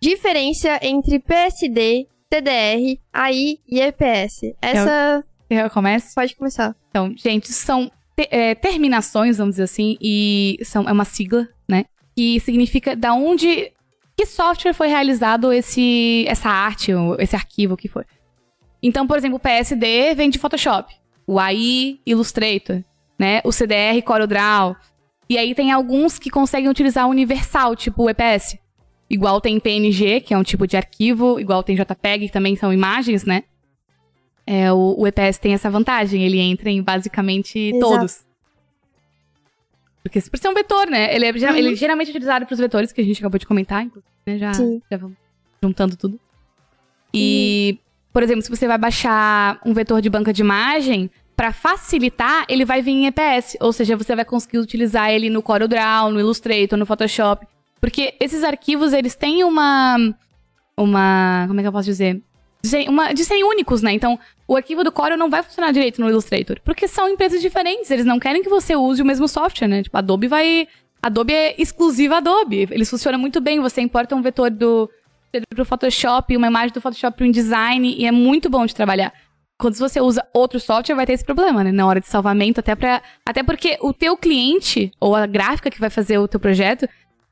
Diferença 0.00 0.78
entre 0.82 1.18
PSD, 1.18 2.06
TDR, 2.28 2.98
AI 3.12 3.58
e 3.68 3.80
EPS. 3.80 4.54
Essa. 4.60 5.24
Eu, 5.50 5.58
eu 5.60 5.70
começo? 5.70 6.14
Pode 6.14 6.36
começar. 6.36 6.74
Então, 6.90 7.12
gente, 7.16 7.52
são 7.52 7.90
te, 8.16 8.28
é, 8.30 8.54
terminações, 8.54 9.38
vamos 9.38 9.54
dizer 9.54 9.64
assim, 9.64 9.96
e 10.00 10.58
são, 10.62 10.88
é 10.88 10.92
uma 10.92 11.04
sigla, 11.04 11.48
né? 11.68 11.84
Que 12.16 12.40
significa 12.40 12.94
da 12.94 13.12
onde. 13.14 13.72
Que 14.16 14.26
software 14.26 14.74
foi 14.74 14.88
realizado 14.88 15.52
esse, 15.52 16.24
essa 16.26 16.48
arte, 16.48 16.90
esse 17.20 17.36
arquivo 17.36 17.76
que 17.76 17.86
foi. 17.86 18.04
Então, 18.82 19.06
por 19.06 19.16
exemplo, 19.16 19.36
o 19.36 19.40
PSD 19.40 20.14
vem 20.14 20.28
de 20.28 20.38
Photoshop. 20.38 20.92
O 21.24 21.38
AI, 21.38 22.00
Illustrator 22.04 22.82
né? 23.18 23.40
O 23.44 23.50
CDR, 23.50 24.00
CorelDRAW. 24.04 24.76
E 25.28 25.36
aí 25.36 25.54
tem 25.54 25.72
alguns 25.72 26.18
que 26.18 26.30
conseguem 26.30 26.70
utilizar 26.70 27.06
o 27.06 27.10
universal, 27.10 27.74
tipo 27.74 28.04
o 28.04 28.10
EPS. 28.10 28.56
Igual 29.10 29.40
tem 29.40 29.58
PNG, 29.58 30.20
que 30.20 30.34
é 30.34 30.38
um 30.38 30.42
tipo 30.42 30.66
de 30.66 30.76
arquivo, 30.76 31.40
igual 31.40 31.62
tem 31.62 31.76
JPEG, 31.76 32.26
que 32.26 32.32
também 32.32 32.56
são 32.56 32.72
imagens, 32.72 33.24
né? 33.24 33.44
É, 34.46 34.72
o, 34.72 34.96
o 34.98 35.06
EPS 35.06 35.38
tem 35.38 35.52
essa 35.52 35.70
vantagem, 35.70 36.24
ele 36.24 36.38
entra 36.38 36.70
em 36.70 36.82
basicamente 36.82 37.58
Exato. 37.58 37.80
todos. 37.80 38.26
Porque 40.02 40.20
por 40.22 40.38
ser 40.38 40.48
um 40.48 40.54
vetor, 40.54 40.88
né? 40.88 41.14
Ele 41.14 41.26
é, 41.26 41.30
uhum. 41.30 41.56
ele 41.56 41.72
é 41.72 41.74
geralmente 41.74 42.10
utilizado 42.10 42.46
para 42.46 42.52
os 42.52 42.58
vetores, 42.58 42.92
que 42.92 43.00
a 43.00 43.04
gente 43.04 43.18
acabou 43.18 43.38
de 43.38 43.46
comentar, 43.46 43.84
né? 44.26 44.38
Já, 44.38 44.52
já 44.52 44.96
vamos 44.96 45.16
juntando 45.62 45.96
tudo. 45.96 46.18
E, 47.12 47.78
por 48.12 48.22
exemplo, 48.22 48.42
se 48.42 48.50
você 48.50 48.66
vai 48.66 48.78
baixar 48.78 49.60
um 49.64 49.72
vetor 49.72 50.00
de 50.00 50.08
banca 50.08 50.32
de 50.32 50.42
imagem, 50.42 51.10
para 51.36 51.52
facilitar, 51.52 52.44
ele 52.48 52.64
vai 52.64 52.82
vir 52.82 52.90
em 52.90 53.06
EPS. 53.06 53.56
Ou 53.60 53.72
seja, 53.72 53.96
você 53.96 54.16
vai 54.16 54.24
conseguir 54.24 54.58
utilizar 54.58 55.10
ele 55.10 55.30
no 55.30 55.42
CorelDRAW, 55.42 56.10
no 56.10 56.20
Illustrator, 56.20 56.78
no 56.78 56.84
Photoshop. 56.84 57.46
Porque 57.80 58.14
esses 58.20 58.42
arquivos, 58.42 58.92
eles 58.92 59.14
têm 59.14 59.44
uma... 59.44 59.96
Uma... 60.76 61.44
Como 61.48 61.58
é 61.60 61.62
que 61.62 61.68
eu 61.68 61.72
posso 61.72 61.86
dizer? 61.86 62.22
De, 62.62 62.88
uma, 62.88 63.12
de 63.12 63.24
serem 63.24 63.44
únicos, 63.44 63.82
né? 63.82 63.92
Então, 63.92 64.18
o 64.46 64.56
arquivo 64.56 64.82
do 64.82 64.92
Corel 64.92 65.16
não 65.16 65.30
vai 65.30 65.42
funcionar 65.42 65.72
direito 65.72 66.00
no 66.00 66.08
Illustrator. 66.08 66.60
Porque 66.64 66.88
são 66.88 67.08
empresas 67.08 67.40
diferentes. 67.40 67.90
Eles 67.90 68.04
não 68.04 68.18
querem 68.18 68.42
que 68.42 68.48
você 68.48 68.74
use 68.76 69.02
o 69.02 69.06
mesmo 69.06 69.28
software, 69.28 69.68
né? 69.68 69.82
Tipo, 69.82 69.96
Adobe 69.96 70.28
vai... 70.28 70.68
Adobe 71.02 71.32
é 71.32 71.54
exclusiva 71.60 72.16
Adobe. 72.16 72.68
Eles 72.70 72.90
funcionam 72.90 73.18
muito 73.18 73.40
bem. 73.40 73.60
Você 73.60 73.80
importa 73.80 74.16
um 74.16 74.22
vetor 74.22 74.50
do, 74.50 74.90
do 75.54 75.64
Photoshop, 75.64 76.36
uma 76.36 76.48
imagem 76.48 76.72
do 76.72 76.80
Photoshop 76.80 77.16
para 77.16 77.26
um 77.26 77.30
design, 77.30 77.94
e 77.96 78.04
é 78.04 78.10
muito 78.10 78.50
bom 78.50 78.66
de 78.66 78.74
trabalhar 78.74 79.12
quando 79.58 79.74
você 79.74 80.00
usa 80.00 80.24
outro 80.32 80.60
software, 80.60 80.94
vai 80.94 81.04
ter 81.04 81.14
esse 81.14 81.24
problema, 81.24 81.64
né? 81.64 81.72
Na 81.72 81.84
hora 81.84 82.00
de 82.00 82.06
salvamento, 82.06 82.60
até 82.60 82.76
para 82.76 83.02
Até 83.26 83.42
porque 83.42 83.76
o 83.80 83.92
teu 83.92 84.16
cliente, 84.16 84.92
ou 85.00 85.16
a 85.16 85.26
gráfica 85.26 85.68
que 85.68 85.80
vai 85.80 85.90
fazer 85.90 86.16
o 86.16 86.28
teu 86.28 86.38
projeto, 86.38 86.88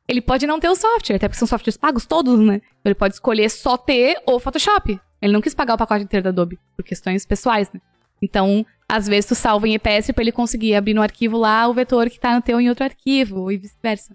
ele 0.08 0.20
pode 0.20 0.46
não 0.46 0.60
ter 0.60 0.68
o 0.68 0.76
software, 0.76 1.16
até 1.16 1.28
porque 1.28 1.38
são 1.38 1.48
softwares 1.48 1.76
pagos 1.76 2.06
todos, 2.06 2.38
né? 2.38 2.60
Ele 2.84 2.94
pode 2.94 3.14
escolher 3.14 3.48
só 3.50 3.76
ter 3.76 4.16
o 4.26 4.38
Photoshop. 4.38 5.00
Ele 5.20 5.32
não 5.32 5.40
quis 5.40 5.54
pagar 5.54 5.74
o 5.74 5.78
pacote 5.78 6.04
inteiro 6.04 6.24
da 6.24 6.30
Adobe, 6.30 6.58
por 6.76 6.84
questões 6.84 7.26
pessoais, 7.26 7.70
né? 7.72 7.80
Então, 8.22 8.64
às 8.88 9.06
vezes 9.06 9.26
tu 9.26 9.34
salva 9.34 9.66
em 9.66 9.74
EPS 9.74 10.12
para 10.12 10.22
ele 10.22 10.32
conseguir 10.32 10.74
abrir 10.74 10.94
no 10.94 11.02
arquivo 11.02 11.36
lá 11.36 11.66
o 11.68 11.74
vetor 11.74 12.08
que 12.08 12.20
tá 12.20 12.34
no 12.34 12.42
teu 12.42 12.60
em 12.60 12.68
outro 12.68 12.84
arquivo, 12.84 13.50
e 13.50 13.56
vice-versa. 13.56 14.14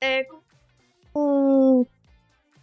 É 0.00 0.26
um, 1.14 1.84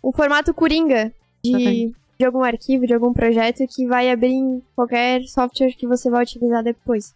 um 0.03 0.11
formato 0.11 0.53
Coringa 0.53 1.13
de, 1.43 1.93
de 2.17 2.25
algum 2.25 2.43
arquivo, 2.43 2.87
de 2.87 2.93
algum 2.93 3.13
projeto 3.13 3.65
que 3.67 3.85
vai 3.85 4.09
abrir 4.09 4.33
em 4.33 4.63
qualquer 4.75 5.23
software 5.23 5.73
que 5.73 5.87
você 5.87 6.09
vai 6.09 6.23
utilizar 6.23 6.63
depois. 6.63 7.13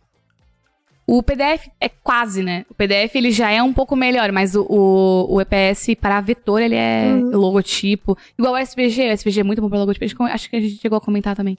O 1.06 1.22
PDF 1.22 1.68
é 1.82 1.90
quase, 1.90 2.42
né? 2.42 2.66
O 2.70 2.74
PDF 2.74 3.16
ele 3.16 3.30
já 3.32 3.52
é 3.52 3.62
um 3.62 3.74
pouco 3.74 3.96
melhor, 3.96 4.32
mas 4.32 4.56
o, 4.56 4.66
o, 4.70 5.36
o 5.36 5.42
EPS 5.42 5.96
para 6.00 6.22
vetor 6.22 6.62
ele 6.62 6.76
é 6.76 7.08
uhum. 7.08 7.38
logotipo. 7.38 8.18
Igual 8.40 8.54
o 8.54 8.58
SVG, 8.58 9.10
o 9.10 9.18
SVG 9.18 9.42
é 9.42 9.44
muito 9.44 9.62
bom 9.62 9.70
para 9.70 9.80
logotipo. 9.80 10.24
Acho 10.24 10.50
que 10.50 10.56
a 10.56 10.62
gente 10.62 10.78
chegou 10.78 10.98
a 10.98 11.02
comentar 11.02 11.36
também. 11.36 11.58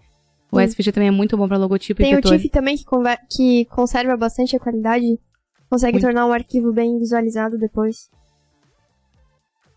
O 0.51 0.57
uhum. 0.57 0.63
SVG 0.63 0.93
também 0.93 1.09
é 1.09 1.13
muito 1.13 1.37
bom 1.37 1.47
para 1.47 1.59
logotipo 1.59 1.99
Tem 2.01 2.13
e 2.13 2.15
vetor. 2.17 2.31
Tem 2.31 2.39
o 2.39 2.41
TIFF 2.41 2.51
também 2.51 2.77
que, 2.77 2.85
que 3.31 3.65
conserva 3.67 4.17
bastante 4.17 4.57
a 4.57 4.61
qualidade. 4.61 5.19
Consegue 5.69 5.95
muito. 5.95 6.05
tornar 6.05 6.27
um 6.27 6.33
arquivo 6.33 6.73
bem 6.73 6.99
visualizado 6.99 7.59
depois. 7.59 8.09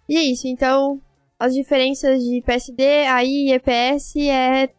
E 0.08 0.16
é 0.16 0.24
isso, 0.24 0.48
então 0.48 1.02
as 1.40 1.54
diferenças 1.54 2.24
de 2.24 2.42
PSD, 2.42 3.06
AI 3.06 3.28
e 3.28 3.52
EPS 3.54 4.16
é 4.16 4.70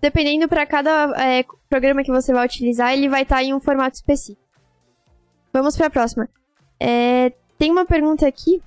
dependendo 0.00 0.48
para 0.48 0.66
cada 0.66 1.12
é, 1.20 1.44
programa 1.68 2.02
que 2.02 2.10
você 2.10 2.32
vai 2.32 2.46
utilizar, 2.46 2.92
ele 2.92 3.08
vai 3.08 3.22
estar 3.22 3.36
tá 3.36 3.42
em 3.42 3.54
um 3.54 3.60
formato 3.60 3.96
específico. 3.96 4.42
Vamos 5.52 5.76
para 5.76 5.86
a 5.86 5.90
próxima. 5.90 6.28
É, 6.80 7.32
tem 7.58 7.70
uma 7.70 7.84
pergunta 7.84 8.26
aqui. 8.26 8.62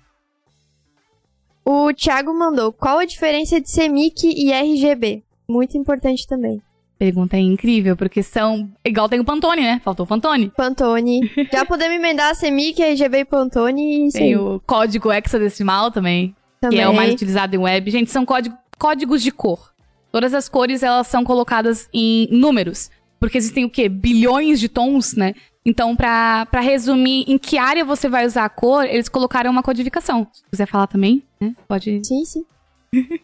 O 1.63 1.93
Thiago 1.93 2.34
mandou: 2.34 2.73
qual 2.73 2.99
a 2.99 3.05
diferença 3.05 3.61
de 3.61 3.71
CMYK 3.71 4.34
e 4.36 4.51
RGB? 4.51 5.23
Muito 5.47 5.77
importante 5.77 6.27
também. 6.27 6.61
Pergunta 6.97 7.38
incrível, 7.38 7.95
porque 7.95 8.21
são. 8.21 8.69
Igual 8.86 9.09
tem 9.09 9.19
o 9.19 9.25
Pantone, 9.25 9.61
né? 9.61 9.82
Faltou 9.84 10.05
o 10.05 10.07
Pantone. 10.07 10.51
Pantone. 10.55 11.21
Já 11.51 11.65
podemos 11.65 11.95
emendar 11.95 12.38
CMYK, 12.38 12.84
RGB 12.84 13.19
e 13.19 13.25
Pantone 13.25 14.07
e. 14.07 14.11
Tem 14.11 14.36
o 14.36 14.61
código 14.65 15.11
hexadecimal 15.11 15.91
também. 15.91 16.36
Também. 16.59 16.77
que 16.77 16.84
é 16.84 16.88
o 16.88 16.93
mais 16.93 17.13
utilizado 17.13 17.55
em 17.55 17.59
web. 17.59 17.89
Gente, 17.89 18.11
são 18.11 18.23
código, 18.23 18.55
códigos 18.77 19.23
de 19.23 19.32
cor. 19.32 19.70
Todas 20.12 20.34
as 20.34 20.49
cores, 20.49 20.84
elas 20.84 21.07
são 21.07 21.24
colocadas 21.24 21.89
em 21.93 22.28
números. 22.32 22.89
Porque 23.20 23.38
existem 23.38 23.66
o 23.66 23.70
quê? 23.70 23.88
Bilhões 23.88 24.59
de 24.59 24.68
tons, 24.68 25.14
né? 25.16 25.34
Então, 25.64 25.95
para 25.95 26.59
resumir 26.59 27.24
em 27.28 27.38
que 27.38 27.57
área 27.57 27.86
você 27.86 28.09
vai 28.09 28.26
usar 28.26 28.45
a 28.45 28.49
cor, 28.49 28.86
eles 28.86 29.07
colocaram 29.07 29.51
uma 29.51 29.62
codificação. 29.62 30.28
Se 30.34 30.43
quiser 30.49 30.66
falar 30.66 30.88
também, 30.88 31.24
né? 31.39 31.55
Pode. 31.68 32.01
Sim, 32.05 32.26
sim. 32.26 32.45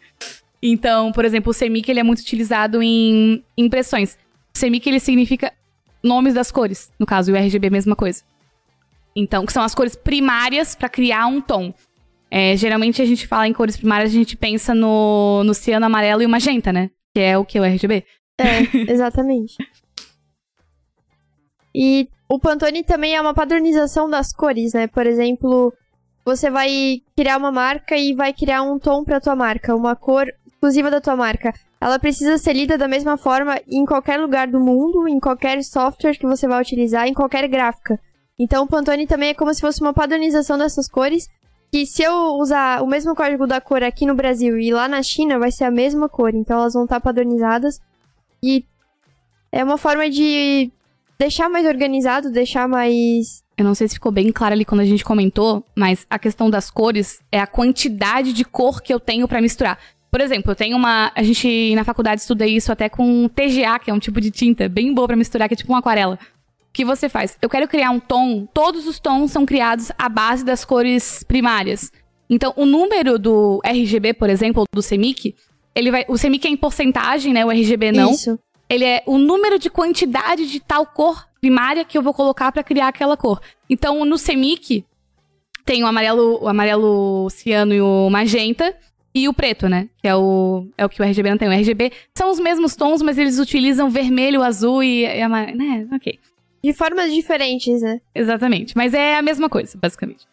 Então, 0.62 1.12
por 1.12 1.24
exemplo, 1.24 1.52
o 1.52 1.56
CMYK 1.56 1.92
ele 1.92 2.00
é 2.00 2.04
muito 2.04 2.20
utilizado 2.20 2.82
em 2.82 3.44
impressões. 3.56 4.18
O 4.56 4.66
ele 4.66 5.00
significa 5.00 5.54
nomes 6.04 6.34
das 6.34 6.52
cores, 6.52 6.92
no 6.98 7.06
caso, 7.06 7.30
e 7.30 7.34
o 7.34 7.38
RGB 7.38 7.68
é 7.68 7.70
a 7.70 7.72
mesma 7.72 7.96
coisa. 7.96 8.24
Então, 9.16 9.46
que 9.46 9.54
são 9.54 9.64
as 9.64 9.76
cores 9.76 9.96
primárias 9.96 10.76
para 10.76 10.90
criar 10.90 11.28
um 11.28 11.42
tom. 11.42 11.74
É, 12.30 12.56
geralmente 12.58 13.02
a 13.02 13.06
gente 13.06 13.26
fala 13.26 13.48
em 13.48 13.54
cores 13.54 13.78
primárias, 13.78 14.12
a 14.12 14.14
gente 14.14 14.36
pensa 14.36 14.74
no, 14.74 15.44
no 15.44 15.54
ciano 15.54 15.86
amarelo 15.86 16.22
e 16.22 16.26
o 16.26 16.30
magenta, 16.30 16.74
né? 16.74 16.90
Que 17.14 17.22
é 17.22 17.38
o 17.38 17.46
que? 17.46 17.60
O 17.60 17.64
RGB? 17.64 18.04
É, 18.40 18.62
exatamente. 18.92 19.56
e 21.74 22.08
o 22.30 22.40
Pantone 22.40 22.84
também 22.84 23.16
é 23.16 23.22
uma 23.22 23.34
padronização 23.34 24.10
das 24.10 24.34
cores, 24.34 24.74
né? 24.74 24.88
Por 24.88 25.08
exemplo, 25.08 25.74
você 26.26 26.50
vai 26.50 27.02
criar 27.16 27.38
uma 27.38 27.52
marca 27.52 27.96
e 27.96 28.14
vai 28.14 28.34
criar 28.34 28.62
um 28.62 28.78
tom 28.78 29.06
para 29.06 29.22
tua 29.22 29.36
marca, 29.36 29.74
uma 29.74 29.96
cor 29.96 30.28
exclusiva 30.46 30.92
da 30.92 31.00
tua 31.00 31.16
marca. 31.16 31.54
Ela 31.80 31.98
precisa 32.00 32.38
ser 32.38 32.54
lida 32.54 32.78
da 32.78 32.88
mesma 32.88 33.18
forma 33.18 33.60
em 33.66 33.86
qualquer 33.86 34.20
lugar 34.20 34.48
do 34.48 34.60
mundo, 34.60 35.08
em 35.08 35.20
qualquer 35.20 35.64
software 35.64 36.18
que 36.18 36.26
você 36.26 36.48
vai 36.48 36.62
utilizar, 36.62 37.08
em 37.08 37.14
qualquer 37.14 37.48
gráfica. 37.48 37.98
Então 38.38 38.66
o 38.66 38.68
Pantone 38.68 39.08
também 39.08 39.30
é 39.30 39.34
como 39.34 39.54
se 39.54 39.62
fosse 39.62 39.82
uma 39.82 39.94
padronização 39.94 40.58
dessas 40.58 40.90
cores, 40.90 41.28
que 41.72 41.86
se 41.86 42.04
eu 42.04 42.36
usar 42.36 42.82
o 42.82 42.88
mesmo 42.88 43.16
código 43.16 43.46
da 43.46 43.60
cor 43.60 43.84
aqui 43.84 44.06
no 44.06 44.16
Brasil 44.16 44.58
e 44.60 44.72
lá 44.72 44.88
na 44.88 45.04
China, 45.04 45.38
vai 45.38 45.52
ser 45.52 45.66
a 45.66 45.72
mesma 45.72 46.08
cor. 46.08 46.34
Então 46.34 46.60
elas 46.60 46.74
vão 46.74 46.84
estar 46.84 47.00
padronizadas. 47.00 47.80
E 48.42 48.66
é 49.52 49.64
uma 49.64 49.78
forma 49.78 50.10
de 50.10 50.72
deixar 51.18 51.50
mais 51.50 51.66
organizado, 51.66 52.32
deixar 52.32 52.68
mais. 52.68 53.44
Eu 53.58 53.66
não 53.66 53.74
sei 53.74 53.88
se 53.88 53.96
ficou 53.96 54.12
bem 54.12 54.32
claro 54.32 54.54
ali 54.54 54.64
quando 54.64 54.82
a 54.82 54.86
gente 54.86 55.04
comentou, 55.04 55.66
mas 55.76 56.06
a 56.10 56.20
questão 56.20 56.50
das 56.50 56.70
cores 56.70 57.20
é 57.32 57.40
a 57.40 57.48
quantidade 57.48 58.32
de 58.32 58.46
cor 58.46 58.82
que 58.82 58.94
eu 58.94 59.00
tenho 59.00 59.28
para 59.28 59.42
misturar. 59.42 59.80
Por 60.12 60.22
exemplo, 60.22 60.52
eu 60.52 60.56
tenho 60.56 60.78
uma. 60.78 61.12
A 61.16 61.24
gente 61.24 61.74
na 61.76 61.84
faculdade 61.84 62.22
estuda 62.22 62.48
isso 62.48 62.72
até 62.72 62.88
com 62.88 63.28
TGA, 63.28 63.80
que 63.80 63.92
é 63.92 63.94
um 63.94 64.00
tipo 64.00 64.22
de 64.22 64.32
tinta 64.32 64.70
bem 64.70 64.94
boa 64.94 65.08
para 65.08 65.18
misturar, 65.18 65.48
que 65.48 65.54
é 65.54 65.58
tipo 65.58 65.72
uma 65.72 65.80
aquarela. 65.80 66.18
Que 66.78 66.86
você 66.86 67.10
faz? 67.10 67.36
Eu 67.42 67.50
quero 67.50 67.68
criar 67.68 67.90
um 67.90 68.00
tom, 68.00 68.46
todos 68.54 68.86
os 68.86 69.00
tons 69.00 69.32
são 69.32 69.48
criados 69.48 69.92
à 69.98 70.08
base 70.08 70.46
das 70.46 70.64
cores 70.64 71.24
primárias. 71.24 71.92
Então, 72.30 72.54
o 72.56 72.68
número 72.68 73.18
do 73.18 73.60
RGB, 73.66 74.14
por 74.14 74.30
exemplo, 74.30 74.64
do 74.72 74.84
CMYK, 74.84 75.34
ele 75.74 75.90
vai. 75.90 76.06
O 76.08 76.20
CMYK 76.20 76.46
é 76.46 76.52
em 76.52 76.56
porcentagem, 76.56 77.34
né? 77.34 77.44
O 77.44 77.50
RGB 77.50 77.92
não. 77.92 78.12
Isso. 78.12 78.38
Ele 78.70 78.86
é 78.86 79.02
o 79.08 79.18
número 79.18 79.58
de 79.58 79.72
quantidade 79.72 80.46
de 80.46 80.60
tal 80.60 80.86
cor 80.86 81.28
primária 81.42 81.84
que 81.84 81.98
eu 81.98 82.04
vou 82.04 82.14
colocar 82.14 82.52
para 82.52 82.62
criar 82.62 82.90
aquela 82.90 83.18
cor. 83.18 83.42
Então, 83.68 84.06
no 84.06 84.20
CMYK, 84.20 84.86
tem 85.66 85.84
o 85.84 85.88
amarelo, 85.88 86.38
o 86.44 86.48
amarelo 86.48 87.28
ciano 87.32 87.74
e 87.74 87.82
o 87.82 88.08
magenta. 88.12 88.72
E 89.16 89.28
o 89.28 89.34
preto, 89.34 89.68
né? 89.68 89.90
Que 89.98 90.08
é 90.08 90.16
o, 90.16 90.68
é 90.78 90.86
o 90.86 90.90
que 90.90 91.02
o 91.02 91.04
RGB 91.04 91.32
não 91.32 91.40
tem. 91.40 91.48
O 91.48 91.52
RGB 91.52 91.92
são 92.16 92.30
os 92.30 92.40
mesmos 92.40 92.76
tons, 92.76 93.02
mas 93.02 93.18
eles 93.18 93.40
utilizam 93.40 93.90
vermelho, 93.90 94.44
azul 94.44 94.84
e, 94.84 95.06
e 95.06 95.22
amarelo. 95.24 95.58
Né? 95.58 95.88
Ok. 95.92 96.20
De 96.64 96.74
formas 96.74 97.12
diferentes, 97.14 97.82
né? 97.82 98.02
Exatamente. 98.14 98.76
Mas 98.76 98.94
é 98.94 99.18
a 99.18 99.22
mesma 99.22 99.50
coisa, 99.50 99.78
basicamente. 99.78 100.26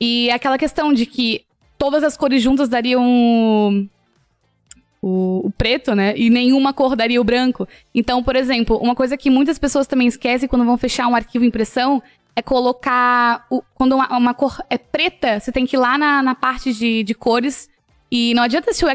E 0.00 0.30
aquela 0.30 0.58
questão 0.58 0.92
de 0.92 1.06
que 1.06 1.44
todas 1.78 2.02
as 2.02 2.16
cores 2.16 2.42
juntas 2.42 2.68
dariam 2.68 3.88
o, 5.02 5.46
o, 5.46 5.50
preto, 5.52 5.94
né? 5.94 6.14
E 6.16 6.30
nenhuma 6.30 6.72
cor 6.72 6.96
daria 6.96 7.20
o 7.20 7.24
branco. 7.24 7.68
Então, 7.94 8.22
por 8.22 8.36
exemplo, 8.36 8.76
uma 8.78 8.94
coisa 8.94 9.16
que 9.16 9.30
muitas 9.30 9.58
pessoas 9.58 9.86
também 9.86 10.06
esquecem 10.06 10.48
quando 10.48 10.64
vão 10.64 10.78
fechar 10.78 11.06
um 11.06 11.14
arquivo 11.14 11.44
impressão 11.44 12.02
é 12.36 12.42
colocar. 12.42 13.46
O, 13.50 13.62
quando 13.74 13.94
uma, 13.94 14.16
uma, 14.16 14.34
cor 14.34 14.62
é 14.70 14.78
preta, 14.78 15.40
você 15.40 15.52
tem 15.52 15.66
que 15.66 15.76
ir 15.76 15.78
lá 15.78 15.98
na, 15.98 16.22
na 16.22 16.34
parte 16.34 16.72
de, 16.72 17.02
de 17.02 17.14
cores 17.14 17.68
e 18.16 18.32
não 18.32 18.44
adianta 18.44 18.72
se 18.72 18.84
o 18.84 18.88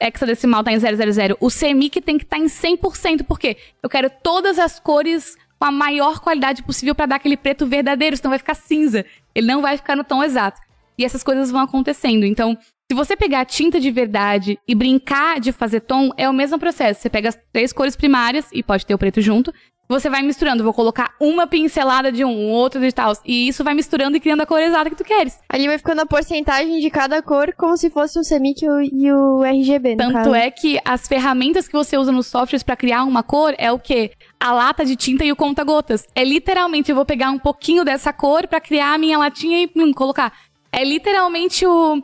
hexadecimal 0.00 0.64
tá 0.64 0.72
em 0.72 0.78
000, 0.80 1.36
o 1.38 1.48
CMYK 1.48 2.00
tem 2.00 2.18
que 2.18 2.24
estar 2.24 2.38
tá 2.38 2.42
em 2.42 2.46
100%, 2.46 3.22
porque 3.22 3.56
eu 3.80 3.88
quero 3.88 4.10
todas 4.20 4.58
as 4.58 4.80
cores 4.80 5.36
com 5.64 5.68
a 5.68 5.72
maior 5.72 6.20
qualidade 6.20 6.62
possível 6.62 6.94
para 6.94 7.06
dar 7.06 7.16
aquele 7.16 7.38
preto 7.38 7.66
verdadeiro, 7.66 8.14
senão 8.18 8.28
vai 8.28 8.38
ficar 8.38 8.54
cinza. 8.54 9.02
Ele 9.34 9.46
não 9.46 9.62
vai 9.62 9.78
ficar 9.78 9.96
no 9.96 10.04
tom 10.04 10.22
exato. 10.22 10.60
E 10.98 11.04
essas 11.06 11.22
coisas 11.22 11.50
vão 11.50 11.62
acontecendo. 11.62 12.26
Então, 12.26 12.58
se 12.86 12.94
você 12.94 13.16
pegar 13.16 13.40
a 13.40 13.44
tinta 13.46 13.80
de 13.80 13.90
verdade 13.90 14.58
e 14.68 14.74
brincar 14.74 15.40
de 15.40 15.52
fazer 15.52 15.80
tom, 15.80 16.10
é 16.18 16.28
o 16.28 16.34
mesmo 16.34 16.58
processo. 16.58 17.00
Você 17.00 17.08
pega 17.08 17.30
as 17.30 17.38
três 17.50 17.72
cores 17.72 17.96
primárias, 17.96 18.46
e 18.52 18.62
pode 18.62 18.84
ter 18.84 18.92
o 18.92 18.98
preto 18.98 19.22
junto, 19.22 19.54
você 19.88 20.08
vai 20.08 20.22
misturando. 20.22 20.62
Vou 20.62 20.72
colocar 20.72 21.14
uma 21.20 21.46
pincelada 21.46 22.10
de 22.12 22.24
um, 22.24 22.50
outro 22.50 22.80
de 22.80 22.92
tal. 22.92 23.12
E 23.24 23.48
isso 23.48 23.64
vai 23.64 23.74
misturando 23.74 24.16
e 24.16 24.20
criando 24.20 24.42
a 24.42 24.46
cor 24.46 24.60
exata 24.60 24.90
que 24.90 24.96
tu 24.96 25.04
queres. 25.04 25.40
Ali 25.48 25.66
vai 25.66 25.78
ficando 25.78 26.00
a 26.00 26.06
porcentagem 26.06 26.80
de 26.80 26.90
cada 26.90 27.22
cor 27.22 27.54
como 27.56 27.76
se 27.76 27.90
fosse 27.90 28.18
o 28.18 28.22
CMYK 28.22 28.66
e 28.92 29.12
o 29.12 29.42
RGB, 29.42 29.96
Tanto 29.96 30.12
caso. 30.12 30.34
é 30.34 30.50
que 30.50 30.78
as 30.84 31.06
ferramentas 31.06 31.66
que 31.66 31.72
você 31.72 31.96
usa 31.96 32.12
nos 32.12 32.26
softwares 32.26 32.62
para 32.62 32.76
criar 32.76 33.04
uma 33.04 33.22
cor 33.22 33.54
é 33.58 33.70
o 33.72 33.78
quê? 33.78 34.12
A 34.44 34.52
lata 34.52 34.84
de 34.84 34.94
tinta 34.94 35.24
e 35.24 35.32
o 35.32 35.36
conta-gotas. 35.36 36.06
É 36.14 36.22
literalmente, 36.22 36.90
eu 36.90 36.94
vou 36.94 37.06
pegar 37.06 37.30
um 37.30 37.38
pouquinho 37.38 37.82
dessa 37.82 38.12
cor 38.12 38.46
para 38.46 38.60
criar 38.60 38.92
a 38.92 38.98
minha 38.98 39.16
latinha 39.16 39.62
e 39.62 39.70
hum, 39.74 39.90
colocar. 39.90 40.34
É 40.70 40.84
literalmente 40.84 41.66
o, 41.66 42.02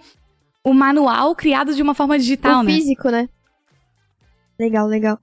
o 0.64 0.72
manual 0.72 1.36
criado 1.36 1.74
de 1.74 1.82
uma 1.82 1.92
forma 1.92 2.18
digital, 2.18 2.60
o 2.60 2.62
né? 2.62 2.72
físico, 2.72 3.10
né? 3.10 3.28
Legal, 4.58 4.86
legal. 4.86 5.18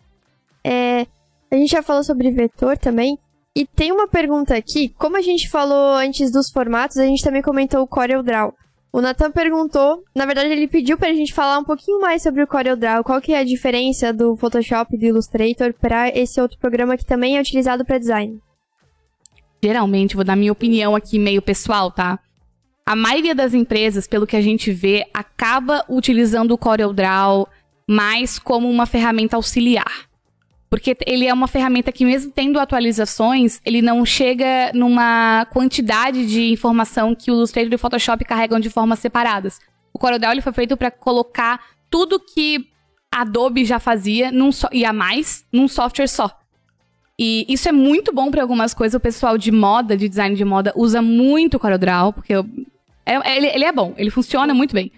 É, 0.63 1.07
a 1.49 1.55
gente 1.55 1.71
já 1.71 1.81
falou 1.81 2.03
sobre 2.03 2.29
vetor 2.29 2.77
também. 2.77 3.17
E 3.55 3.65
tem 3.65 3.91
uma 3.91 4.07
pergunta 4.07 4.55
aqui, 4.55 4.89
como 4.89 5.17
a 5.17 5.21
gente 5.21 5.49
falou 5.49 5.95
antes 5.95 6.31
dos 6.31 6.51
formatos, 6.51 6.97
a 6.97 7.05
gente 7.07 7.23
também 7.23 7.41
comentou 7.41 7.81
o 7.81 7.87
CorelDRAW. 7.87 8.53
O 8.97 9.01
Nathan 9.01 9.29
perguntou, 9.29 10.03
na 10.15 10.25
verdade 10.25 10.49
ele 10.49 10.67
pediu 10.67 10.97
pra 10.97 11.13
gente 11.13 11.31
falar 11.31 11.59
um 11.59 11.63
pouquinho 11.63 12.01
mais 12.01 12.23
sobre 12.23 12.41
o 12.41 12.47
CorelDRAW, 12.47 13.03
qual 13.03 13.21
que 13.21 13.31
é 13.31 13.37
a 13.37 13.43
diferença 13.43 14.11
do 14.11 14.35
Photoshop 14.35 14.95
e 14.95 14.97
do 14.97 15.05
Illustrator 15.05 15.71
para 15.71 16.09
esse 16.09 16.41
outro 16.41 16.57
programa 16.57 16.97
que 16.97 17.05
também 17.05 17.37
é 17.37 17.39
utilizado 17.39 17.85
para 17.85 17.99
design. 17.99 18.41
Geralmente, 19.63 20.15
vou 20.15 20.25
dar 20.25 20.35
minha 20.35 20.51
opinião 20.51 20.95
aqui 20.95 21.19
meio 21.19 21.43
pessoal, 21.43 21.91
tá? 21.91 22.17
A 22.83 22.95
maioria 22.95 23.35
das 23.35 23.53
empresas, 23.53 24.07
pelo 24.07 24.25
que 24.25 24.35
a 24.35 24.41
gente 24.41 24.71
vê, 24.71 25.05
acaba 25.13 25.85
utilizando 25.87 26.53
o 26.53 26.57
CorelDRAW 26.57 27.47
mais 27.87 28.39
como 28.39 28.67
uma 28.67 28.87
ferramenta 28.87 29.35
auxiliar. 29.35 30.06
Porque 30.69 30.97
ele 31.05 31.25
é 31.25 31.33
uma 31.33 31.47
ferramenta 31.47 31.91
que, 31.91 32.03
mesmo 32.03 32.31
tendo 32.31 32.59
atualizações, 32.59 33.61
ele 33.65 33.81
não 33.81 34.05
chega 34.05 34.71
numa 34.73 35.45
quantidade 35.51 36.25
de 36.27 36.51
informação 36.51 37.15
que 37.15 37.31
o 37.31 37.35
Illustrator 37.35 37.71
e 37.71 37.75
o 37.75 37.79
Photoshop 37.79 38.23
carregam 38.25 38.59
de 38.59 38.69
formas 38.69 38.99
separadas. 38.99 39.59
O 39.93 39.99
CorelDRAW 39.99 40.41
foi 40.41 40.53
feito 40.53 40.75
para 40.75 40.91
colocar 40.91 41.61
tudo 41.89 42.19
que 42.19 42.67
a 43.11 43.21
Adobe 43.21 43.63
já 43.63 43.79
fazia 43.79 44.31
num 44.31 44.51
so 44.51 44.67
e 44.71 44.83
a 44.83 44.91
mais 44.91 45.45
num 45.51 45.67
software 45.67 46.07
só. 46.07 46.37
E 47.17 47.45
isso 47.49 47.67
é 47.67 47.71
muito 47.71 48.13
bom 48.13 48.29
para 48.29 48.41
algumas 48.41 48.73
coisas. 48.73 48.95
O 48.95 48.99
pessoal 48.99 49.37
de 49.37 49.51
moda, 49.51 49.97
de 49.97 50.07
design 50.07 50.35
de 50.35 50.45
moda, 50.45 50.71
usa 50.75 51.01
muito 51.01 51.55
o 51.55 51.59
CorelDRAW, 51.59 52.13
porque 52.13 52.33
eu, 52.33 52.45
é, 53.05 53.37
ele, 53.37 53.47
ele 53.47 53.63
é 53.63 53.71
bom, 53.71 53.93
ele 53.97 54.11
funciona 54.11 54.53
muito 54.53 54.73
bem. 54.73 54.91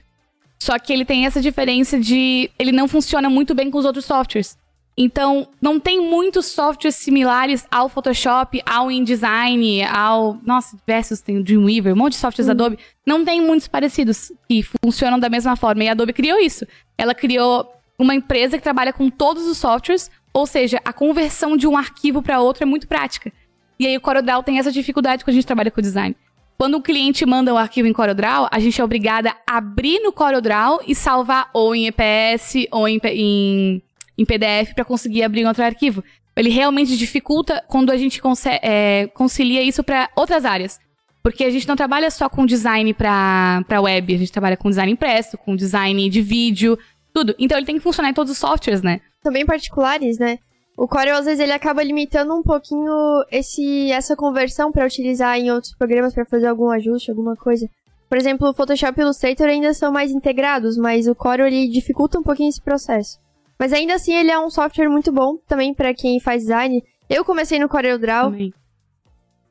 Só 0.58 0.78
que 0.78 0.92
ele 0.92 1.06
tem 1.06 1.26
essa 1.26 1.40
diferença 1.40 1.98
de 1.98 2.52
ele 2.60 2.72
não 2.72 2.88
funciona 2.88 3.30
muito 3.30 3.56
bem 3.56 3.72
com 3.72 3.78
os 3.78 3.86
outros 3.86 4.04
softwares. 4.04 4.58
Então, 5.02 5.48
não 5.62 5.80
tem 5.80 6.02
muitos 6.02 6.48
softwares 6.48 6.98
similares 6.98 7.66
ao 7.72 7.88
Photoshop, 7.88 8.62
ao 8.66 8.92
InDesign, 8.92 9.82
ao. 9.86 10.38
Nossa, 10.46 10.76
diversos, 10.76 11.22
tem 11.22 11.38
o 11.38 11.44
Dreamweaver, 11.44 11.94
um 11.94 11.96
monte 11.96 12.14
de 12.14 12.20
softwares 12.20 12.48
da 12.48 12.52
Adobe. 12.52 12.78
Não 13.08 13.24
tem 13.24 13.40
muitos 13.40 13.66
parecidos 13.66 14.30
que 14.46 14.62
funcionam 14.84 15.18
da 15.18 15.30
mesma 15.30 15.56
forma. 15.56 15.86
E 15.86 15.88
a 15.88 15.94
Adobe 15.94 16.12
criou 16.12 16.38
isso. 16.38 16.68
Ela 16.98 17.16
criou 17.16 17.74
uma 17.98 18.14
empresa 18.14 18.58
que 18.58 18.64
trabalha 18.64 18.92
com 18.92 19.10
todos 19.10 19.48
os 19.48 19.58
softwares, 19.58 20.12
ou 20.34 20.46
seja, 20.46 20.82
a 20.84 20.92
conversão 20.92 21.56
de 21.56 21.66
um 21.66 21.78
arquivo 21.78 22.22
para 22.22 22.42
outro 22.42 22.64
é 22.64 22.66
muito 22.66 22.86
prática. 22.86 23.32
E 23.80 23.88
aí 23.88 23.96
o 23.96 24.02
CorelDRAW 24.02 24.44
tem 24.44 24.60
essa 24.60 24.70
dificuldade 24.70 25.24
quando 25.24 25.30
a 25.32 25.36
gente 25.36 25.48
trabalha 25.48 25.72
com 25.72 25.80
design. 25.80 26.14
Quando 26.58 26.76
o 26.76 26.82
cliente 26.82 27.26
manda 27.26 27.54
um 27.54 27.58
arquivo 27.58 27.88
em 27.88 27.94
CorelDRAW, 27.94 28.50
a 28.52 28.60
gente 28.60 28.82
é 28.82 28.84
obrigada 28.84 29.34
a 29.48 29.60
abrir 29.60 30.02
no 30.02 30.12
CorelDRAW 30.12 30.82
e 30.86 30.94
salvar 30.94 31.50
ou 31.54 31.74
em 31.74 31.88
EPS 31.88 32.68
ou 32.70 32.86
em, 32.86 33.00
em 33.06 33.82
em 34.20 34.26
PDF 34.26 34.74
para 34.76 34.86
conseguir 34.86 35.24
abrir 35.24 35.46
outro 35.46 35.64
arquivo. 35.64 36.04
Ele 36.36 36.50
realmente 36.50 36.98
dificulta 36.98 37.64
quando 37.68 37.92
a 37.92 37.98
gente 37.98 38.22
é, 38.62 39.08
concilia 39.14 39.64
isso 39.64 39.84
para 39.84 40.10
outras 40.16 40.46
áreas. 40.46 40.80
Porque 41.22 41.44
a 41.44 41.50
gente 41.50 41.68
não 41.68 41.76
trabalha 41.76 42.10
só 42.10 42.30
com 42.30 42.46
design 42.46 42.94
para 42.94 43.82
web, 43.82 44.14
a 44.14 44.18
gente 44.18 44.32
trabalha 44.32 44.56
com 44.56 44.70
design 44.70 44.92
impresso, 44.92 45.38
com 45.38 45.56
design 45.56 46.10
de 46.10 46.22
vídeo, 46.22 46.78
tudo. 47.14 47.36
Então 47.38 47.58
ele 47.58 47.66
tem 47.66 47.76
que 47.76 47.82
funcionar 47.82 48.10
em 48.10 48.14
todos 48.14 48.32
os 48.32 48.38
softwares, 48.38 48.82
né? 48.82 49.02
Também 49.22 49.46
particulares, 49.46 50.18
né? 50.18 50.40
O 50.78 50.88
Corel, 50.88 51.18
às 51.18 51.26
vezes, 51.26 51.42
ele 51.42 51.52
acaba 51.52 51.84
limitando 51.84 52.34
um 52.34 52.42
pouquinho 52.42 52.94
esse, 53.30 53.92
essa 53.92 54.16
conversão 54.16 54.72
para 54.72 54.86
utilizar 54.86 55.38
em 55.38 55.52
outros 55.52 55.76
programas 55.76 56.14
para 56.14 56.24
fazer 56.24 56.48
algum 56.48 56.70
ajuste, 56.70 57.12
alguma 57.12 57.36
coisa. 57.36 57.70
Por 58.08 58.18
exemplo, 58.18 58.48
o 58.48 58.54
Photoshop 58.54 58.98
e 58.98 59.04
o 59.04 59.06
Illustrator 59.06 59.48
ainda 59.48 59.74
são 59.74 59.92
mais 59.92 60.10
integrados, 60.10 60.78
mas 60.78 61.06
o 61.06 61.14
Corel, 61.14 61.48
ele 61.48 61.68
dificulta 61.68 62.18
um 62.18 62.24
pouquinho 62.24 62.48
esse 62.48 62.62
processo. 62.62 63.20
Mas 63.60 63.74
ainda 63.74 63.96
assim, 63.96 64.14
ele 64.14 64.32
é 64.32 64.40
um 64.40 64.50
software 64.50 64.90
muito 64.90 65.12
bom 65.12 65.38
também 65.48 65.74
para 65.74 65.94
quem 65.94 66.20
faz 66.20 66.44
design. 66.44 66.84
Eu 67.10 67.26
comecei 67.26 67.60
no 67.60 67.68
CorelDRAW. 67.68 68.34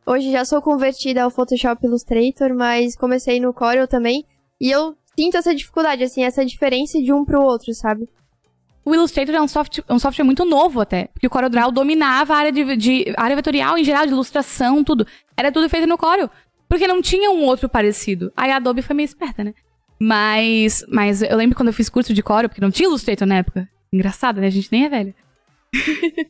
Hoje 0.07 0.33
já 0.33 0.45
sou 0.45 0.63
convertida 0.63 1.23
ao 1.23 1.31
Photoshop 1.31 1.85
Illustrator, 1.85 2.55
mas 2.55 2.97
comecei 2.97 3.39
no 3.39 3.53
Corel 3.53 3.87
também. 3.87 4.25
E 4.59 4.71
eu 4.71 4.97
sinto 5.15 5.37
essa 5.37 5.55
dificuldade, 5.55 6.03
assim, 6.03 6.23
essa 6.23 6.45
diferença 6.47 6.99
de 7.01 7.13
um 7.13 7.25
pro 7.25 7.43
outro, 7.43 7.75
sabe? 7.75 8.09
o 8.89 8.95
Illustrator 8.95 9.35
é 9.35 9.41
um, 9.41 9.47
soft, 9.47 9.81
um 9.89 9.99
software 9.99 10.25
muito 10.25 10.47
novo 10.47 10.81
até. 10.81 11.09
Porque 11.09 11.27
o 11.27 11.31
CorelDRAW 11.31 11.71
dominava 11.71 12.35
a 12.35 12.39
área, 12.39 12.53
de, 12.53 12.77
de, 12.77 13.15
área 13.19 13.37
vetorial 13.37 13.77
em 13.77 13.85
geral, 13.85 14.07
de 14.07 14.13
ilustração, 14.13 14.83
tudo. 14.83 15.07
Era 15.37 15.53
tudo 15.53 15.69
feito 15.69 15.87
no 15.87 15.99
Corel. 15.99 16.31
Porque 16.67 16.89
não 16.89 17.03
tinha 17.03 17.31
um 17.31 17.45
outro 17.45 17.69
parecido. 17.69 18.33
Aí 18.35 18.51
a 18.51 18.57
Adobe 18.57 18.81
foi 18.81 18.97
meio 18.97 19.05
esperta, 19.05 19.45
né? 19.45 19.53
Mas, 20.01 20.85
mas 20.89 21.23
eu 21.23 21.37
lembro 21.37 21.57
quando 21.57 21.69
eu 21.69 21.75
fiz 21.75 21.89
curso 21.91 22.15
de 22.15 22.23
Corel, 22.23 22.49
porque 22.49 22.63
não 22.63 22.71
tinha 22.71 22.89
Illustrator 22.89 23.29
na 23.29 23.37
época. 23.37 23.69
Engraçado, 23.93 24.41
né? 24.41 24.47
A 24.47 24.51
gente 24.51 24.69
nem 24.71 24.85
é 24.85 24.89
velho. 24.89 25.15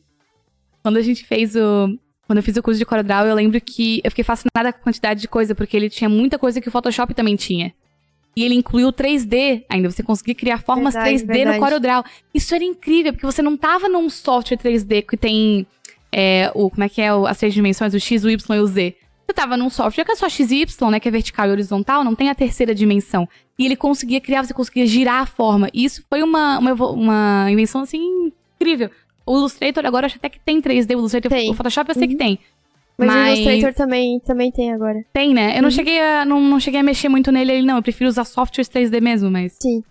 quando 0.83 0.97
a 0.97 1.01
gente 1.01 1.25
fez 1.25 1.55
o... 1.55 1.97
Quando 2.25 2.37
eu 2.37 2.43
fiz 2.43 2.55
o 2.57 2.61
curso 2.61 2.77
de 2.77 2.85
CorelDRAW, 2.85 3.25
eu 3.25 3.33
lembro 3.35 3.59
que 3.59 4.01
eu 4.03 4.11
fiquei 4.11 4.23
fascinada 4.23 4.71
com 4.71 4.79
a 4.79 4.83
quantidade 4.83 5.19
de 5.19 5.27
coisa, 5.27 5.55
porque 5.55 5.75
ele 5.75 5.89
tinha 5.89 6.07
muita 6.07 6.37
coisa 6.37 6.61
que 6.61 6.67
o 6.67 6.71
Photoshop 6.71 7.11
também 7.15 7.35
tinha. 7.35 7.73
E 8.35 8.43
ele 8.45 8.53
incluiu 8.53 8.93
3D 8.93 9.63
ainda. 9.67 9.89
Você 9.89 10.03
conseguia 10.03 10.35
criar 10.35 10.59
formas 10.59 10.93
Verdade, 10.93 11.23
3D 11.23 11.25
verdade. 11.27 11.57
no 11.57 11.63
CorelDRAW. 11.63 12.03
Isso 12.31 12.53
era 12.53 12.63
incrível, 12.63 13.13
porque 13.13 13.25
você 13.25 13.41
não 13.41 13.57
tava 13.57 13.89
num 13.89 14.07
software 14.11 14.57
3D 14.57 15.01
que 15.07 15.17
tem 15.17 15.65
é, 16.11 16.51
o, 16.53 16.69
como 16.69 16.83
é 16.83 16.89
que 16.89 17.01
é, 17.01 17.11
o- 17.11 17.25
as 17.25 17.39
três 17.39 17.51
dimensões, 17.51 17.95
o 17.95 17.99
X, 17.99 18.23
o 18.23 18.29
Y 18.29 18.55
e 18.55 18.59
o 18.59 18.67
Z. 18.67 18.95
Você 19.29 19.33
tava 19.35 19.55
num 19.55 19.69
software 19.69 20.03
que 20.03 20.11
é 20.11 20.15
só 20.15 20.27
X 20.27 20.49
e 20.49 20.61
Y, 20.61 20.89
né, 20.89 20.99
que 20.99 21.07
é 21.07 21.11
vertical 21.11 21.47
e 21.47 21.51
horizontal, 21.51 22.03
não 22.03 22.15
tem 22.15 22.31
a 22.31 22.35
terceira 22.35 22.73
dimensão. 22.73 23.29
E 23.59 23.65
ele 23.67 23.75
conseguia 23.75 24.19
criar, 24.19 24.43
você 24.43 24.55
conseguia 24.55 24.87
girar 24.87 25.21
a 25.21 25.25
forma. 25.27 25.69
E 25.71 25.85
isso 25.85 26.03
foi 26.09 26.23
uma, 26.23 26.57
uma, 26.57 26.73
uma 26.73 27.47
invenção, 27.51 27.81
assim, 27.81 28.31
incrível. 28.59 28.89
O 29.27 29.37
Illustrator 29.37 29.85
agora 29.85 30.07
acho 30.07 30.15
até 30.17 30.29
que 30.29 30.39
tem 30.39 30.59
3D, 30.59 30.95
o 30.95 30.99
Illustrator, 30.99 31.29
Tem. 31.29 31.51
o 31.51 31.53
Photoshop 31.53 31.89
eu 31.91 31.93
sei 31.93 32.07
que 32.07 32.13
Uhum. 32.15 32.17
tem. 32.17 32.39
Mas, 32.97 33.07
Mas- 33.07 33.39
o 33.39 33.41
Illustrator 33.43 33.73
também, 33.75 34.19
também 34.21 34.51
tem 34.51 34.73
agora. 34.73 34.97
Tem, 35.13 35.31
né? 35.31 35.55
Eu 35.55 35.61
não 35.61 35.69
Uhum. 35.69 35.75
cheguei 35.75 36.01
a, 36.01 36.25
não, 36.25 36.41
não 36.41 36.59
cheguei 36.59 36.79
a 36.79 36.83
mexer 36.83 37.07
muito 37.07 37.31
nele, 37.31 37.51
ele 37.51 37.67
não. 37.67 37.75
Eu 37.75 37.83
prefiro 37.83 38.09
usar 38.09 38.23
softwares 38.25 38.67
3D 38.67 38.99
mesmo, 38.99 39.29
mas... 39.29 39.55
Sim. 39.61 39.83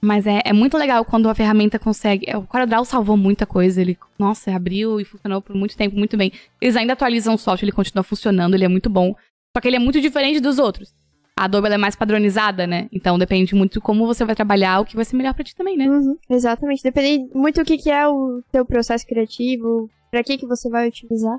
Mas 0.00 0.26
é, 0.26 0.40
é 0.44 0.52
muito 0.52 0.78
legal 0.78 1.04
quando 1.04 1.28
a 1.28 1.34
ferramenta 1.34 1.78
consegue. 1.78 2.24
é, 2.28 2.36
O 2.36 2.42
CorelDRAW 2.42 2.84
salvou 2.84 3.16
muita 3.16 3.44
coisa. 3.44 3.80
Ele, 3.80 3.98
nossa, 4.18 4.54
abriu 4.54 4.98
e 4.98 5.04
funcionou 5.04 5.42
por 5.42 5.54
muito 5.54 5.76
tempo, 5.76 5.96
muito 5.96 6.16
bem. 6.16 6.32
Eles 6.60 6.74
ainda 6.76 6.94
atualizam 6.94 7.34
o 7.34 7.38
software, 7.38 7.66
ele 7.66 7.72
continua 7.72 8.02
funcionando, 8.02 8.54
ele 8.54 8.64
é 8.64 8.68
muito 8.68 8.88
bom. 8.88 9.14
Só 9.54 9.60
que 9.60 9.68
ele 9.68 9.76
é 9.76 9.80
muito 9.80 10.00
diferente 10.00 10.40
dos 10.40 10.58
outros. 10.58 10.92
A 11.36 11.44
Adobe 11.44 11.68
é 11.68 11.76
mais 11.76 11.96
padronizada, 11.96 12.66
né? 12.66 12.88
Então 12.92 13.18
depende 13.18 13.54
muito 13.54 13.74
de 13.74 13.80
como 13.80 14.06
você 14.06 14.24
vai 14.24 14.34
trabalhar, 14.34 14.80
o 14.80 14.84
que 14.84 14.96
vai 14.96 15.04
ser 15.04 15.16
melhor 15.16 15.34
pra 15.34 15.44
ti 15.44 15.54
também, 15.54 15.76
né? 15.76 15.88
Uhum, 15.88 16.16
exatamente. 16.28 16.82
Depende 16.82 17.28
muito 17.34 17.60
do 17.60 17.64
que, 17.64 17.78
que 17.78 17.90
é 17.90 18.06
o 18.06 18.42
teu 18.52 18.64
processo 18.64 19.06
criativo, 19.06 19.88
pra 20.10 20.22
que, 20.22 20.38
que 20.38 20.46
você 20.46 20.68
vai 20.68 20.88
utilizar. 20.88 21.38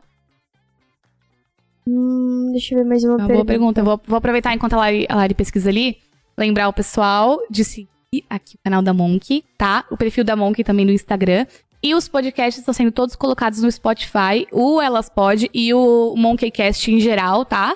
Hum, 1.88 2.50
deixa 2.52 2.74
eu 2.76 2.80
ver 2.80 2.86
mais 2.86 3.04
uma, 3.04 3.18
Uma 3.18 3.28
boa 3.28 3.46
pergunta. 3.46 3.82
Eu 3.82 3.86
vou, 3.86 4.02
vou 4.06 4.18
aproveitar 4.18 4.54
enquanto 4.54 4.74
a 4.74 4.78
Lari, 4.78 5.06
a 5.10 5.16
Lari 5.16 5.34
pesquisa 5.34 5.70
ali, 5.70 5.98
lembrar 6.38 6.68
o 6.68 6.74
pessoal 6.74 7.40
de 7.50 7.64
seguir 7.64 7.91
aqui 8.30 8.56
o 8.56 8.60
canal 8.64 8.82
da 8.82 8.94
Monk, 8.94 9.44
tá? 9.58 9.86
O 9.90 9.96
perfil 9.96 10.24
da 10.24 10.36
Monk 10.36 10.64
também 10.64 10.86
no 10.86 10.92
Instagram. 10.92 11.46
E 11.82 11.96
os 11.96 12.08
podcasts 12.08 12.60
estão 12.60 12.74
sendo 12.74 12.92
todos 12.92 13.16
colocados 13.16 13.62
no 13.62 13.72
Spotify, 13.72 14.46
o 14.52 14.82
Elas 14.82 15.10
Pod 15.10 15.50
e 15.54 15.74
o 15.74 16.14
Monkeycast 16.16 16.92
em 16.92 17.00
geral, 17.00 17.46
tá? 17.46 17.76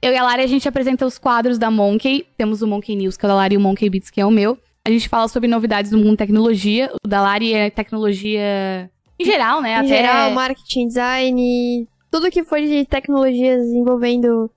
Eu 0.00 0.12
e 0.12 0.16
a 0.16 0.22
Lari, 0.22 0.42
a 0.42 0.46
gente 0.46 0.68
apresenta 0.68 1.04
os 1.04 1.18
quadros 1.18 1.58
da 1.58 1.70
Monkey. 1.70 2.26
Temos 2.36 2.62
o 2.62 2.66
Monkey 2.68 2.94
News, 2.94 3.16
que 3.16 3.26
é 3.26 3.28
o 3.28 3.30
da 3.30 3.34
Lari, 3.34 3.56
e 3.56 3.58
o 3.58 3.60
Monkey 3.60 3.90
Beats, 3.90 4.08
que 4.08 4.20
é 4.20 4.24
o 4.24 4.30
meu. 4.30 4.56
A 4.86 4.90
gente 4.90 5.08
fala 5.08 5.26
sobre 5.26 5.48
novidades 5.48 5.90
do 5.90 5.98
mundo 5.98 6.16
tecnologia. 6.16 6.90
O 7.04 7.08
da 7.08 7.20
Lari 7.20 7.52
é 7.52 7.68
tecnologia 7.68 8.88
em 9.18 9.24
geral, 9.24 9.60
né? 9.60 9.72
Em 9.72 9.74
Até 9.74 9.88
geral, 9.88 10.30
marketing, 10.30 10.86
design, 10.86 11.88
tudo 12.10 12.30
que 12.30 12.44
for 12.44 12.60
de 12.60 12.86
tecnologias 12.86 13.66
envolvendo 13.66 14.48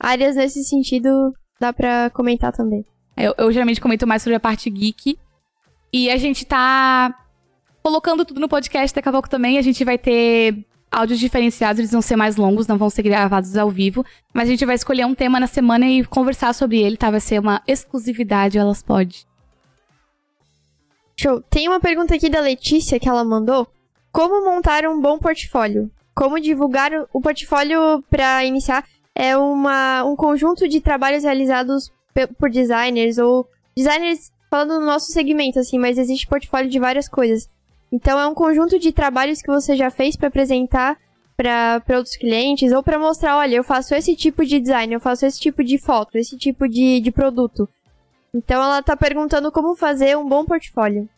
áreas 0.00 0.34
nesse 0.34 0.64
sentido, 0.64 1.34
dá 1.60 1.72
pra 1.72 2.08
comentar 2.10 2.50
também. 2.52 2.84
Eu, 3.18 3.34
eu 3.38 3.52
geralmente 3.52 3.80
comento 3.80 4.06
mais 4.06 4.22
sobre 4.22 4.36
a 4.36 4.40
parte 4.40 4.68
geek. 4.70 5.18
E 5.92 6.10
a 6.10 6.16
gente 6.16 6.44
tá 6.44 7.14
colocando 7.82 8.24
tudo 8.24 8.40
no 8.40 8.48
podcast 8.48 8.94
daqui 8.94 9.08
a 9.08 9.12
pouco 9.12 9.28
também. 9.30 9.58
A 9.58 9.62
gente 9.62 9.84
vai 9.84 9.96
ter 9.98 10.64
áudios 10.90 11.18
diferenciados, 11.18 11.78
eles 11.78 11.92
vão 11.92 12.00
ser 12.02 12.16
mais 12.16 12.36
longos, 12.36 12.66
não 12.66 12.78
vão 12.78 12.88
ser 12.90 13.02
gravados 13.02 13.56
ao 13.56 13.70
vivo. 13.70 14.04
Mas 14.32 14.48
a 14.48 14.50
gente 14.50 14.64
vai 14.64 14.74
escolher 14.74 15.04
um 15.06 15.14
tema 15.14 15.38
na 15.40 15.46
semana 15.46 15.86
e 15.88 16.04
conversar 16.04 16.54
sobre 16.54 16.80
ele, 16.80 16.96
tá? 16.96 17.10
Vai 17.10 17.20
ser 17.20 17.40
uma 17.40 17.62
exclusividade, 17.66 18.58
elas 18.58 18.82
podem. 18.82 19.16
Show. 21.16 21.42
Tem 21.50 21.66
uma 21.68 21.80
pergunta 21.80 22.14
aqui 22.14 22.28
da 22.28 22.40
Letícia 22.40 22.98
que 23.00 23.08
ela 23.08 23.24
mandou. 23.24 23.66
Como 24.12 24.44
montar 24.44 24.86
um 24.86 25.00
bom 25.00 25.18
portfólio? 25.18 25.90
Como 26.14 26.40
divulgar 26.40 26.90
o- 27.12 27.20
portfólio 27.20 28.02
para 28.08 28.44
iniciar? 28.44 28.84
É 29.14 29.36
uma, 29.36 30.04
um 30.04 30.14
conjunto 30.14 30.68
de 30.68 30.80
trabalhos 30.80 31.24
realizados 31.24 31.90
por 32.26 32.50
designers 32.50 33.18
ou 33.18 33.48
designers 33.76 34.32
falando 34.50 34.80
no 34.80 34.86
nosso 34.86 35.12
segmento, 35.12 35.58
assim, 35.58 35.78
mas 35.78 35.98
existe 35.98 36.26
portfólio 36.26 36.70
de 36.70 36.78
várias 36.78 37.08
coisas. 37.08 37.48
Então 37.92 38.18
é 38.18 38.26
um 38.26 38.34
conjunto 38.34 38.78
de 38.78 38.92
trabalhos 38.92 39.40
que 39.40 39.50
você 39.50 39.76
já 39.76 39.90
fez 39.90 40.16
para 40.16 40.28
apresentar 40.28 40.98
para 41.36 41.96
outros 41.96 42.16
clientes 42.16 42.72
ou 42.72 42.82
para 42.82 42.98
mostrar, 42.98 43.36
olha, 43.36 43.54
eu 43.54 43.62
faço 43.62 43.94
esse 43.94 44.16
tipo 44.16 44.44
de 44.44 44.58
design, 44.58 44.92
eu 44.92 45.00
faço 45.00 45.24
esse 45.24 45.38
tipo 45.38 45.62
de 45.62 45.78
foto, 45.78 46.18
esse 46.18 46.36
tipo 46.36 46.68
de, 46.68 47.00
de 47.00 47.12
produto. 47.12 47.68
Então 48.34 48.60
ela 48.60 48.82
tá 48.82 48.96
perguntando 48.96 49.52
como 49.52 49.76
fazer 49.76 50.16
um 50.18 50.28
bom 50.28 50.44
portfólio. 50.44 51.08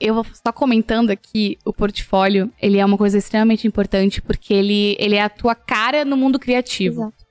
Eu 0.00 0.14
vou 0.14 0.24
só 0.24 0.50
comentando 0.50 1.10
aqui, 1.10 1.58
o 1.64 1.72
portfólio, 1.72 2.50
ele 2.60 2.78
é 2.78 2.84
uma 2.84 2.98
coisa 2.98 3.18
extremamente 3.18 3.66
importante 3.66 4.20
porque 4.20 4.52
ele, 4.52 4.96
ele 4.98 5.14
é 5.14 5.22
a 5.22 5.28
tua 5.28 5.54
cara 5.54 6.04
no 6.04 6.16
mundo 6.16 6.38
criativo. 6.38 7.02
Exato. 7.02 7.29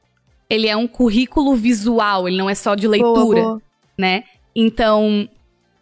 Ele 0.50 0.68
é 0.68 0.76
um 0.76 0.88
currículo 0.88 1.56
visual, 1.56 2.28
ele 2.28 2.38
não 2.38 2.50
é 2.50 2.56
só 2.56 2.76
de 2.76 2.88
leitura. 2.88 3.42
Boa, 3.42 3.50
boa. 3.50 3.62
né? 3.98 4.24
Então, 4.56 5.30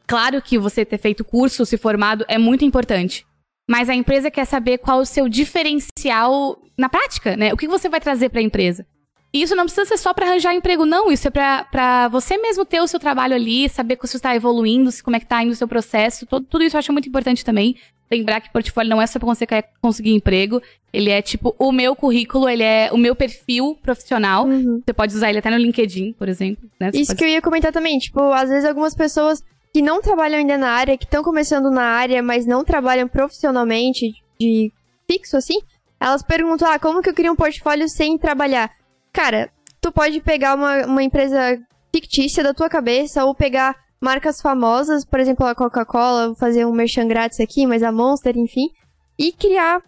claro 0.05 0.41
que 0.41 0.57
você 0.57 0.83
ter 0.83 0.97
feito 0.97 1.23
curso, 1.23 1.65
se 1.65 1.77
formado, 1.77 2.25
é 2.27 2.37
muito 2.37 2.65
importante. 2.65 3.25
Mas 3.69 3.89
a 3.89 3.95
empresa 3.95 4.31
quer 4.31 4.45
saber 4.45 4.77
qual 4.77 4.99
o 4.99 5.05
seu 5.05 5.27
diferencial 5.27 6.57
na 6.77 6.87
prática, 6.87 7.35
né? 7.35 7.53
O 7.53 7.57
que 7.57 7.67
você 7.67 7.89
vai 7.89 7.99
trazer 7.99 8.29
para 8.29 8.39
a 8.39 8.43
empresa. 8.43 8.85
E 9.33 9.41
isso 9.41 9.55
não 9.55 9.65
precisa 9.65 9.85
ser 9.85 9.97
só 9.97 10.13
para 10.13 10.25
arranjar 10.25 10.53
emprego, 10.53 10.85
não. 10.85 11.11
Isso 11.11 11.27
é 11.27 11.31
para 11.31 12.07
você 12.07 12.37
mesmo 12.37 12.65
ter 12.65 12.81
o 12.81 12.87
seu 12.87 12.99
trabalho 12.99 13.35
ali, 13.35 13.67
saber 13.67 13.97
se 14.01 14.07
você 14.07 14.17
está 14.17 14.35
evoluindo, 14.35 14.91
se 14.91 15.03
como 15.03 15.15
é 15.15 15.19
que 15.19 15.25
tá 15.25 15.43
indo 15.43 15.51
o 15.51 15.55
seu 15.55 15.67
processo. 15.67 16.25
Todo, 16.25 16.45
tudo 16.45 16.63
isso 16.63 16.77
eu 16.77 16.79
acho 16.79 16.93
muito 16.93 17.09
importante 17.09 17.43
também. 17.43 17.75
Lembrar 18.09 18.41
que 18.41 18.51
portfólio 18.51 18.89
não 18.89 19.01
é 19.01 19.07
só 19.07 19.19
para 19.19 19.27
você 19.27 19.45
conseguir 19.81 20.13
emprego. 20.13 20.61
Ele 20.93 21.09
é 21.09 21.21
tipo 21.21 21.53
o 21.59 21.71
meu 21.71 21.95
currículo, 21.95 22.47
ele 22.47 22.63
é 22.63 22.89
o 22.91 22.97
meu 22.97 23.15
perfil 23.15 23.77
profissional. 23.81 24.45
Uhum. 24.45 24.81
Você 24.85 24.93
pode 24.93 25.13
usar 25.13 25.29
ele 25.29 25.39
até 25.39 25.49
no 25.49 25.57
LinkedIn, 25.57 26.13
por 26.13 26.29
exemplo. 26.29 26.69
Né? 26.79 26.91
Isso 26.93 27.07
pode 27.07 27.17
que 27.17 27.25
eu 27.25 27.29
ia 27.29 27.41
comentar 27.41 27.71
também, 27.71 27.97
tipo, 27.97 28.19
às 28.31 28.49
vezes 28.49 28.65
algumas 28.65 28.95
pessoas 28.95 29.43
que 29.73 29.81
não 29.81 30.01
trabalham 30.01 30.39
ainda 30.39 30.57
na 30.57 30.69
área, 30.69 30.97
que 30.97 31.03
estão 31.03 31.21
começando 31.21 31.69
na 31.69 31.83
área, 31.83 32.23
mas 32.23 32.45
não 32.45 32.63
trabalham 32.63 33.07
profissionalmente, 33.07 34.11
de 34.39 34.71
fixo 35.09 35.37
assim, 35.37 35.59
elas 35.99 36.23
perguntam, 36.23 36.69
ah, 36.69 36.79
como 36.79 37.01
que 37.01 37.09
eu 37.09 37.13
crio 37.13 37.33
um 37.33 37.35
portfólio 37.35 37.87
sem 37.89 38.17
trabalhar? 38.17 38.71
Cara, 39.11 39.51
tu 39.81 39.91
pode 39.91 40.19
pegar 40.21 40.55
uma, 40.55 40.85
uma 40.85 41.03
empresa 41.03 41.59
fictícia 41.93 42.43
da 42.43 42.53
tua 42.53 42.69
cabeça, 42.69 43.25
ou 43.25 43.35
pegar 43.35 43.75
marcas 43.99 44.41
famosas, 44.41 45.03
por 45.03 45.19
exemplo, 45.19 45.45
a 45.45 45.55
Coca-Cola, 45.55 46.27
vou 46.27 46.35
fazer 46.35 46.65
um 46.65 46.71
merchan 46.71 47.07
grátis 47.07 47.39
aqui, 47.39 47.65
mas 47.65 47.83
a 47.83 47.91
Monster, 47.91 48.37
enfim, 48.37 48.69
e 49.17 49.31
criar 49.31 49.81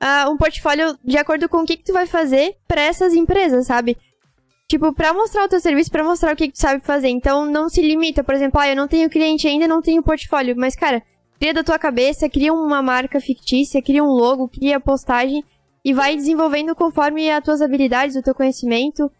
ah, 0.00 0.28
um 0.30 0.36
portfólio 0.36 0.98
de 1.04 1.18
acordo 1.18 1.48
com 1.48 1.58
o 1.58 1.64
que, 1.64 1.76
que 1.76 1.84
tu 1.84 1.92
vai 1.92 2.06
fazer 2.06 2.56
para 2.66 2.80
essas 2.80 3.14
empresas, 3.14 3.66
sabe? 3.66 3.96
Tipo, 4.68 4.92
pra 4.92 5.14
mostrar 5.14 5.44
o 5.44 5.48
teu 5.48 5.60
serviço, 5.60 5.90
pra 5.90 6.04
mostrar 6.04 6.34
o 6.34 6.36
que, 6.36 6.48
que 6.48 6.52
tu 6.52 6.60
sabe 6.60 6.84
fazer. 6.84 7.08
Então, 7.08 7.46
não 7.46 7.70
se 7.70 7.80
limita, 7.80 8.22
por 8.22 8.34
exemplo, 8.34 8.60
ah, 8.60 8.68
eu 8.68 8.76
não 8.76 8.86
tenho 8.86 9.08
cliente 9.08 9.48
ainda, 9.48 9.66
não 9.66 9.80
tenho 9.80 10.02
portfólio. 10.02 10.54
Mas, 10.58 10.76
cara, 10.76 11.02
cria 11.38 11.54
da 11.54 11.64
tua 11.64 11.78
cabeça, 11.78 12.28
cria 12.28 12.52
uma 12.52 12.82
marca 12.82 13.18
fictícia, 13.18 13.82
cria 13.82 14.04
um 14.04 14.10
logo, 14.10 14.46
cria 14.48 14.78
postagem 14.78 15.42
e 15.82 15.94
vai 15.94 16.16
desenvolvendo 16.16 16.74
conforme 16.74 17.30
as 17.30 17.42
tuas 17.42 17.62
habilidades, 17.62 18.14
o 18.14 18.22
teu 18.22 18.34
conhecimento 18.34 19.10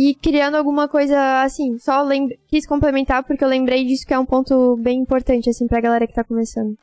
e 0.00 0.14
criando 0.14 0.54
alguma 0.56 0.86
coisa 0.86 1.42
assim. 1.42 1.76
Só 1.78 2.02
lem- 2.02 2.38
quis 2.46 2.64
complementar 2.66 3.24
porque 3.24 3.42
eu 3.42 3.48
lembrei 3.48 3.84
disso 3.84 4.06
que 4.06 4.14
é 4.14 4.18
um 4.18 4.24
ponto 4.24 4.76
bem 4.76 5.00
importante, 5.00 5.50
assim, 5.50 5.66
pra 5.66 5.80
galera 5.80 6.06
que 6.06 6.14
tá 6.14 6.22
começando. 6.22 6.76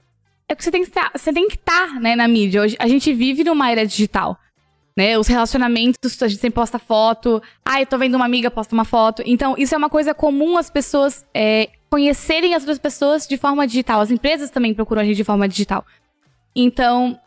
É 0.49 0.53
que 0.55 0.63
você 0.63 0.69
tem 0.69 0.81
que 0.81 0.89
estar, 0.89 1.11
você 1.15 1.31
tem 1.31 1.47
que 1.47 1.55
estar, 1.55 1.99
né, 2.01 2.15
na 2.15 2.27
mídia. 2.27 2.61
Hoje 2.61 2.75
a 2.77 2.87
gente 2.87 3.13
vive 3.13 3.43
numa 3.43 3.71
era 3.71 3.85
digital, 3.85 4.37
né? 4.97 5.17
Os 5.17 5.27
relacionamentos, 5.27 6.21
a 6.21 6.27
gente 6.27 6.41
sempre 6.41 6.55
posta 6.55 6.77
foto. 6.77 7.41
Ah, 7.63 7.81
eu 7.81 7.85
tô 7.85 7.97
vendo 7.97 8.15
uma 8.15 8.25
amiga 8.25 8.51
posta 8.51 8.75
uma 8.75 8.85
foto. 8.85 9.23
Então, 9.25 9.55
isso 9.57 9.73
é 9.73 9.77
uma 9.77 9.89
coisa 9.89 10.13
comum 10.13 10.57
as 10.57 10.69
pessoas 10.69 11.25
é, 11.33 11.69
conhecerem 11.89 12.53
as 12.53 12.63
outras 12.63 12.79
pessoas 12.79 13.25
de 13.25 13.37
forma 13.37 13.65
digital. 13.65 14.01
As 14.01 14.11
empresas 14.11 14.49
também 14.49 14.73
procuram 14.73 15.01
a 15.01 15.05
gente 15.05 15.15
de 15.15 15.23
forma 15.23 15.47
digital. 15.47 15.85
Então, 16.55 17.17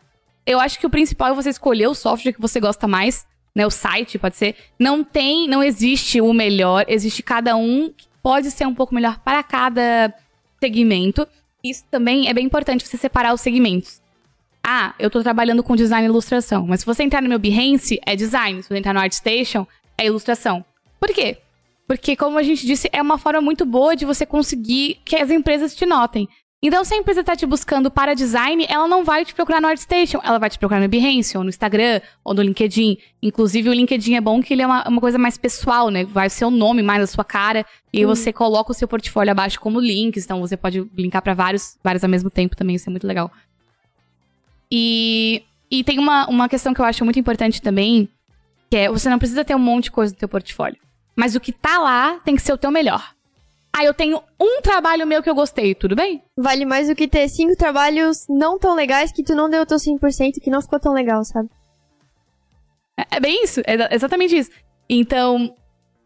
eu 0.45 0.59
acho 0.59 0.79
que 0.79 0.85
o 0.85 0.89
principal 0.89 1.31
é 1.31 1.33
você 1.33 1.49
escolher 1.49 1.87
o 1.87 1.95
software 1.95 2.33
que 2.33 2.41
você 2.41 2.59
gosta 2.59 2.87
mais, 2.87 3.25
né? 3.55 3.65
O 3.65 3.71
site, 3.71 4.19
pode 4.19 4.37
ser. 4.37 4.55
Não 4.77 5.03
tem, 5.03 5.47
não 5.47 5.63
existe 5.63 6.21
o 6.21 6.33
melhor, 6.33 6.85
existe 6.87 7.23
cada 7.23 7.55
um 7.55 7.93
pode 8.21 8.51
ser 8.51 8.67
um 8.67 8.75
pouco 8.75 8.93
melhor 8.93 9.19
para 9.19 9.41
cada 9.43 10.13
segmento. 10.59 11.27
Isso 11.63 11.83
também 11.89 12.27
é 12.29 12.33
bem 12.33 12.45
importante 12.45 12.85
você 12.85 12.97
separar 12.97 13.33
os 13.33 13.41
segmentos. 13.41 14.01
Ah, 14.63 14.93
eu 14.99 15.09
tô 15.09 15.23
trabalhando 15.23 15.63
com 15.63 15.75
design 15.75 16.05
e 16.05 16.09
ilustração, 16.09 16.65
mas 16.67 16.81
se 16.81 16.85
você 16.85 17.03
entrar 17.03 17.21
no 17.21 17.29
meu 17.29 17.39
Behance, 17.39 17.99
é 18.05 18.15
design. 18.15 18.61
Se 18.61 18.69
você 18.69 18.77
entrar 18.77 18.93
no 18.93 18.99
ArtStation, 18.99 19.65
é 19.97 20.05
ilustração. 20.05 20.63
Por 20.99 21.09
quê? 21.09 21.37
Porque, 21.87 22.15
como 22.15 22.37
a 22.37 22.43
gente 22.43 22.67
disse, 22.67 22.87
é 22.91 23.01
uma 23.01 23.17
forma 23.17 23.41
muito 23.41 23.65
boa 23.65 23.95
de 23.95 24.05
você 24.05 24.25
conseguir 24.25 24.99
que 25.03 25.15
as 25.15 25.31
empresas 25.31 25.73
te 25.73 25.85
notem. 25.85 26.29
Então, 26.61 26.83
se 26.83 26.93
a 26.93 26.97
empresa 26.97 27.21
está 27.21 27.37
te 27.37 27.45
buscando 27.45 27.89
para 27.89 28.13
design, 28.13 28.65
ela 28.67 28.85
não 28.85 29.05
vai 29.05 29.23
te 29.23 29.33
procurar 29.33 29.61
no 29.61 29.67
ArtStation, 29.69 30.19
ela 30.21 30.37
vai 30.37 30.49
te 30.49 30.59
procurar 30.59 30.81
no 30.81 30.89
Behance, 30.89 31.37
ou 31.37 31.43
no 31.43 31.49
Instagram, 31.49 32.01
ou 32.21 32.33
no 32.33 32.41
LinkedIn. 32.41 32.97
Inclusive, 33.23 33.69
o 33.69 33.73
LinkedIn 33.73 34.15
é 34.15 34.21
bom 34.21 34.41
que 34.41 34.53
ele 34.53 34.61
é 34.61 34.67
uma, 34.67 34.85
uma 34.85 34.99
coisa 34.99 35.17
mais 35.17 35.37
pessoal, 35.37 35.89
né? 35.89 36.03
Vai 36.03 36.27
o 36.27 36.29
seu 36.29 36.51
nome 36.51 36.81
mais 36.83 37.01
a 37.01 37.07
sua 37.07 37.23
cara, 37.23 37.65
e 37.93 38.05
uhum. 38.05 38.13
você 38.13 38.33
coloca 38.33 38.71
o 38.71 38.75
seu 38.75 38.89
portfólio 38.89 39.31
abaixo 39.31 39.57
como 39.59 39.79
links, 39.79 40.25
então 40.25 40.41
você 40.41 40.57
pode 40.57 40.85
linkar 40.97 41.21
para 41.21 41.33
vários, 41.33 41.77
vários 41.81 42.03
ao 42.03 42.09
mesmo 42.09 42.29
tempo 42.29 42.57
também, 42.57 42.75
isso 42.75 42.89
é 42.89 42.91
muito 42.91 43.07
legal. 43.07 43.31
E, 44.69 45.41
e 45.71 45.81
tem 45.81 45.97
uma, 45.97 46.27
uma 46.27 46.49
questão 46.49 46.73
que 46.73 46.81
eu 46.81 46.85
acho 46.85 47.05
muito 47.05 47.19
importante 47.19 47.61
também, 47.61 48.09
que 48.69 48.75
é 48.75 48.89
você 48.89 49.09
não 49.09 49.17
precisa 49.17 49.45
ter 49.45 49.55
um 49.55 49.59
monte 49.59 49.85
de 49.85 49.91
coisa 49.91 50.13
no 50.13 50.19
teu 50.19 50.27
portfólio. 50.27 50.77
Mas 51.15 51.35
o 51.35 51.39
que 51.39 51.53
tá 51.53 51.79
lá 51.79 52.19
tem 52.23 52.35
que 52.35 52.41
ser 52.41 52.51
o 52.51 52.57
teu 52.57 52.69
melhor. 52.69 53.13
Ah, 53.71 53.83
eu 53.83 53.93
tenho 53.93 54.21
um 54.39 54.61
trabalho 54.61 55.05
meu 55.05 55.21
que 55.21 55.29
eu 55.29 55.35
gostei, 55.35 55.75
tudo 55.75 55.95
bem? 55.95 56.23
Vale 56.37 56.65
mais 56.65 56.87
do 56.87 56.95
que 56.95 57.07
ter 57.07 57.27
cinco 57.29 57.55
trabalhos 57.55 58.25
não 58.27 58.57
tão 58.57 58.75
legais 58.75 59.11
que 59.11 59.23
tu 59.23 59.35
não 59.35 59.49
deu 59.49 59.61
o 59.61 59.65
teu 59.65 59.77
100%, 59.77 60.41
que 60.41 60.49
não 60.49 60.61
ficou 60.61 60.79
tão 60.79 60.93
legal, 60.93 61.23
sabe? 61.23 61.49
É, 62.97 63.17
é 63.17 63.19
bem 63.19 63.43
isso, 63.43 63.61
é 63.65 63.95
exatamente 63.95 64.37
isso. 64.37 64.49
Então, 64.89 65.55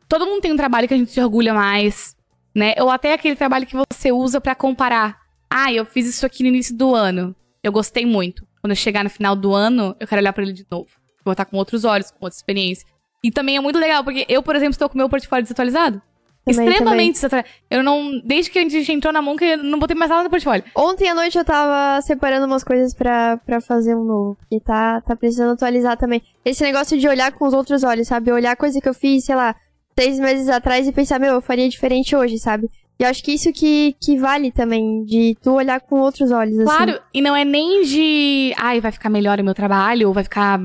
todo 0.07 0.25
mundo 0.25 0.41
tem 0.41 0.51
um 0.51 0.57
trabalho 0.57 0.87
que 0.87 0.93
a 0.93 0.97
gente 0.97 1.11
se 1.11 1.21
orgulha 1.21 1.53
mais, 1.53 2.15
né? 2.53 2.75
Ou 2.79 2.89
até 2.89 3.13
aquele 3.13 3.35
trabalho 3.35 3.65
que 3.65 3.75
você 3.75 4.11
usa 4.11 4.39
para 4.39 4.53
comparar. 4.53 5.17
Ah, 5.49 5.71
eu 5.71 5.85
fiz 5.85 6.07
isso 6.07 6.25
aqui 6.25 6.43
no 6.43 6.49
início 6.49 6.75
do 6.75 6.93
ano. 6.93 7.35
Eu 7.63 7.71
gostei 7.71 8.05
muito. 8.05 8.45
Quando 8.61 8.71
eu 8.71 8.75
chegar 8.75 9.03
no 9.03 9.09
final 9.09 9.35
do 9.35 9.53
ano, 9.53 9.95
eu 9.99 10.07
quero 10.07 10.21
olhar 10.21 10.33
para 10.33 10.43
ele 10.43 10.53
de 10.53 10.65
novo. 10.69 10.87
Vou 11.23 11.31
estar 11.31 11.45
com 11.45 11.57
outros 11.57 11.85
olhos, 11.85 12.11
com 12.11 12.25
outra 12.25 12.37
experiência. 12.37 12.85
E 13.23 13.31
também 13.31 13.55
é 13.55 13.59
muito 13.61 13.79
legal, 13.79 14.03
porque 14.03 14.25
eu, 14.27 14.43
por 14.43 14.55
exemplo, 14.55 14.73
estou 14.73 14.89
com 14.89 14.95
o 14.95 14.97
meu 14.97 15.09
portfólio 15.09 15.43
desatualizado. 15.43 16.01
Também, 16.45 16.67
Extremamente 16.67 17.21
também. 17.21 17.45
Eu 17.71 17.83
não. 17.83 18.19
Desde 18.23 18.51
que 18.51 18.59
a 18.59 18.67
gente 18.67 18.91
entrou 18.91 19.13
na 19.13 19.21
Monk, 19.21 19.43
eu 19.43 19.63
não 19.63 19.79
botei 19.79 19.95
mais 19.95 20.11
nada 20.11 20.23
no 20.23 20.29
portfólio. 20.29 20.63
Ontem 20.75 21.09
à 21.09 21.15
noite 21.15 21.37
eu 21.37 21.45
tava 21.45 22.01
separando 22.01 22.45
umas 22.45 22.63
coisas 22.65 22.93
pra, 22.93 23.37
pra 23.37 23.61
fazer 23.61 23.95
um 23.95 24.03
novo. 24.03 24.35
Porque 24.35 24.59
tá, 24.59 24.99
tá 25.01 25.15
precisando 25.15 25.53
atualizar 25.53 25.97
também. 25.97 26.21
Esse 26.43 26.61
negócio 26.63 26.97
de 26.99 27.07
olhar 27.07 27.31
com 27.31 27.47
os 27.47 27.53
outros 27.53 27.83
olhos, 27.83 28.07
sabe? 28.09 28.31
Olhar 28.31 28.57
coisa 28.57 28.81
que 28.81 28.89
eu 28.89 28.93
fiz, 28.93 29.23
sei 29.23 29.35
lá, 29.35 29.55
seis 29.97 30.19
meses 30.19 30.49
atrás 30.49 30.85
e 30.85 30.91
pensar, 30.91 31.17
meu, 31.17 31.35
eu 31.35 31.41
faria 31.41 31.69
diferente 31.69 32.13
hoje, 32.13 32.37
sabe? 32.37 32.69
E 32.99 33.03
eu 33.03 33.09
acho 33.09 33.23
que 33.23 33.33
isso 33.33 33.51
que, 33.51 33.95
que 33.99 34.17
vale 34.17 34.51
também, 34.51 35.03
de 35.03 35.35
tu 35.41 35.53
olhar 35.53 35.79
com 35.81 35.99
outros 35.99 36.31
olhos, 36.31 36.59
assim. 36.59 36.65
Claro, 36.65 36.99
e 37.13 37.21
não 37.21 37.35
é 37.35 37.43
nem 37.43 37.83
de, 37.83 38.53
ai, 38.57 38.79
vai 38.79 38.91
ficar 38.91 39.09
melhor 39.09 39.39
o 39.39 39.43
meu 39.43 39.53
trabalho, 39.53 40.09
ou 40.09 40.13
vai 40.13 40.23
ficar 40.23 40.59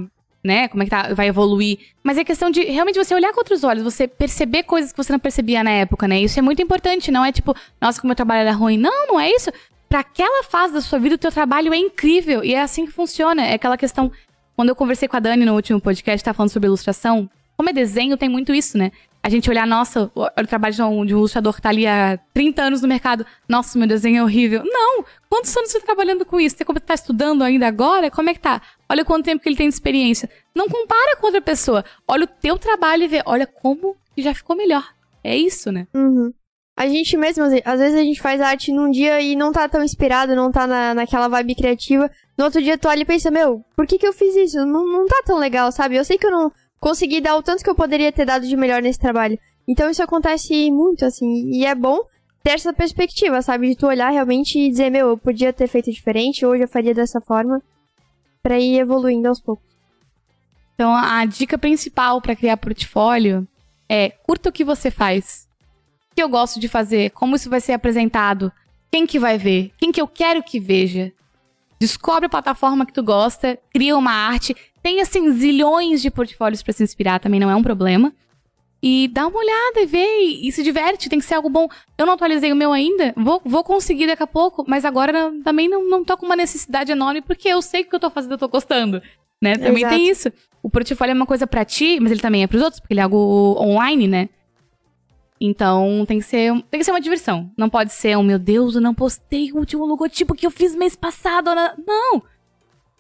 né? 0.49 0.67
Como 0.67 0.83
é 0.83 0.87
que 0.87 0.91
tá, 0.91 1.15
vai 1.15 1.29
evoluir. 1.29 1.79
Mas 2.03 2.19
é 2.19 2.25
questão 2.25 2.51
de 2.51 2.65
realmente 2.65 2.99
você 2.99 3.15
olhar 3.15 3.33
com 3.33 3.39
outros 3.39 3.63
olhos, 3.63 3.85
você 3.85 4.09
perceber 4.09 4.65
coisas 4.65 4.91
que 4.91 4.97
você 4.97 5.13
não 5.13 5.21
percebia 5.21 5.63
na 5.63 5.71
época, 5.71 6.09
né? 6.09 6.21
Isso 6.21 6.39
é 6.39 6.43
muito 6.43 6.61
importante, 6.61 7.13
não 7.13 7.25
é 7.25 7.31
tipo, 7.31 7.55
nossa, 7.81 8.01
como 8.01 8.09
meu 8.09 8.17
trabalho 8.17 8.41
era 8.41 8.53
ruim. 8.53 8.77
Não, 8.77 9.07
não 9.07 9.21
é 9.21 9.31
isso. 9.31 9.51
Para 9.89 10.01
aquela 10.01 10.43
fase 10.43 10.75
da 10.75 10.81
sua 10.81 10.99
vida, 10.99 11.15
o 11.15 11.19
teu 11.19 11.31
trabalho 11.31 11.73
é 11.73 11.77
incrível. 11.77 12.43
E 12.43 12.55
é 12.55 12.61
assim 12.61 12.87
que 12.87 12.93
funciona. 12.93 13.45
É 13.45 13.55
aquela 13.55 13.77
questão. 13.77 14.11
Quando 14.57 14.71
eu 14.71 14.75
conversei 14.75 15.07
com 15.07 15.17
a 15.17 15.21
Dani 15.21 15.45
no 15.45 15.55
último 15.55 15.81
podcast, 15.81 16.25
tá 16.25 16.35
falando 16.35 16.51
sobre 16.51 16.67
ilustração. 16.67 17.31
Como 17.57 17.71
é 17.71 17.73
desenho, 17.73 18.17
tem 18.17 18.29
muito 18.29 18.53
isso, 18.55 18.77
né? 18.77 18.91
a 19.23 19.29
gente 19.29 19.51
olhar, 19.51 19.67
nossa, 19.67 20.11
o 20.15 20.47
trabalho 20.47 20.75
de 20.75 20.83
um, 20.83 21.05
ilustrador 21.05 21.53
que 21.53 21.61
tá 21.61 21.69
ali 21.69 21.87
há 21.87 22.19
30 22.33 22.63
anos 22.63 22.83
no 22.83 22.89
mercado, 22.89 23.27
nossa, 23.49 23.79
meu 23.79 23.87
desenho 23.87 24.19
é 24.19 24.23
horrível. 24.23 24.63
Não! 24.65 25.05
Quantos 25.29 25.55
anos 25.57 25.71
você 25.71 25.81
tá 25.81 25.87
trabalhando 25.87 26.25
com 26.25 26.41
isso? 26.41 26.57
Você 26.57 26.81
tá 26.81 26.95
estudando 26.95 27.43
ainda 27.43 27.67
agora? 27.67 28.11
Como 28.11 28.31
é 28.31 28.35
que 28.35 28.41
tá? 28.41 28.63
Olha 28.91 29.05
quanto 29.05 29.25
tempo 29.25 29.43
que 29.43 29.49
ele 29.49 29.57
tem 29.57 29.69
de 29.69 29.75
experiência. 29.75 30.29
Não 30.55 30.69
compara 30.69 31.17
com 31.17 31.27
outra 31.27 31.43
pessoa. 31.43 31.85
Olha 32.07 32.25
o 32.25 32.27
teu 32.27 32.59
trabalho 32.59 33.05
e 33.05 33.09
vê, 33.09 33.23
olha 33.27 33.47
como 33.47 33.97
que 34.15 34.23
já 34.23 34.35
ficou 34.35 34.57
melhor. 34.57 34.85
É 35.23 35.37
isso, 35.37 35.71
né? 35.71 35.87
Uhum. 35.95 36.33
A 36.77 36.87
gente 36.87 37.17
mesmo, 37.17 37.45
às 37.45 37.81
vezes 37.81 37.99
a 37.99 38.05
gente 38.05 38.21
faz 38.21 38.41
arte 38.41 38.73
num 38.73 38.91
dia 38.91 39.21
e 39.21 39.35
não 39.35 39.51
tá 39.53 39.69
tão 39.69 39.83
inspirado, 39.83 40.37
não 40.37 40.51
tá 40.51 40.67
na, 40.67 40.95
naquela 40.95 41.29
vibe 41.29 41.57
criativa. 41.57 42.11
No 42.37 42.45
outro 42.45 42.63
dia 42.63 42.79
tu 42.79 42.89
olha 42.89 43.03
e 43.03 43.05
pensa, 43.05 43.31
meu, 43.31 43.65
por 43.77 43.87
que 43.87 43.99
que 43.99 44.07
eu 44.07 44.13
fiz 44.13 44.37
isso? 44.37 44.65
Não, 44.65 44.87
não 44.87 45.07
tá 45.07 45.23
tão 45.27 45.39
legal, 45.39 45.73
sabe? 45.73 45.97
Eu 45.97 46.05
sei 46.05 46.17
que 46.17 46.27
eu 46.27 46.31
não, 46.31 46.53
consegui 46.81 47.21
dar 47.21 47.37
o 47.37 47.43
tanto 47.43 47.63
que 47.63 47.71
eu 47.71 47.75
poderia 47.75 48.13
ter 48.13 48.25
dado 48.25 48.47
de 48.47 48.57
melhor 48.57 48.83
nesse 48.83 48.99
trabalho. 48.99 49.39
Então 49.67 49.91
isso 49.91 50.03
acontece 50.03 50.71
muito, 50.71 51.05
assim, 51.05 51.51
e 51.51 51.67
é 51.67 51.75
bom 51.75 52.01
ter 52.43 52.53
essa 52.53 52.73
perspectiva, 52.73 53.43
sabe? 53.43 53.69
De 53.69 53.77
tu 53.77 53.87
olhar 53.87 54.11
realmente 54.11 54.59
e 54.59 54.71
dizer, 54.71 54.91
meu, 54.91 55.09
eu 55.09 55.19
podia 55.19 55.53
ter 55.53 55.67
feito 55.67 55.91
diferente, 55.91 56.47
hoje 56.47 56.63
eu 56.63 56.69
faria 56.69 56.95
dessa 56.95 57.21
forma, 57.21 57.63
para 58.43 58.59
ir 58.59 58.79
evoluindo 58.79 59.29
aos 59.29 59.41
poucos. 59.41 59.67
Então 60.75 60.95
a 60.95 61.25
dica 61.25 61.59
principal 61.59 62.21
para 62.21 62.37
criar 62.37 62.57
portfólio 62.57 63.47
é 63.89 64.11
curta 64.11 64.49
o 64.49 64.53
que 64.53 64.65
você 64.65 64.91
faz. 64.91 65.49
O 66.13 66.15
que 66.15 66.23
eu 66.23 66.29
gosto 66.29 66.61
de 66.61 66.69
fazer, 66.69 67.11
como 67.11 67.37
isso 67.37 67.51
vai 67.51 67.61
ser 67.61 67.73
apresentado, 67.73 68.53
quem 68.91 69.07
que 69.07 69.19
vai 69.19 69.39
ver, 69.39 69.73
quem 69.77 69.93
que 69.93 70.01
eu 70.01 70.07
quero 70.07 70.43
que 70.43 70.61
veja. 70.61 71.13
Descobre 71.81 72.27
a 72.27 72.31
plataforma 72.31 72.85
que 72.85 72.93
tu 72.93 73.03
gosta, 73.03 73.59
cria 73.73 73.97
uma 73.97 74.13
arte 74.13 74.55
tem, 74.83 75.01
assim, 75.01 75.31
zilhões 75.33 76.01
de 76.01 76.11
portfólios 76.11 76.63
para 76.63 76.73
se 76.73 76.83
inspirar, 76.83 77.21
também 77.21 77.41
não 77.41 77.51
é 77.51 77.57
um 77.57 77.63
problema. 77.63 78.13
E 78.83 79.09
dá 79.09 79.27
uma 79.27 79.39
olhada 79.39 79.81
e 79.81 79.87
vê 79.87 80.21
e, 80.43 80.53
se 80.53 80.63
diverte, 80.63 81.09
tem 81.09 81.19
que 81.19 81.25
ser 81.25 81.35
algo 81.35 81.51
bom. 81.51 81.69
Eu 81.97 82.07
não 82.07 82.15
atualizei 82.15 82.53
o 82.53 82.57
meu 82.57 82.73
ainda, 82.73 83.13
vou, 83.17 83.43
vou 83.45 83.65
conseguir 83.65 84.07
daqui 84.07 84.23
a 84.23 84.27
pouco, 84.27 84.65
mas 84.69 84.85
agora 84.85 85.33
também 85.43 85.69
não, 85.69 85.89
não 85.89 86.05
tô 86.05 86.17
com 86.17 86.27
uma 86.27 86.37
necessidade 86.37 86.93
enorme, 86.93 87.21
porque 87.21 87.49
eu 87.49 87.61
sei 87.61 87.83
que 87.83 87.89
o 87.89 87.91
que 87.91 87.97
eu 87.97 88.01
tô 88.01 88.11
fazendo 88.11 88.33
eu 88.33 88.39
tô 88.39 88.49
gostando. 88.49 89.03
Né? 89.43 89.57
Também 89.57 89.83
Exato. 89.83 89.95
tem 89.95 90.09
isso. 90.09 90.33
O 90.63 90.71
portfólio 90.71 91.13
é 91.13 91.15
uma 91.15 91.27
coisa 91.27 91.47
para 91.47 91.65
ti, 91.65 91.99
mas 92.01 92.13
ele 92.13 92.21
também 92.21 92.43
é 92.43 92.47
pros 92.47 92.63
outros, 92.63 92.81
porque 92.81 92.93
ele 92.93 93.01
é 93.01 93.05
algo 93.05 93.57
online, 93.61 94.07
né? 94.07 94.29
Então 95.41 96.05
tem 96.07 96.19
que 96.19 96.25
ser, 96.25 96.53
tem 96.71 96.79
que 96.79 96.85
ser 96.85 96.91
uma 96.91 97.01
diversão. 97.01 97.51
Não 97.57 97.69
pode 97.69 97.93
ser 97.93 98.17
um, 98.17 98.23
meu 98.23 98.39
Deus, 98.39 98.75
eu 98.75 98.81
não 98.81 98.95
postei 98.95 99.53
o 99.53 99.59
último 99.59 99.87
logotipo 99.87 100.35
que 100.35 100.47
eu 100.47 100.51
fiz 100.51 100.75
mês 100.75 100.97
passado. 100.97 101.51
Não! 101.87 102.23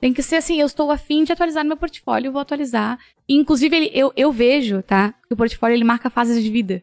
Tem 0.00 0.12
que 0.12 0.22
ser 0.22 0.36
assim, 0.36 0.60
eu 0.60 0.66
estou 0.66 0.90
afim 0.90 1.24
de 1.24 1.32
atualizar 1.32 1.64
no 1.64 1.68
meu 1.68 1.76
portfólio, 1.76 2.30
vou 2.30 2.40
atualizar. 2.40 2.98
E, 3.28 3.34
inclusive, 3.34 3.76
ele, 3.76 3.90
eu, 3.92 4.12
eu 4.16 4.30
vejo, 4.30 4.82
tá? 4.82 5.12
Que 5.26 5.34
o 5.34 5.36
portfólio 5.36 5.74
ele 5.74 5.84
marca 5.84 6.08
fases 6.08 6.42
de 6.42 6.50
vida. 6.50 6.82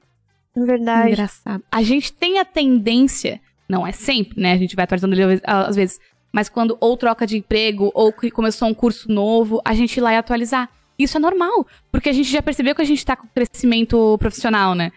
É 0.56 0.60
verdade. 0.60 1.12
Engraçado. 1.12 1.64
A 1.72 1.82
gente 1.82 2.12
tem 2.12 2.40
a 2.40 2.46
tendência, 2.46 3.40
não 3.70 3.88
é 3.88 3.92
sempre, 3.92 4.42
né? 4.42 4.52
A 4.52 4.58
gente 4.58 4.76
vai 4.76 4.84
atualizando 4.84 5.16
ele 5.16 5.42
às 5.44 5.76
vezes. 5.76 6.00
Mas 6.32 6.50
quando 6.50 6.78
ou 6.82 6.98
troca 6.98 7.26
de 7.26 7.38
emprego, 7.38 7.90
ou 7.94 8.12
que 8.12 8.30
começou 8.30 8.68
um 8.68 8.74
curso 8.74 9.10
novo, 9.10 9.62
a 9.64 9.74
gente 9.74 9.96
ir 9.96 10.02
lá 10.02 10.14
e 10.14 10.18
atualizar. 10.18 10.70
Isso 11.00 11.18
é 11.18 11.20
normal, 11.20 11.68
porque 11.92 12.10
a 12.10 12.14
gente 12.14 12.30
já 12.30 12.42
percebeu 12.42 12.76
que 12.76 12.82
a 12.82 12.86
gente 12.86 13.06
tá 13.06 13.16
com 13.16 13.28
crescimento 13.28 14.18
profissional, 14.18 14.76
né? 14.76 14.92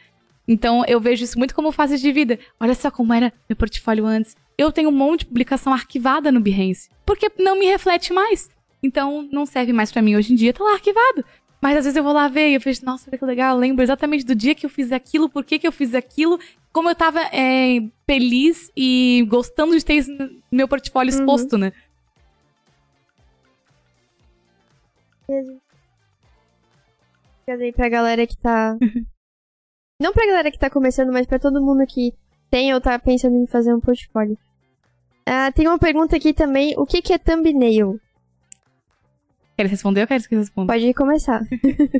Então 0.47 0.85
eu 0.87 1.01
vejo 1.01 1.25
isso 1.25 1.39
muito 1.39 1.55
como 1.55 1.71
fases 1.71 2.01
de 2.01 2.11
vida. 2.11 2.39
Olha 2.59 2.75
só 2.75 2.91
como 2.91 3.12
era 3.12 3.33
meu 3.49 3.57
portfólio 3.57 4.07
antes 4.07 4.37
eu 4.59 4.72
tenho 4.72 4.88
um 4.88 4.92
monte 4.92 5.20
de 5.20 5.26
publicação 5.26 5.72
arquivada 5.72 6.32
no 6.32 6.40
Behance. 6.40 6.90
Porque 7.06 7.30
não 7.38 7.56
me 7.56 7.66
reflete 7.66 8.12
mais. 8.12 8.50
Então, 8.82 9.22
não 9.30 9.46
serve 9.46 9.72
mais 9.72 9.92
para 9.92 10.02
mim 10.02 10.16
hoje 10.16 10.32
em 10.32 10.36
dia, 10.36 10.52
tá 10.52 10.64
lá 10.64 10.72
arquivado. 10.72 11.24
Mas 11.61 11.78
às 11.78 11.84
vezes 11.84 11.96
eu 11.96 12.02
vou 12.02 12.12
lá 12.12 12.28
ver 12.28 12.50
e 12.50 12.54
eu 12.54 12.61
vejo, 12.61 12.84
nossa, 12.84 13.11
que 13.11 13.24
legal, 13.24 13.54
eu 13.54 13.61
lembro 13.61 13.82
exatamente 13.82 14.24
do 14.24 14.34
dia 14.34 14.54
que 14.54 14.66
eu 14.66 14.70
fiz 14.70 14.92
aquilo, 14.92 15.28
por 15.28 15.44
que, 15.44 15.59
que 15.59 15.66
eu 15.66 15.72
fiz 15.72 15.94
aquilo, 15.94 16.38
como 16.72 16.88
eu 16.88 16.94
tava 16.94 17.20
é, 17.32 17.80
feliz 18.06 18.70
e 18.76 19.26
gostando 19.28 19.76
de 19.76 19.84
ter 19.84 19.94
isso 19.94 20.12
no 20.12 20.30
meu 20.50 20.68
portfólio 20.68 21.12
uhum. 21.12 21.20
exposto, 21.20 21.59
né? 21.59 21.72
Cadê 27.46 27.72
pra 27.72 27.88
galera 27.88 28.26
que 28.26 28.36
tá. 28.36 28.76
Não 30.00 30.12
pra 30.12 30.26
galera 30.26 30.50
que 30.50 30.59
tá 30.59 30.70
começando, 30.70 31.12
mas 31.12 31.26
pra 31.26 31.40
todo 31.40 31.61
mundo 31.61 31.84
que 31.86 32.14
tem 32.50 32.72
ou 32.72 32.80
tá 32.80 32.96
pensando 32.98 33.36
em 33.36 33.46
fazer 33.46 33.74
um 33.74 33.80
portfólio. 33.80 34.38
Ah, 35.31 35.53
tem 35.53 35.68
uma 35.68 35.79
pergunta 35.79 36.16
aqui 36.16 36.33
também. 36.33 36.74
O 36.79 36.87
que, 36.87 37.03
que 37.03 37.12
é 37.12 37.18
thumbnail? 37.18 38.01
Quer 39.59 39.66
responder 39.66 40.01
ou 40.01 40.07
quer 40.07 40.22
que 40.26 40.35
responda? 40.35 40.72
Pode 40.72 40.95
começar. 40.95 41.43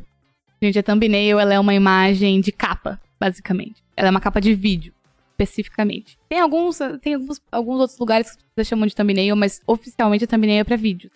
Gente, 0.63 0.79
a 0.79 0.83
thumbnail 0.83 1.39
ela 1.39 1.53
é 1.53 1.61
uma 1.61 1.75
imagem 1.75 2.41
de 2.41 2.51
capa, 2.51 2.99
basicamente. 3.21 3.85
Ela 3.95 4.09
é 4.09 4.11
uma 4.11 4.21
capa 4.21 4.41
de 4.41 4.55
vídeo, 4.55 4.95
especificamente. 5.33 6.19
Tem 6.27 6.41
alguns, 6.41 6.79
tem 7.03 7.15
alguns, 7.15 7.43
alguns 7.53 7.81
outros 7.81 7.99
lugares 7.99 8.35
que 8.35 8.43
vocês 8.55 8.67
chamam 8.67 8.87
de 8.87 8.97
thumbnail, 8.97 9.37
mas 9.37 9.61
oficialmente 9.67 10.25
a 10.25 10.27
thumbnail 10.27 10.61
é 10.61 10.65
pra 10.65 10.77
vídeo. 10.77 11.11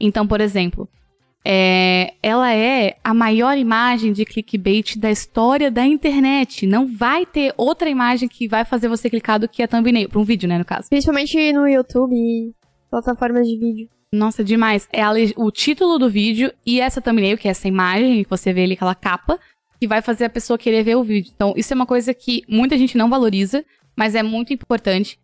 Então, 0.00 0.26
por 0.26 0.40
exemplo, 0.40 0.88
é, 1.46 2.14
ela 2.22 2.52
é 2.54 2.96
a 3.04 3.12
maior 3.12 3.58
imagem 3.58 4.12
de 4.12 4.24
clickbait 4.24 4.96
da 4.96 5.10
história 5.10 5.70
da 5.70 5.84
internet. 5.84 6.66
Não 6.66 6.86
vai 6.86 7.26
ter 7.26 7.52
outra 7.56 7.90
imagem 7.90 8.28
que 8.28 8.48
vai 8.48 8.64
fazer 8.64 8.88
você 8.88 9.10
clicar 9.10 9.38
do 9.38 9.46
que 9.46 9.62
a 9.62 9.68
thumbnail. 9.68 10.08
Pra 10.08 10.18
um 10.18 10.24
vídeo, 10.24 10.48
né, 10.48 10.56
no 10.56 10.64
caso. 10.64 10.88
Principalmente 10.88 11.52
no 11.52 11.68
YouTube 11.68 12.14
e 12.14 12.52
plataformas 12.90 13.46
de 13.46 13.58
vídeo. 13.58 13.88
Nossa, 14.10 14.42
demais. 14.42 14.88
É 14.90 15.02
a, 15.02 15.12
o 15.36 15.50
título 15.50 15.98
do 15.98 16.08
vídeo 16.08 16.50
e 16.64 16.80
essa 16.80 17.02
thumbnail, 17.02 17.36
que 17.36 17.46
é 17.46 17.50
essa 17.50 17.68
imagem 17.68 18.24
que 18.24 18.30
você 18.30 18.52
vê 18.52 18.62
ali, 18.62 18.72
aquela 18.72 18.94
capa, 18.94 19.38
que 19.78 19.86
vai 19.86 20.00
fazer 20.00 20.24
a 20.24 20.30
pessoa 20.30 20.56
querer 20.56 20.82
ver 20.82 20.96
o 20.96 21.02
vídeo. 21.02 21.30
Então, 21.34 21.52
isso 21.56 21.74
é 21.74 21.76
uma 21.76 21.86
coisa 21.86 22.14
que 22.14 22.42
muita 22.48 22.78
gente 22.78 22.96
não 22.96 23.10
valoriza, 23.10 23.62
mas 23.94 24.14
é 24.14 24.22
muito 24.22 24.52
importante. 24.52 25.18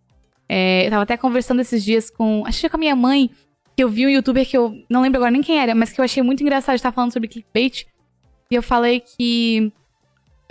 É, 0.47 0.87
eu 0.87 0.91
tava 0.91 1.05
até 1.05 1.17
conversando 1.17 1.61
esses 1.61 1.83
dias 1.83 2.11
com. 2.11 2.45
Acho 2.45 2.61
que 2.61 2.69
com 2.69 2.77
a 2.77 2.81
minha 2.81 2.97
mãe 2.97 3.31
que 3.81 3.85
eu 3.85 3.89
vi 3.89 4.05
um 4.05 4.11
youtuber 4.11 4.47
que 4.47 4.59
eu 4.59 4.79
não 4.91 5.01
lembro 5.01 5.17
agora 5.17 5.31
nem 5.31 5.41
quem 5.41 5.59
era, 5.59 5.75
mas 5.75 5.91
que 5.91 5.99
eu 5.99 6.05
achei 6.05 6.23
muito 6.23 6.43
engraçado 6.43 6.77
estar 6.77 6.93
falando 6.93 7.15
sobre 7.15 7.29
clickbait. 7.29 7.87
E 8.51 8.55
eu 8.55 8.63
falei 8.63 9.01
que 9.01 9.73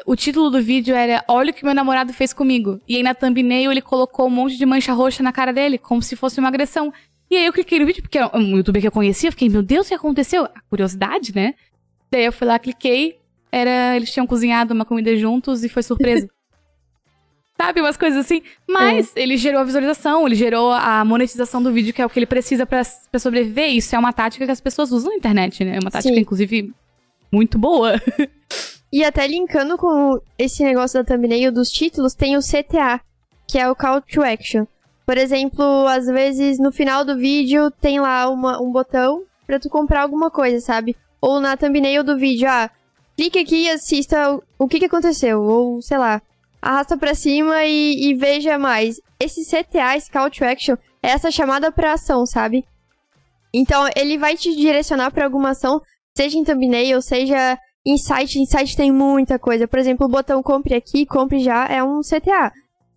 o 0.03 0.15
título 0.15 0.49
do 0.49 0.59
vídeo 0.59 0.95
era 0.95 1.23
Olha 1.27 1.51
o 1.51 1.53
que 1.53 1.63
meu 1.63 1.75
namorado 1.75 2.11
fez 2.11 2.33
comigo. 2.33 2.81
E 2.87 2.95
aí 2.95 3.03
na 3.03 3.13
thumbnail 3.13 3.71
ele 3.71 3.81
colocou 3.81 4.25
um 4.25 4.31
monte 4.31 4.57
de 4.57 4.65
mancha 4.65 4.93
roxa 4.93 5.21
na 5.21 5.31
cara 5.31 5.53
dele, 5.53 5.77
como 5.77 6.01
se 6.01 6.15
fosse 6.15 6.39
uma 6.39 6.47
agressão. 6.47 6.91
E 7.29 7.35
aí 7.35 7.45
eu 7.45 7.53
cliquei 7.53 7.77
no 7.77 7.85
vídeo, 7.85 8.01
porque 8.01 8.17
é 8.17 8.25
um 8.33 8.57
youtuber 8.57 8.81
que 8.81 8.87
eu 8.87 8.91
conhecia, 8.91 9.29
fiquei, 9.29 9.47
meu 9.47 9.61
Deus, 9.61 9.85
o 9.85 9.89
que 9.89 9.95
aconteceu? 9.95 10.45
A 10.45 10.61
curiosidade, 10.67 11.35
né? 11.35 11.53
Daí 12.09 12.25
eu 12.25 12.33
fui 12.33 12.47
lá, 12.47 12.57
cliquei, 12.57 13.19
era. 13.51 13.95
Eles 13.95 14.11
tinham 14.11 14.25
cozinhado 14.25 14.73
uma 14.73 14.85
comida 14.85 15.15
juntos 15.15 15.63
e 15.63 15.69
foi 15.69 15.83
surpresa. 15.83 16.27
Sabe, 17.59 17.81
umas 17.81 17.97
coisas 17.97 18.25
assim. 18.25 18.41
Mas 18.65 19.11
é. 19.15 19.21
ele 19.21 19.35
gerou 19.35 19.59
a 19.59 19.65
visualização, 19.65 20.25
ele 20.25 20.35
gerou 20.35 20.71
a 20.71 21.03
monetização 21.03 21.61
do 21.61 21.73
vídeo, 21.73 21.93
que 21.93 22.01
é 22.01 22.05
o 22.05 22.09
que 22.09 22.17
ele 22.17 22.25
precisa 22.25 22.65
para 22.65 22.83
sobreviver. 23.19 23.69
Isso 23.69 23.93
é 23.93 23.99
uma 23.99 24.13
tática 24.13 24.45
que 24.45 24.51
as 24.51 24.61
pessoas 24.61 24.93
usam 24.93 25.09
na 25.09 25.17
internet, 25.17 25.65
né? 25.65 25.75
É 25.75 25.79
uma 25.79 25.91
tática, 25.91 26.13
Sim. 26.13 26.21
inclusive, 26.21 26.73
muito 27.31 27.57
boa. 27.57 27.93
E 28.91 29.03
até 29.03 29.27
linkando 29.27 29.77
com 29.77 30.19
esse 30.35 30.63
negócio 30.63 30.97
da 30.97 31.05
thumbnail 31.05 31.51
dos 31.51 31.69
títulos, 31.69 32.15
tem 32.15 32.35
o 32.35 32.39
CTA, 32.39 32.99
que 33.47 33.59
é 33.59 33.69
o 33.69 33.75
Call 33.75 34.01
to 34.01 34.23
Action. 34.23 34.65
Por 35.05 35.15
exemplo, 35.15 35.85
às 35.85 36.07
vezes 36.07 36.57
no 36.57 36.71
final 36.71 37.05
do 37.05 37.15
vídeo 37.15 37.69
tem 37.69 37.99
lá 37.99 38.27
uma, 38.27 38.59
um 38.59 38.71
botão 38.71 39.25
para 39.45 39.59
tu 39.59 39.69
comprar 39.69 40.01
alguma 40.01 40.31
coisa, 40.31 40.59
sabe? 40.59 40.95
Ou 41.21 41.39
na 41.39 41.55
thumbnail 41.55 42.03
do 42.03 42.17
vídeo, 42.17 42.49
ah, 42.49 42.67
clique 43.15 43.37
aqui 43.37 43.65
e 43.65 43.69
assista 43.69 44.33
o, 44.33 44.43
o 44.57 44.67
que, 44.67 44.79
que 44.79 44.85
aconteceu. 44.85 45.39
Ou, 45.39 45.83
sei 45.83 45.99
lá, 45.99 46.19
arrasta 46.61 46.97
pra 46.97 47.15
cima 47.15 47.63
e, 47.65 48.09
e 48.09 48.13
veja 48.15 48.57
mais. 48.57 48.95
Esse 49.19 49.43
CTA, 49.45 49.97
esse 49.97 50.09
Call 50.09 50.29
to 50.29 50.43
Action, 50.43 50.75
é 51.01 51.09
essa 51.09 51.31
chamada 51.31 51.71
pra 51.71 51.93
ação, 51.93 52.25
sabe? 52.25 52.65
Então, 53.53 53.87
ele 53.95 54.17
vai 54.17 54.35
te 54.35 54.55
direcionar 54.55 55.11
para 55.11 55.25
alguma 55.25 55.51
ação, 55.51 55.81
seja 56.15 56.37
em 56.37 56.43
thumbnail, 56.43 57.01
seja 57.01 57.57
em 57.85 57.97
site. 57.97 58.39
Em 58.39 58.45
site 58.45 58.77
tem 58.77 58.91
muita 58.91 59.39
coisa. 59.39 59.67
Por 59.67 59.79
exemplo, 59.79 60.05
o 60.05 60.09
botão 60.09 60.43
compre 60.43 60.75
aqui, 60.75 61.05
compre 61.05 61.39
já, 61.39 61.65
é 61.65 61.83
um 61.83 62.01
CTA. 62.01 62.51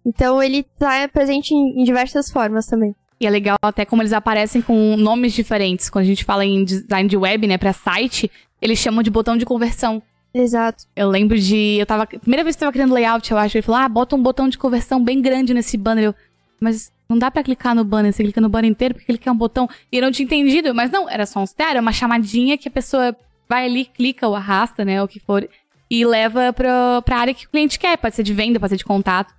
Então, 0.04 0.42
ele 0.42 0.64
tá 0.78 1.08
presente 1.08 1.54
em, 1.54 1.80
em 1.80 1.84
diversas 1.84 2.30
formas 2.30 2.66
também. 2.66 2.94
E 3.20 3.26
é 3.26 3.30
legal 3.30 3.56
até 3.62 3.84
como 3.84 4.02
eles 4.02 4.12
aparecem 4.12 4.60
com 4.60 4.96
nomes 4.96 5.32
diferentes. 5.32 5.88
Quando 5.88 6.04
a 6.04 6.08
gente 6.08 6.24
fala 6.24 6.44
em 6.44 6.64
design 6.64 7.08
de 7.08 7.16
web, 7.16 7.46
né, 7.46 7.56
pra 7.56 7.72
site, 7.72 8.28
eles 8.60 8.80
chamam 8.80 9.02
de 9.02 9.10
botão 9.10 9.36
de 9.36 9.46
conversão. 9.46 10.02
Exato. 10.34 10.84
Eu 10.96 11.08
lembro 11.08 11.38
de. 11.38 11.76
Eu 11.78 11.86
tava. 11.86 12.06
Primeira 12.06 12.42
vez 12.42 12.56
que 12.56 12.62
eu 12.62 12.66
tava 12.66 12.72
criando 12.72 12.94
layout, 12.94 13.30
eu 13.30 13.38
acho. 13.38 13.56
Ele 13.56 13.62
falou: 13.62 13.80
ah, 13.80 13.88
bota 13.88 14.16
um 14.16 14.22
botão 14.22 14.48
de 14.48 14.56
conversão 14.56 15.02
bem 15.02 15.20
grande 15.20 15.52
nesse 15.52 15.76
banner. 15.76 16.04
Eu, 16.04 16.14
mas 16.60 16.92
não 17.12 17.18
dá 17.18 17.30
para 17.30 17.42
clicar 17.42 17.74
no 17.74 17.84
banner, 17.84 18.12
você 18.12 18.22
clica 18.22 18.40
no 18.40 18.48
banner 18.48 18.70
inteiro 18.70 18.94
porque 18.94 19.10
ele 19.10 19.18
quer 19.18 19.30
um 19.30 19.36
botão. 19.36 19.68
E 19.90 19.98
eu 19.98 20.02
não 20.02 20.10
tinha 20.10 20.24
entendido, 20.24 20.74
mas 20.74 20.90
não, 20.90 21.08
era 21.08 21.26
só 21.26 21.40
um 21.40 21.46
stare, 21.46 21.78
uma 21.78 21.92
chamadinha 21.92 22.56
que 22.56 22.68
a 22.68 22.70
pessoa 22.70 23.14
vai 23.48 23.66
ali, 23.66 23.84
clica 23.84 24.26
ou 24.26 24.34
arrasta, 24.34 24.82
né, 24.82 25.02
o 25.02 25.08
que 25.08 25.20
for, 25.20 25.46
e 25.90 26.06
leva 26.06 26.54
pra, 26.54 27.02
pra 27.02 27.18
área 27.18 27.34
que 27.34 27.46
o 27.46 27.50
cliente 27.50 27.78
quer. 27.78 27.98
Pode 27.98 28.14
ser 28.14 28.22
de 28.22 28.32
venda, 28.32 28.58
pode 28.58 28.70
ser 28.70 28.76
de 28.78 28.84
contato. 28.84 29.34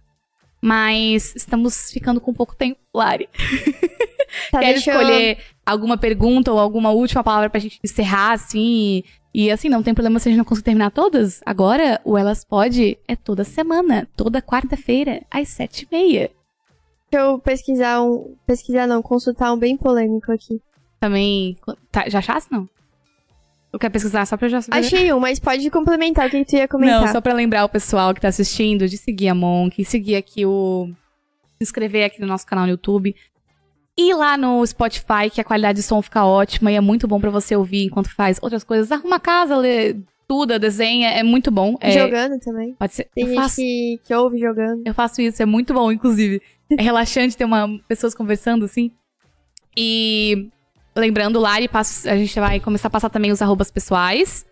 Mas 0.61 1.35
estamos 1.35 1.89
ficando 1.91 2.21
com 2.21 2.33
pouco 2.33 2.55
tempo, 2.55 2.79
Lari. 2.93 3.27
Tá, 4.51 4.59
Quer 4.61 4.75
escolher 4.75 5.39
alguma 5.65 5.97
pergunta 5.97 6.51
ou 6.53 6.59
alguma 6.59 6.91
última 6.91 7.23
palavra 7.23 7.49
pra 7.49 7.59
gente 7.59 7.79
encerrar, 7.83 8.33
assim? 8.33 8.59
E 8.59 9.05
assim, 9.51 9.67
não 9.67 9.81
tem 9.81 9.93
problema 9.93 10.19
se 10.19 10.29
a 10.29 10.31
gente 10.31 10.37
não 10.37 10.45
conseguir 10.45 10.65
terminar 10.65 10.91
todas. 10.91 11.41
Agora, 11.45 11.99
o 12.03 12.17
Elas 12.17 12.45
Pode 12.45 12.97
é 13.07 13.15
toda 13.15 13.43
semana, 13.43 14.07
toda 14.15 14.41
quarta-feira, 14.41 15.23
às 15.31 15.49
sete 15.49 15.87
e 15.89 15.95
meia. 15.95 16.31
Deixa 17.11 17.25
eu 17.25 17.39
pesquisar 17.39 18.01
um. 18.01 18.35
Pesquisar 18.45 18.87
não, 18.87 19.01
consultar 19.01 19.51
um 19.53 19.57
bem 19.57 19.75
polêmico 19.77 20.31
aqui. 20.31 20.61
Também. 20.99 21.57
Tá, 21.91 22.07
já 22.07 22.19
achasse, 22.19 22.51
não? 22.51 22.69
Eu 23.71 23.79
quero 23.79 23.91
pesquisar 23.91 24.25
só 24.27 24.37
pra 24.37 24.47
já 24.47 24.61
saber. 24.61 24.77
Achei 24.77 25.11
um, 25.11 25.19
mas 25.19 25.39
pode 25.39 25.67
complementar 25.71 26.27
o 26.27 26.29
que 26.29 26.45
tu 26.45 26.55
ia 26.55 26.67
comentar. 26.67 27.01
Não, 27.01 27.11
só 27.11 27.19
pra 27.19 27.33
lembrar 27.33 27.65
o 27.65 27.69
pessoal 27.69 28.13
que 28.13 28.21
tá 28.21 28.27
assistindo 28.27 28.87
de 28.87 28.97
seguir 28.97 29.29
a 29.29 29.35
Monk, 29.35 29.83
seguir 29.83 30.15
aqui 30.15 30.45
o. 30.45 30.89
Se 31.57 31.63
inscrever 31.63 32.05
aqui 32.05 32.21
no 32.21 32.27
nosso 32.27 32.45
canal 32.45 32.65
no 32.65 32.71
YouTube. 32.71 33.15
E 33.97 34.13
lá 34.13 34.35
no 34.37 34.65
Spotify, 34.65 35.29
que 35.31 35.39
a 35.39 35.43
qualidade 35.43 35.77
de 35.77 35.83
som 35.83 36.01
fica 36.01 36.25
ótima 36.25 36.71
e 36.71 36.75
é 36.75 36.81
muito 36.81 37.07
bom 37.07 37.19
para 37.19 37.29
você 37.29 37.55
ouvir 37.55 37.85
enquanto 37.85 38.09
faz 38.13 38.39
outras 38.41 38.63
coisas. 38.63 38.91
Arruma 38.91 39.17
a 39.17 39.19
casa, 39.19 39.55
lê, 39.55 39.95
tudo, 40.27 40.57
desenha, 40.57 41.09
é 41.09 41.21
muito 41.21 41.51
bom. 41.51 41.75
É... 41.79 41.91
Jogando 41.91 42.39
também. 42.39 42.73
Pode 42.73 42.93
ser. 42.93 43.07
Tem 43.13 43.23
eu 43.23 43.29
gente 43.29 43.41
faço... 43.41 43.55
que, 43.57 43.99
que 44.03 44.15
ouve 44.15 44.39
jogando. 44.39 44.81
Eu 44.85 44.93
faço 44.93 45.21
isso, 45.21 45.41
é 45.43 45.45
muito 45.45 45.73
bom, 45.73 45.91
inclusive. 45.91 46.41
É 46.75 46.81
relaxante 46.81 47.37
ter 47.37 47.45
uma, 47.45 47.67
pessoas 47.87 48.15
conversando 48.15 48.65
assim. 48.65 48.89
E 49.77 50.49
lembrando, 50.95 51.39
Lari, 51.39 51.69
a 51.71 52.15
gente 52.15 52.39
vai 52.39 52.59
começar 52.59 52.87
a 52.87 52.91
passar 52.91 53.09
também 53.11 53.31
os 53.31 53.43
arrobas 53.43 53.69
pessoais. 53.69 54.43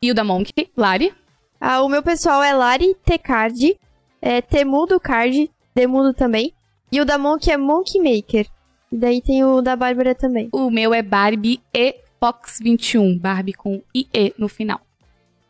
E 0.00 0.10
o 0.10 0.14
da 0.14 0.22
Monk, 0.22 0.52
Lari. 0.76 1.12
Ah, 1.60 1.82
o 1.82 1.88
meu 1.88 2.04
pessoal 2.04 2.40
é 2.40 2.52
Lari 2.52 2.94
Tcard, 3.04 3.76
é 4.22 4.40
Temudo 4.40 5.00
Card, 5.00 5.50
Demudo 5.74 6.14
também. 6.14 6.52
E 6.92 7.00
o 7.00 7.04
da 7.04 7.18
Monk 7.18 7.50
é 7.50 7.56
Monk 7.56 7.98
Maker. 7.98 8.46
E 8.90 8.96
daí 8.96 9.20
tem 9.20 9.44
o 9.44 9.60
da 9.60 9.74
Bárbara 9.74 10.14
também. 10.14 10.48
O 10.52 10.70
meu 10.70 10.94
é 10.94 11.02
Barbie 11.02 11.60
e 11.74 11.96
Fox 12.20 12.58
21. 12.60 13.18
Barbie 13.18 13.52
com 13.52 13.82
IE 13.94 14.34
no 14.38 14.48
final. 14.48 14.80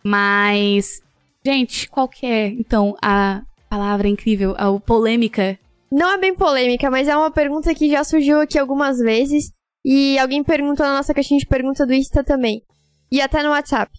Mas, 0.03 1.03
gente, 1.45 1.89
qual 1.89 2.09
que 2.09 2.27
é, 2.27 2.47
então, 2.47 2.97
a 3.03 3.43
palavra 3.69 4.09
incrível, 4.09 4.55
a 4.57 4.79
polêmica? 4.79 5.59
Não 5.91 6.13
é 6.13 6.19
bem 6.19 6.35
polêmica, 6.35 6.91
mas 6.91 7.09
é 7.09 7.17
uma 7.17 7.31
pergunta 7.31 7.75
que 7.75 7.91
já 7.91 8.05
surgiu 8.05 8.41
aqui 8.41 8.59
algumas 8.59 8.99
vezes. 8.99 9.53
E 9.85 10.19
alguém 10.19 10.43
perguntou 10.43 10.85
na 10.85 10.97
nossa 10.97 11.15
caixinha 11.15 11.39
de 11.39 11.47
pergunta 11.47 11.87
do 11.87 11.95
Insta 11.95 12.25
também. 12.25 12.63
E 13.11 13.21
até 13.21 13.43
no 13.43 13.51
WhatsApp. 13.51 13.93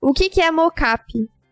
O 0.00 0.12
que, 0.12 0.30
que 0.30 0.40
é 0.40 0.50
mocap? 0.50 1.02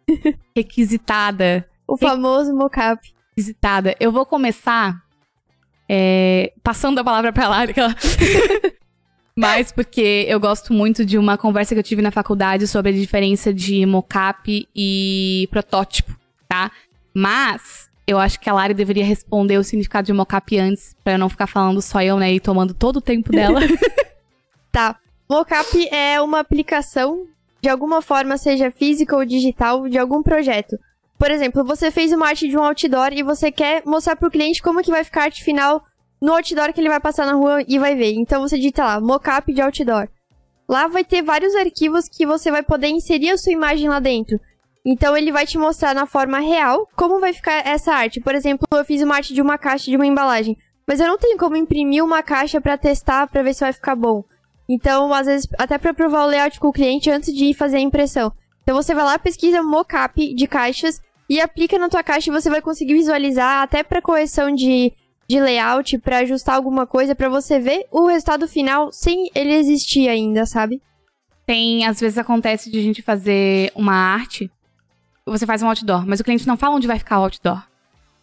Requisitada. 0.57 1.69
O 1.87 1.97
famoso 1.97 2.55
mocap. 2.55 3.01
Requisitada. 3.31 3.97
Eu 3.99 4.13
vou 4.13 4.25
começar 4.25 5.04
é, 5.89 6.53
passando 6.63 6.99
a 6.99 7.05
palavra 7.05 7.33
pra 7.33 7.49
Lara. 7.49 7.73
Mas 9.37 9.73
porque 9.73 10.25
eu 10.29 10.39
gosto 10.39 10.73
muito 10.73 11.05
de 11.05 11.19
uma 11.19 11.37
conversa 11.37 11.75
que 11.75 11.79
eu 11.81 11.85
tive 11.85 12.01
na 12.01 12.13
faculdade 12.13 12.69
sobre 12.69 12.93
a 12.93 12.95
diferença 12.95 13.53
de 13.53 13.85
mocap 13.85 14.69
e 14.75 15.49
protótipo, 15.51 16.17
tá? 16.49 16.71
Mas 17.13 17.91
eu 18.07 18.19
acho 18.19 18.39
que 18.39 18.49
a 18.49 18.53
Lari 18.53 18.75
deveria 18.75 19.05
responder 19.05 19.59
o 19.59 19.65
significado 19.65 20.07
de 20.07 20.13
mocap 20.13 20.57
antes, 20.59 20.95
pra 21.03 21.15
eu 21.15 21.19
não 21.19 21.29
ficar 21.29 21.47
falando 21.47 21.83
só 21.83 22.01
eu, 22.03 22.17
né, 22.17 22.33
e 22.33 22.41
tomando 22.41 22.75
todo 22.75 22.97
o 22.97 23.01
tempo 23.01 23.33
dela. 23.33 23.61
tá. 24.71 24.99
Mocap 25.29 25.89
é 25.89 26.21
uma 26.21 26.39
aplicação, 26.39 27.27
de 27.61 27.69
alguma 27.69 28.03
forma, 28.03 28.37
seja 28.37 28.71
física 28.71 29.17
ou 29.17 29.25
digital, 29.25 29.89
de 29.89 29.99
algum 29.99 30.23
projeto. 30.23 30.79
Por 31.25 31.31
exemplo, 31.31 31.65
você 31.65 31.91
fez 31.91 32.13
uma 32.13 32.27
arte 32.27 32.47
de 32.47 32.55
um 32.55 32.63
outdoor 32.63 33.15
e 33.15 33.23
você 33.23 33.51
quer 33.51 33.83
mostrar 33.87 34.15
pro 34.15 34.31
cliente 34.31 34.63
como 34.63 34.83
que 34.83 34.91
vai 34.91 35.03
ficar 35.03 35.23
a 35.23 35.25
arte 35.25 35.43
final 35.43 35.83
no 36.21 36.35
outdoor 36.35 36.71
que 36.71 36.79
ele 36.83 36.91
vai 36.91 37.01
passar 37.01 37.25
na 37.25 37.33
rua 37.33 37.65
e 37.67 37.79
vai 37.79 37.95
ver. 37.95 38.13
Então 38.13 38.43
você 38.43 38.57
digita 38.59 38.85
lá, 38.85 39.01
mockup 39.01 39.51
de 39.51 39.63
outdoor. 39.63 40.07
Lá 40.69 40.87
vai 40.87 41.03
ter 41.03 41.23
vários 41.23 41.55
arquivos 41.55 42.11
que 42.11 42.27
você 42.27 42.51
vai 42.51 42.63
poder 42.63 42.89
inserir 42.89 43.31
a 43.31 43.39
sua 43.39 43.55
imagem 43.55 43.89
lá 43.89 44.01
dentro. 44.01 44.39
Então 44.85 45.17
ele 45.17 45.33
vai 45.33 45.47
te 45.47 45.57
mostrar 45.57 45.95
na 45.95 46.05
forma 46.05 46.41
real 46.41 46.87
como 46.95 47.19
vai 47.19 47.33
ficar 47.33 47.67
essa 47.67 47.95
arte. 47.95 48.21
Por 48.21 48.35
exemplo, 48.35 48.69
eu 48.71 48.85
fiz 48.85 49.01
uma 49.01 49.15
arte 49.15 49.33
de 49.33 49.41
uma 49.41 49.57
caixa 49.57 49.91
de 49.91 49.97
uma 49.97 50.07
embalagem, 50.07 50.59
mas 50.87 51.01
eu 51.01 51.09
não 51.09 51.17
tenho 51.17 51.39
como 51.39 51.57
imprimir 51.57 52.05
uma 52.05 52.23
caixa 52.23 52.61
para 52.61 52.77
testar 52.77 53.29
para 53.29 53.43
ver 53.43 53.55
se 53.55 53.61
vai 53.61 53.73
ficar 53.73 53.97
bom. 53.97 54.23
Então, 54.69 55.11
às 55.11 55.27
vezes, 55.27 55.49
até 55.57 55.79
para 55.79 55.95
provar 55.95 56.25
o 56.25 56.29
layout 56.29 56.61
com 56.61 56.69
o 56.69 56.73
cliente 56.73 57.11
antes 57.11 57.33
de 57.33 57.55
fazer 57.55 57.79
a 57.79 57.81
impressão. 57.81 58.31
Então 58.63 58.77
você 58.77 58.95
vai 58.95 59.05
lá, 59.05 59.19
pesquisa 59.19 59.63
mockup 59.63 60.35
de 60.35 60.47
caixas 60.47 61.03
e 61.29 61.41
aplica 61.41 61.79
na 61.79 61.89
tua 61.89 62.03
caixa 62.03 62.31
e 62.31 62.33
você 62.33 62.51
vai 62.51 62.61
conseguir 62.61 62.95
visualizar 62.95 63.63
até 63.63 63.83
para 63.83 64.03
correção 64.03 64.55
de, 64.55 64.93
de 65.29 65.41
layout, 65.41 65.99
para 65.99 66.19
ajustar 66.19 66.57
alguma 66.57 66.87
coisa, 66.87 67.15
para 67.15 67.29
você 67.29 67.59
ver 67.59 67.87
o 67.91 68.07
resultado 68.07 68.47
final 68.47 68.93
sem 68.93 69.31
ele 69.35 69.55
existir 69.55 70.09
ainda, 70.09 70.47
sabe? 70.47 70.83
Tem, 71.47 71.87
às 71.87 72.01
vezes 72.01 72.19
acontece 72.19 72.71
de 72.71 72.79
a 72.79 72.83
gente 72.83 73.03
fazer 73.03 73.71
uma 73.75 73.95
arte, 73.95 74.51
você 75.27 75.47
faz 75.47 75.63
um 75.63 75.69
outdoor, 75.69 76.07
mas 76.07 76.21
o 76.21 76.25
cliente 76.25 76.47
não 76.47 76.57
fala 76.57 76.77
onde 76.77 76.87
vai 76.87 76.99
ficar 76.99 77.19
o 77.21 77.25
outdoor. 77.25 77.63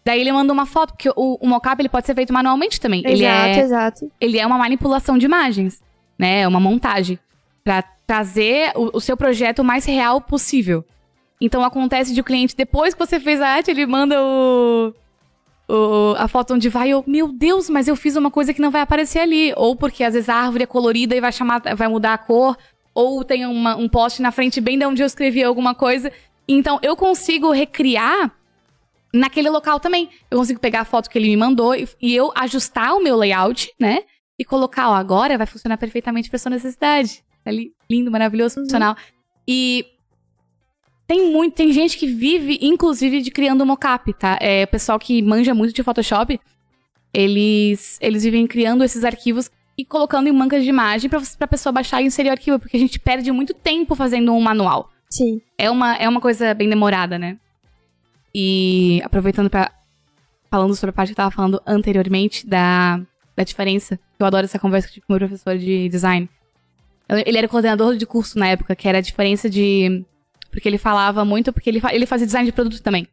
Daí 0.03 0.19
ele 0.19 0.31
manda 0.31 0.51
uma 0.51 0.65
foto, 0.65 0.93
porque 0.93 1.09
o, 1.09 1.37
o 1.39 1.47
mockup 1.47 1.79
ele 1.79 1.89
pode 1.89 2.07
ser 2.07 2.15
feito 2.15 2.33
manualmente 2.33 2.79
também. 2.79 3.01
Exato, 3.05 3.13
ele 3.13 3.25
é, 3.25 3.59
exato. 3.59 4.11
Ele 4.19 4.39
é 4.39 4.45
uma 4.45 4.57
manipulação 4.57 5.17
de 5.17 5.25
imagens, 5.25 5.81
né? 6.17 6.41
É 6.41 6.47
uma 6.47 6.59
montagem. 6.59 7.19
Pra 7.63 7.83
trazer 8.07 8.71
o, 8.75 8.97
o 8.97 9.01
seu 9.01 9.15
projeto 9.15 9.59
o 9.59 9.63
mais 9.63 9.85
real 9.85 10.19
possível. 10.19 10.83
Então 11.41 11.63
acontece 11.63 12.13
de 12.13 12.21
o 12.21 12.23
cliente, 12.23 12.55
depois 12.55 12.93
que 12.93 12.99
você 12.99 13.19
fez 13.19 13.41
a 13.41 13.47
arte, 13.47 13.71
ele 13.71 13.87
manda 13.87 14.15
o, 14.23 14.93
o, 15.67 16.13
a 16.15 16.27
foto 16.27 16.53
onde 16.53 16.69
vai, 16.69 16.89
eu, 16.89 17.03
meu 17.07 17.29
Deus, 17.29 17.67
mas 17.67 17.87
eu 17.87 17.95
fiz 17.95 18.15
uma 18.15 18.29
coisa 18.29 18.53
que 18.53 18.61
não 18.61 18.69
vai 18.69 18.81
aparecer 18.81 19.19
ali. 19.19 19.51
Ou 19.57 19.75
porque 19.75 20.03
às 20.03 20.13
vezes 20.13 20.29
a 20.29 20.35
árvore 20.35 20.65
é 20.65 20.67
colorida 20.67 21.15
e 21.15 21.19
vai 21.19 21.31
chamar, 21.31 21.61
vai 21.75 21.87
mudar 21.87 22.13
a 22.13 22.17
cor. 22.19 22.55
Ou 22.93 23.23
tem 23.23 23.45
uma, 23.47 23.75
um 23.75 23.89
poste 23.89 24.21
na 24.21 24.31
frente 24.31 24.61
bem 24.61 24.77
de 24.77 24.85
onde 24.85 25.01
eu 25.01 25.07
escrevi 25.07 25.43
alguma 25.43 25.73
coisa. 25.73 26.11
Então 26.47 26.79
eu 26.83 26.95
consigo 26.95 27.51
recriar 27.51 28.31
naquele 29.11 29.49
local 29.49 29.79
também. 29.79 30.09
Eu 30.29 30.37
consigo 30.37 30.59
pegar 30.59 30.81
a 30.81 30.85
foto 30.85 31.09
que 31.09 31.17
ele 31.17 31.29
me 31.29 31.37
mandou 31.37 31.73
e, 31.73 31.89
e 31.99 32.15
eu 32.15 32.31
ajustar 32.35 32.93
o 32.93 33.01
meu 33.01 33.17
layout, 33.17 33.73
né? 33.79 34.03
E 34.37 34.45
colocar, 34.45 34.89
ó, 34.89 34.93
agora 34.93 35.39
vai 35.39 35.47
funcionar 35.47 35.77
perfeitamente 35.77 36.29
para 36.29 36.37
sua 36.37 36.51
necessidade. 36.51 37.23
Tá 37.43 37.51
lindo, 37.89 38.11
maravilhoso, 38.11 38.59
uhum. 38.59 38.65
funcional. 38.65 38.95
E 39.47 39.85
tem 41.11 41.29
muito, 41.29 41.55
tem 41.55 41.73
gente 41.73 41.97
que 41.97 42.07
vive, 42.07 42.57
inclusive, 42.61 43.21
de 43.21 43.29
criando 43.31 43.65
mocap, 43.65 44.13
tá? 44.13 44.37
É, 44.39 44.63
o 44.63 44.67
pessoal 44.67 44.97
que 44.97 45.21
manja 45.21 45.53
muito 45.53 45.73
de 45.73 45.83
Photoshop, 45.83 46.39
eles, 47.13 47.97
eles 47.99 48.23
vivem 48.23 48.47
criando 48.47 48.81
esses 48.81 49.03
arquivos 49.03 49.51
e 49.77 49.83
colocando 49.83 50.29
em 50.29 50.31
mancas 50.31 50.63
de 50.63 50.69
imagem 50.69 51.09
pra, 51.09 51.21
pra 51.37 51.47
pessoa 51.47 51.73
baixar 51.73 52.01
e 52.01 52.05
inserir 52.05 52.29
o 52.29 52.31
arquivo, 52.31 52.57
porque 52.57 52.77
a 52.77 52.79
gente 52.79 52.97
perde 52.97 53.29
muito 53.29 53.53
tempo 53.53 53.93
fazendo 53.93 54.33
um 54.33 54.39
manual. 54.39 54.89
Sim. 55.09 55.41
É 55.57 55.69
uma, 55.69 55.97
é 55.97 56.07
uma 56.07 56.21
coisa 56.21 56.53
bem 56.53 56.69
demorada, 56.69 57.19
né? 57.19 57.37
E 58.33 59.01
aproveitando 59.03 59.49
pra. 59.49 59.69
Falando 60.49 60.75
sobre 60.75 60.91
a 60.91 60.93
parte 60.93 61.09
que 61.09 61.13
eu 61.13 61.23
tava 61.23 61.31
falando 61.31 61.61
anteriormente 61.67 62.47
da, 62.47 63.01
da 63.35 63.43
diferença. 63.43 63.99
Eu 64.17 64.25
adoro 64.25 64.45
essa 64.45 64.59
conversa 64.59 64.87
que 64.87 64.91
eu 64.91 64.93
tive 64.95 65.07
com 65.07 65.13
o 65.13 65.17
meu 65.17 65.27
professor 65.27 65.57
de 65.57 65.89
design. 65.89 66.29
Ele 67.25 67.37
era 67.37 67.49
coordenador 67.49 67.97
de 67.97 68.05
curso 68.05 68.39
na 68.39 68.47
época, 68.47 68.73
que 68.77 68.87
era 68.87 68.99
a 68.99 69.01
diferença 69.01 69.49
de. 69.49 70.05
Porque 70.51 70.67
ele 70.67 70.77
falava 70.77 71.23
muito, 71.23 71.53
porque 71.53 71.69
ele, 71.69 71.81
ele 71.91 72.05
fazia 72.05 72.27
design 72.27 72.45
de 72.45 72.51
produto 72.51 72.81
também. 72.81 73.07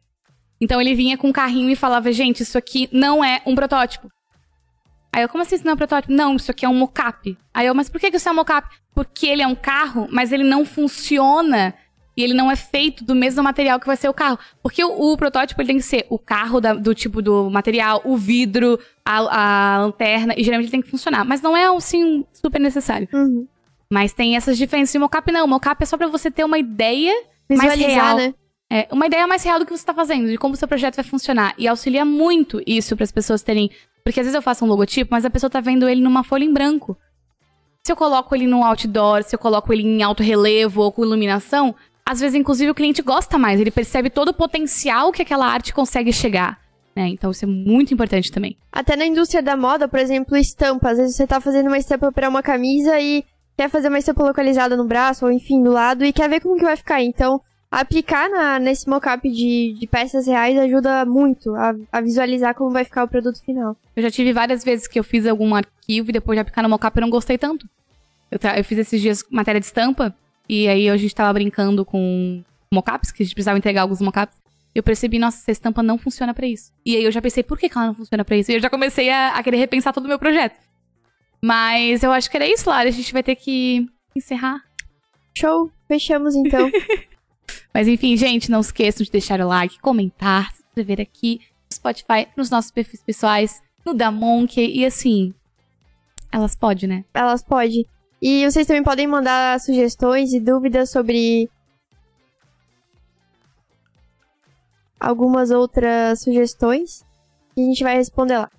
Então 0.61 0.81
ele 0.81 0.93
vinha 0.93 1.17
com 1.17 1.29
um 1.29 1.31
carrinho 1.31 1.69
e 1.69 1.75
falava, 1.75 2.11
gente, 2.11 2.43
isso 2.43 2.57
aqui 2.57 2.89
não 2.91 3.23
é 3.23 3.41
um 3.45 3.55
protótipo. 3.55 4.09
Aí 5.11 5.23
eu, 5.23 5.29
como 5.29 5.41
assim 5.41 5.55
isso 5.55 5.63
não 5.65 5.71
é 5.71 5.73
um 5.73 5.77
protótipo? 5.77 6.13
Não, 6.13 6.35
isso 6.35 6.51
aqui 6.51 6.65
é 6.65 6.69
um 6.69 6.75
mocap. 6.75 7.37
Aí 7.53 7.65
eu, 7.65 7.73
mas 7.73 7.89
por 7.89 7.99
que 7.99 8.15
isso 8.15 8.29
é 8.29 8.31
um 8.31 8.35
mocap? 8.35 8.67
Porque 8.93 9.25
ele 9.25 9.41
é 9.41 9.47
um 9.47 9.55
carro, 9.55 10.07
mas 10.11 10.31
ele 10.31 10.43
não 10.43 10.65
funciona 10.65 11.73
e 12.15 12.23
ele 12.23 12.33
não 12.33 12.51
é 12.51 12.55
feito 12.55 13.03
do 13.05 13.15
mesmo 13.15 13.41
material 13.41 13.79
que 13.79 13.87
vai 13.87 13.95
ser 13.95 14.09
o 14.09 14.13
carro. 14.13 14.37
Porque 14.61 14.83
o, 14.83 15.13
o 15.13 15.17
protótipo 15.17 15.63
tem 15.63 15.77
que 15.77 15.81
ser 15.81 16.05
o 16.09 16.19
carro 16.19 16.59
da, 16.59 16.73
do 16.73 16.93
tipo 16.93 17.21
do 17.21 17.49
material, 17.49 18.01
o 18.03 18.17
vidro, 18.17 18.77
a, 19.05 19.75
a, 19.75 19.77
lanterna, 19.79 20.33
e 20.37 20.43
geralmente 20.43 20.65
ele 20.65 20.71
tem 20.71 20.81
que 20.81 20.89
funcionar. 20.89 21.23
Mas 21.23 21.41
não 21.41 21.55
é 21.55 21.65
assim 21.65 22.25
super 22.33 22.59
necessário. 22.59 23.07
Uhum. 23.13 23.47
Mas 23.91 24.13
tem 24.13 24.35
essas 24.35 24.57
diferenças. 24.57 24.93
E 24.93 24.99
mocap 24.99 25.31
não. 25.31 25.47
Mocap 25.47 25.81
é 25.81 25.85
só 25.85 25.97
pra 25.97 26.07
você 26.07 26.29
ter 26.29 26.43
uma 26.43 26.59
ideia 26.59 27.13
mais 27.57 27.79
real. 27.79 28.17
né? 28.17 28.33
É, 28.71 28.87
uma 28.91 29.07
ideia 29.07 29.25
mais 29.25 29.43
real 29.43 29.59
do 29.59 29.65
que 29.65 29.75
você 29.75 29.83
tá 29.83 29.93
fazendo, 29.93 30.27
de 30.29 30.37
como 30.37 30.53
o 30.53 30.57
seu 30.57 30.67
projeto 30.67 30.95
vai 30.95 31.03
funcionar. 31.03 31.55
E 31.57 31.67
auxilia 31.67 32.05
muito 32.05 32.61
isso 32.67 32.95
para 32.95 33.03
as 33.03 33.11
pessoas 33.11 33.41
terem. 33.41 33.71
Porque 34.03 34.19
às 34.19 34.25
vezes 34.25 34.35
eu 34.35 34.41
faço 34.41 34.63
um 34.63 34.67
logotipo, 34.67 35.09
mas 35.11 35.25
a 35.25 35.29
pessoa 35.29 35.49
tá 35.49 35.59
vendo 35.59 35.89
ele 35.89 36.01
numa 36.01 36.23
folha 36.23 36.43
em 36.43 36.53
branco. 36.53 36.97
Se 37.83 37.91
eu 37.91 37.95
coloco 37.95 38.35
ele 38.35 38.45
no 38.45 38.63
outdoor, 38.63 39.23
se 39.23 39.35
eu 39.35 39.39
coloco 39.39 39.73
ele 39.73 39.83
em 39.83 40.03
alto 40.03 40.21
relevo 40.21 40.81
ou 40.81 40.91
com 40.91 41.03
iluminação, 41.03 41.73
às 42.05 42.19
vezes, 42.19 42.35
inclusive, 42.35 42.71
o 42.71 42.75
cliente 42.75 43.01
gosta 43.01 43.37
mais. 43.37 43.59
Ele 43.59 43.71
percebe 43.71 44.09
todo 44.09 44.29
o 44.29 44.33
potencial 44.33 45.11
que 45.11 45.21
aquela 45.21 45.47
arte 45.47 45.73
consegue 45.73 46.11
chegar. 46.13 46.59
Né? 46.95 47.07
Então, 47.07 47.31
isso 47.31 47.45
é 47.45 47.47
muito 47.47 47.93
importante 47.93 48.31
também. 48.31 48.57
Até 48.71 48.95
na 48.95 49.05
indústria 49.05 49.41
da 49.41 49.55
moda, 49.55 49.87
por 49.87 49.99
exemplo, 49.99 50.35
estampa. 50.35 50.89
Às 50.89 50.97
vezes 50.97 51.15
você 51.15 51.25
tá 51.25 51.39
fazendo 51.39 51.67
uma 51.67 51.77
estampa 51.77 52.11
para 52.11 52.27
uma 52.27 52.43
camisa 52.43 52.99
e 52.99 53.23
quer 53.59 53.69
fazer 53.69 53.89
uma 53.89 53.99
estampa 53.99 54.23
localizada 54.23 54.77
no 54.77 54.85
braço 54.85 55.25
ou 55.25 55.31
enfim, 55.33 55.61
do 55.61 55.69
lado 55.69 56.05
e 56.05 56.13
quer 56.13 56.29
ver 56.29 56.39
como 56.39 56.55
que 56.55 56.63
vai 56.63 56.77
ficar. 56.77 57.03
Então, 57.03 57.41
aplicar 57.69 58.29
na, 58.29 58.57
nesse 58.57 58.89
mockup 58.89 59.29
de, 59.29 59.75
de 59.77 59.85
peças 59.85 60.27
reais 60.27 60.57
ajuda 60.57 61.03
muito 61.03 61.53
a, 61.55 61.75
a, 61.91 61.99
visualizar 61.99 62.55
como 62.55 62.71
vai 62.71 62.85
ficar 62.85 63.03
o 63.03 63.07
produto 63.09 63.43
final. 63.43 63.75
Eu 63.97 64.01
já 64.01 64.09
tive 64.09 64.31
várias 64.31 64.63
vezes 64.63 64.87
que 64.87 64.97
eu 64.97 65.03
fiz 65.03 65.27
algum 65.27 65.53
arquivo 65.53 66.09
e 66.09 66.13
depois 66.13 66.37
de 66.37 66.39
aplicar 66.39 66.61
no 66.61 66.69
mockup 66.69 66.95
eu 66.95 67.01
não 67.01 67.09
gostei 67.09 67.37
tanto. 67.37 67.67
Eu, 68.31 68.39
eu 68.55 68.63
fiz 68.63 68.77
esses 68.77 69.01
dias 69.01 69.25
matéria 69.29 69.59
de 69.59 69.65
estampa 69.65 70.15
e 70.47 70.65
aí 70.69 70.89
a 70.89 70.95
gente 70.95 71.13
tava 71.13 71.33
brincando 71.33 71.83
com 71.83 72.41
mockups, 72.73 73.11
que 73.11 73.23
a 73.23 73.25
gente 73.25 73.35
precisava 73.35 73.57
entregar 73.57 73.81
alguns 73.81 73.99
mockups. 73.99 74.37
Eu 74.73 74.83
percebi, 74.83 75.19
nossa, 75.19 75.39
essa 75.39 75.51
estampa 75.51 75.83
não 75.83 75.97
funciona 75.97 76.33
para 76.33 76.47
isso. 76.47 76.71
E 76.85 76.95
aí 76.95 77.03
eu 77.03 77.11
já 77.11 77.21
pensei, 77.21 77.43
por 77.43 77.57
que, 77.57 77.67
que 77.67 77.77
ela 77.77 77.87
não 77.87 77.95
funciona 77.95 78.23
para 78.23 78.37
isso? 78.37 78.53
E 78.53 78.55
eu 78.55 78.61
já 78.61 78.69
comecei 78.69 79.09
a, 79.09 79.35
a, 79.35 79.43
querer 79.43 79.57
repensar 79.57 79.91
todo 79.91 80.05
o 80.05 80.07
meu 80.07 80.17
projeto. 80.17 80.55
Mas 81.41 82.03
eu 82.03 82.11
acho 82.11 82.29
que 82.29 82.37
era 82.37 82.47
isso, 82.47 82.69
Lara. 82.69 82.89
A 82.89 82.91
gente 82.91 83.13
vai 83.13 83.23
ter 83.23 83.35
que 83.35 83.87
encerrar. 84.15 84.63
Show! 85.37 85.71
Fechamos 85.87 86.35
então. 86.35 86.69
Mas 87.73 87.87
enfim, 87.87 88.15
gente, 88.17 88.51
não 88.51 88.59
esqueçam 88.59 89.03
de 89.03 89.11
deixar 89.11 89.39
o 89.39 89.47
like, 89.47 89.79
comentar, 89.79 90.51
se 90.51 90.63
inscrever 90.63 91.01
aqui 91.01 91.39
no 91.69 91.75
Spotify, 91.75 92.27
nos 92.35 92.49
nossos 92.49 92.71
perfis 92.71 93.01
pessoais, 93.01 93.61
no 93.85 93.93
da 93.93 94.11
Monkey 94.11 94.79
e 94.79 94.85
assim. 94.85 95.33
Elas 96.31 96.55
podem, 96.55 96.87
né? 96.87 97.05
Elas 97.13 97.43
podem. 97.43 97.85
E 98.21 98.45
vocês 98.45 98.67
também 98.67 98.83
podem 98.83 99.07
mandar 99.07 99.59
sugestões 99.59 100.33
e 100.33 100.39
dúvidas 100.39 100.91
sobre 100.91 101.49
algumas 104.99 105.49
outras 105.49 106.21
sugestões 106.21 107.05
e 107.55 107.61
a 107.61 107.65
gente 107.65 107.83
vai 107.83 107.95
responder 107.95 108.37
lá. 108.37 108.51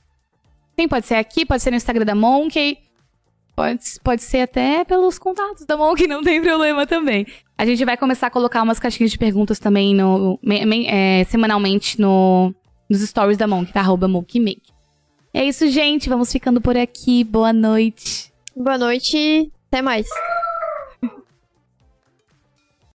Pode 0.89 1.07
ser 1.07 1.15
aqui, 1.15 1.45
pode 1.47 1.63
ser 1.63 1.71
no 1.71 1.77
Instagram 1.77 2.05
da 2.05 2.15
Monkey, 2.15 2.79
pode, 3.55 3.81
pode 4.03 4.23
ser 4.23 4.41
até 4.41 4.85
pelos 4.85 5.19
contatos 5.19 5.65
da 5.65 5.77
Monkey, 5.77 6.07
não 6.09 6.23
tem 6.23 6.41
problema 6.41 6.87
também. 6.87 7.27
A 7.57 7.65
gente 7.65 7.85
vai 7.85 7.97
começar 7.97 8.29
a 8.29 8.31
colocar 8.31 8.63
umas 8.63 8.79
caixinhas 8.79 9.11
de 9.11 9.19
perguntas 9.19 9.59
também 9.59 9.95
no, 9.95 10.39
me, 10.43 10.65
me, 10.65 10.87
é, 10.87 11.25
semanalmente 11.25 12.01
no, 12.01 12.55
nos 12.89 13.01
stories 13.01 13.37
da 13.37 13.47
Monkey, 13.47 13.73
tá? 13.73 13.81
Arroba 13.81 14.09
MonkeyMake. 14.09 14.73
É 15.33 15.45
isso, 15.45 15.69
gente. 15.69 16.09
Vamos 16.09 16.33
ficando 16.33 16.61
por 16.61 16.77
aqui. 16.77 17.23
Boa 17.23 17.53
noite. 17.53 18.33
Boa 18.57 18.77
noite. 18.77 19.51
Até 19.69 19.81
mais. 19.81 20.07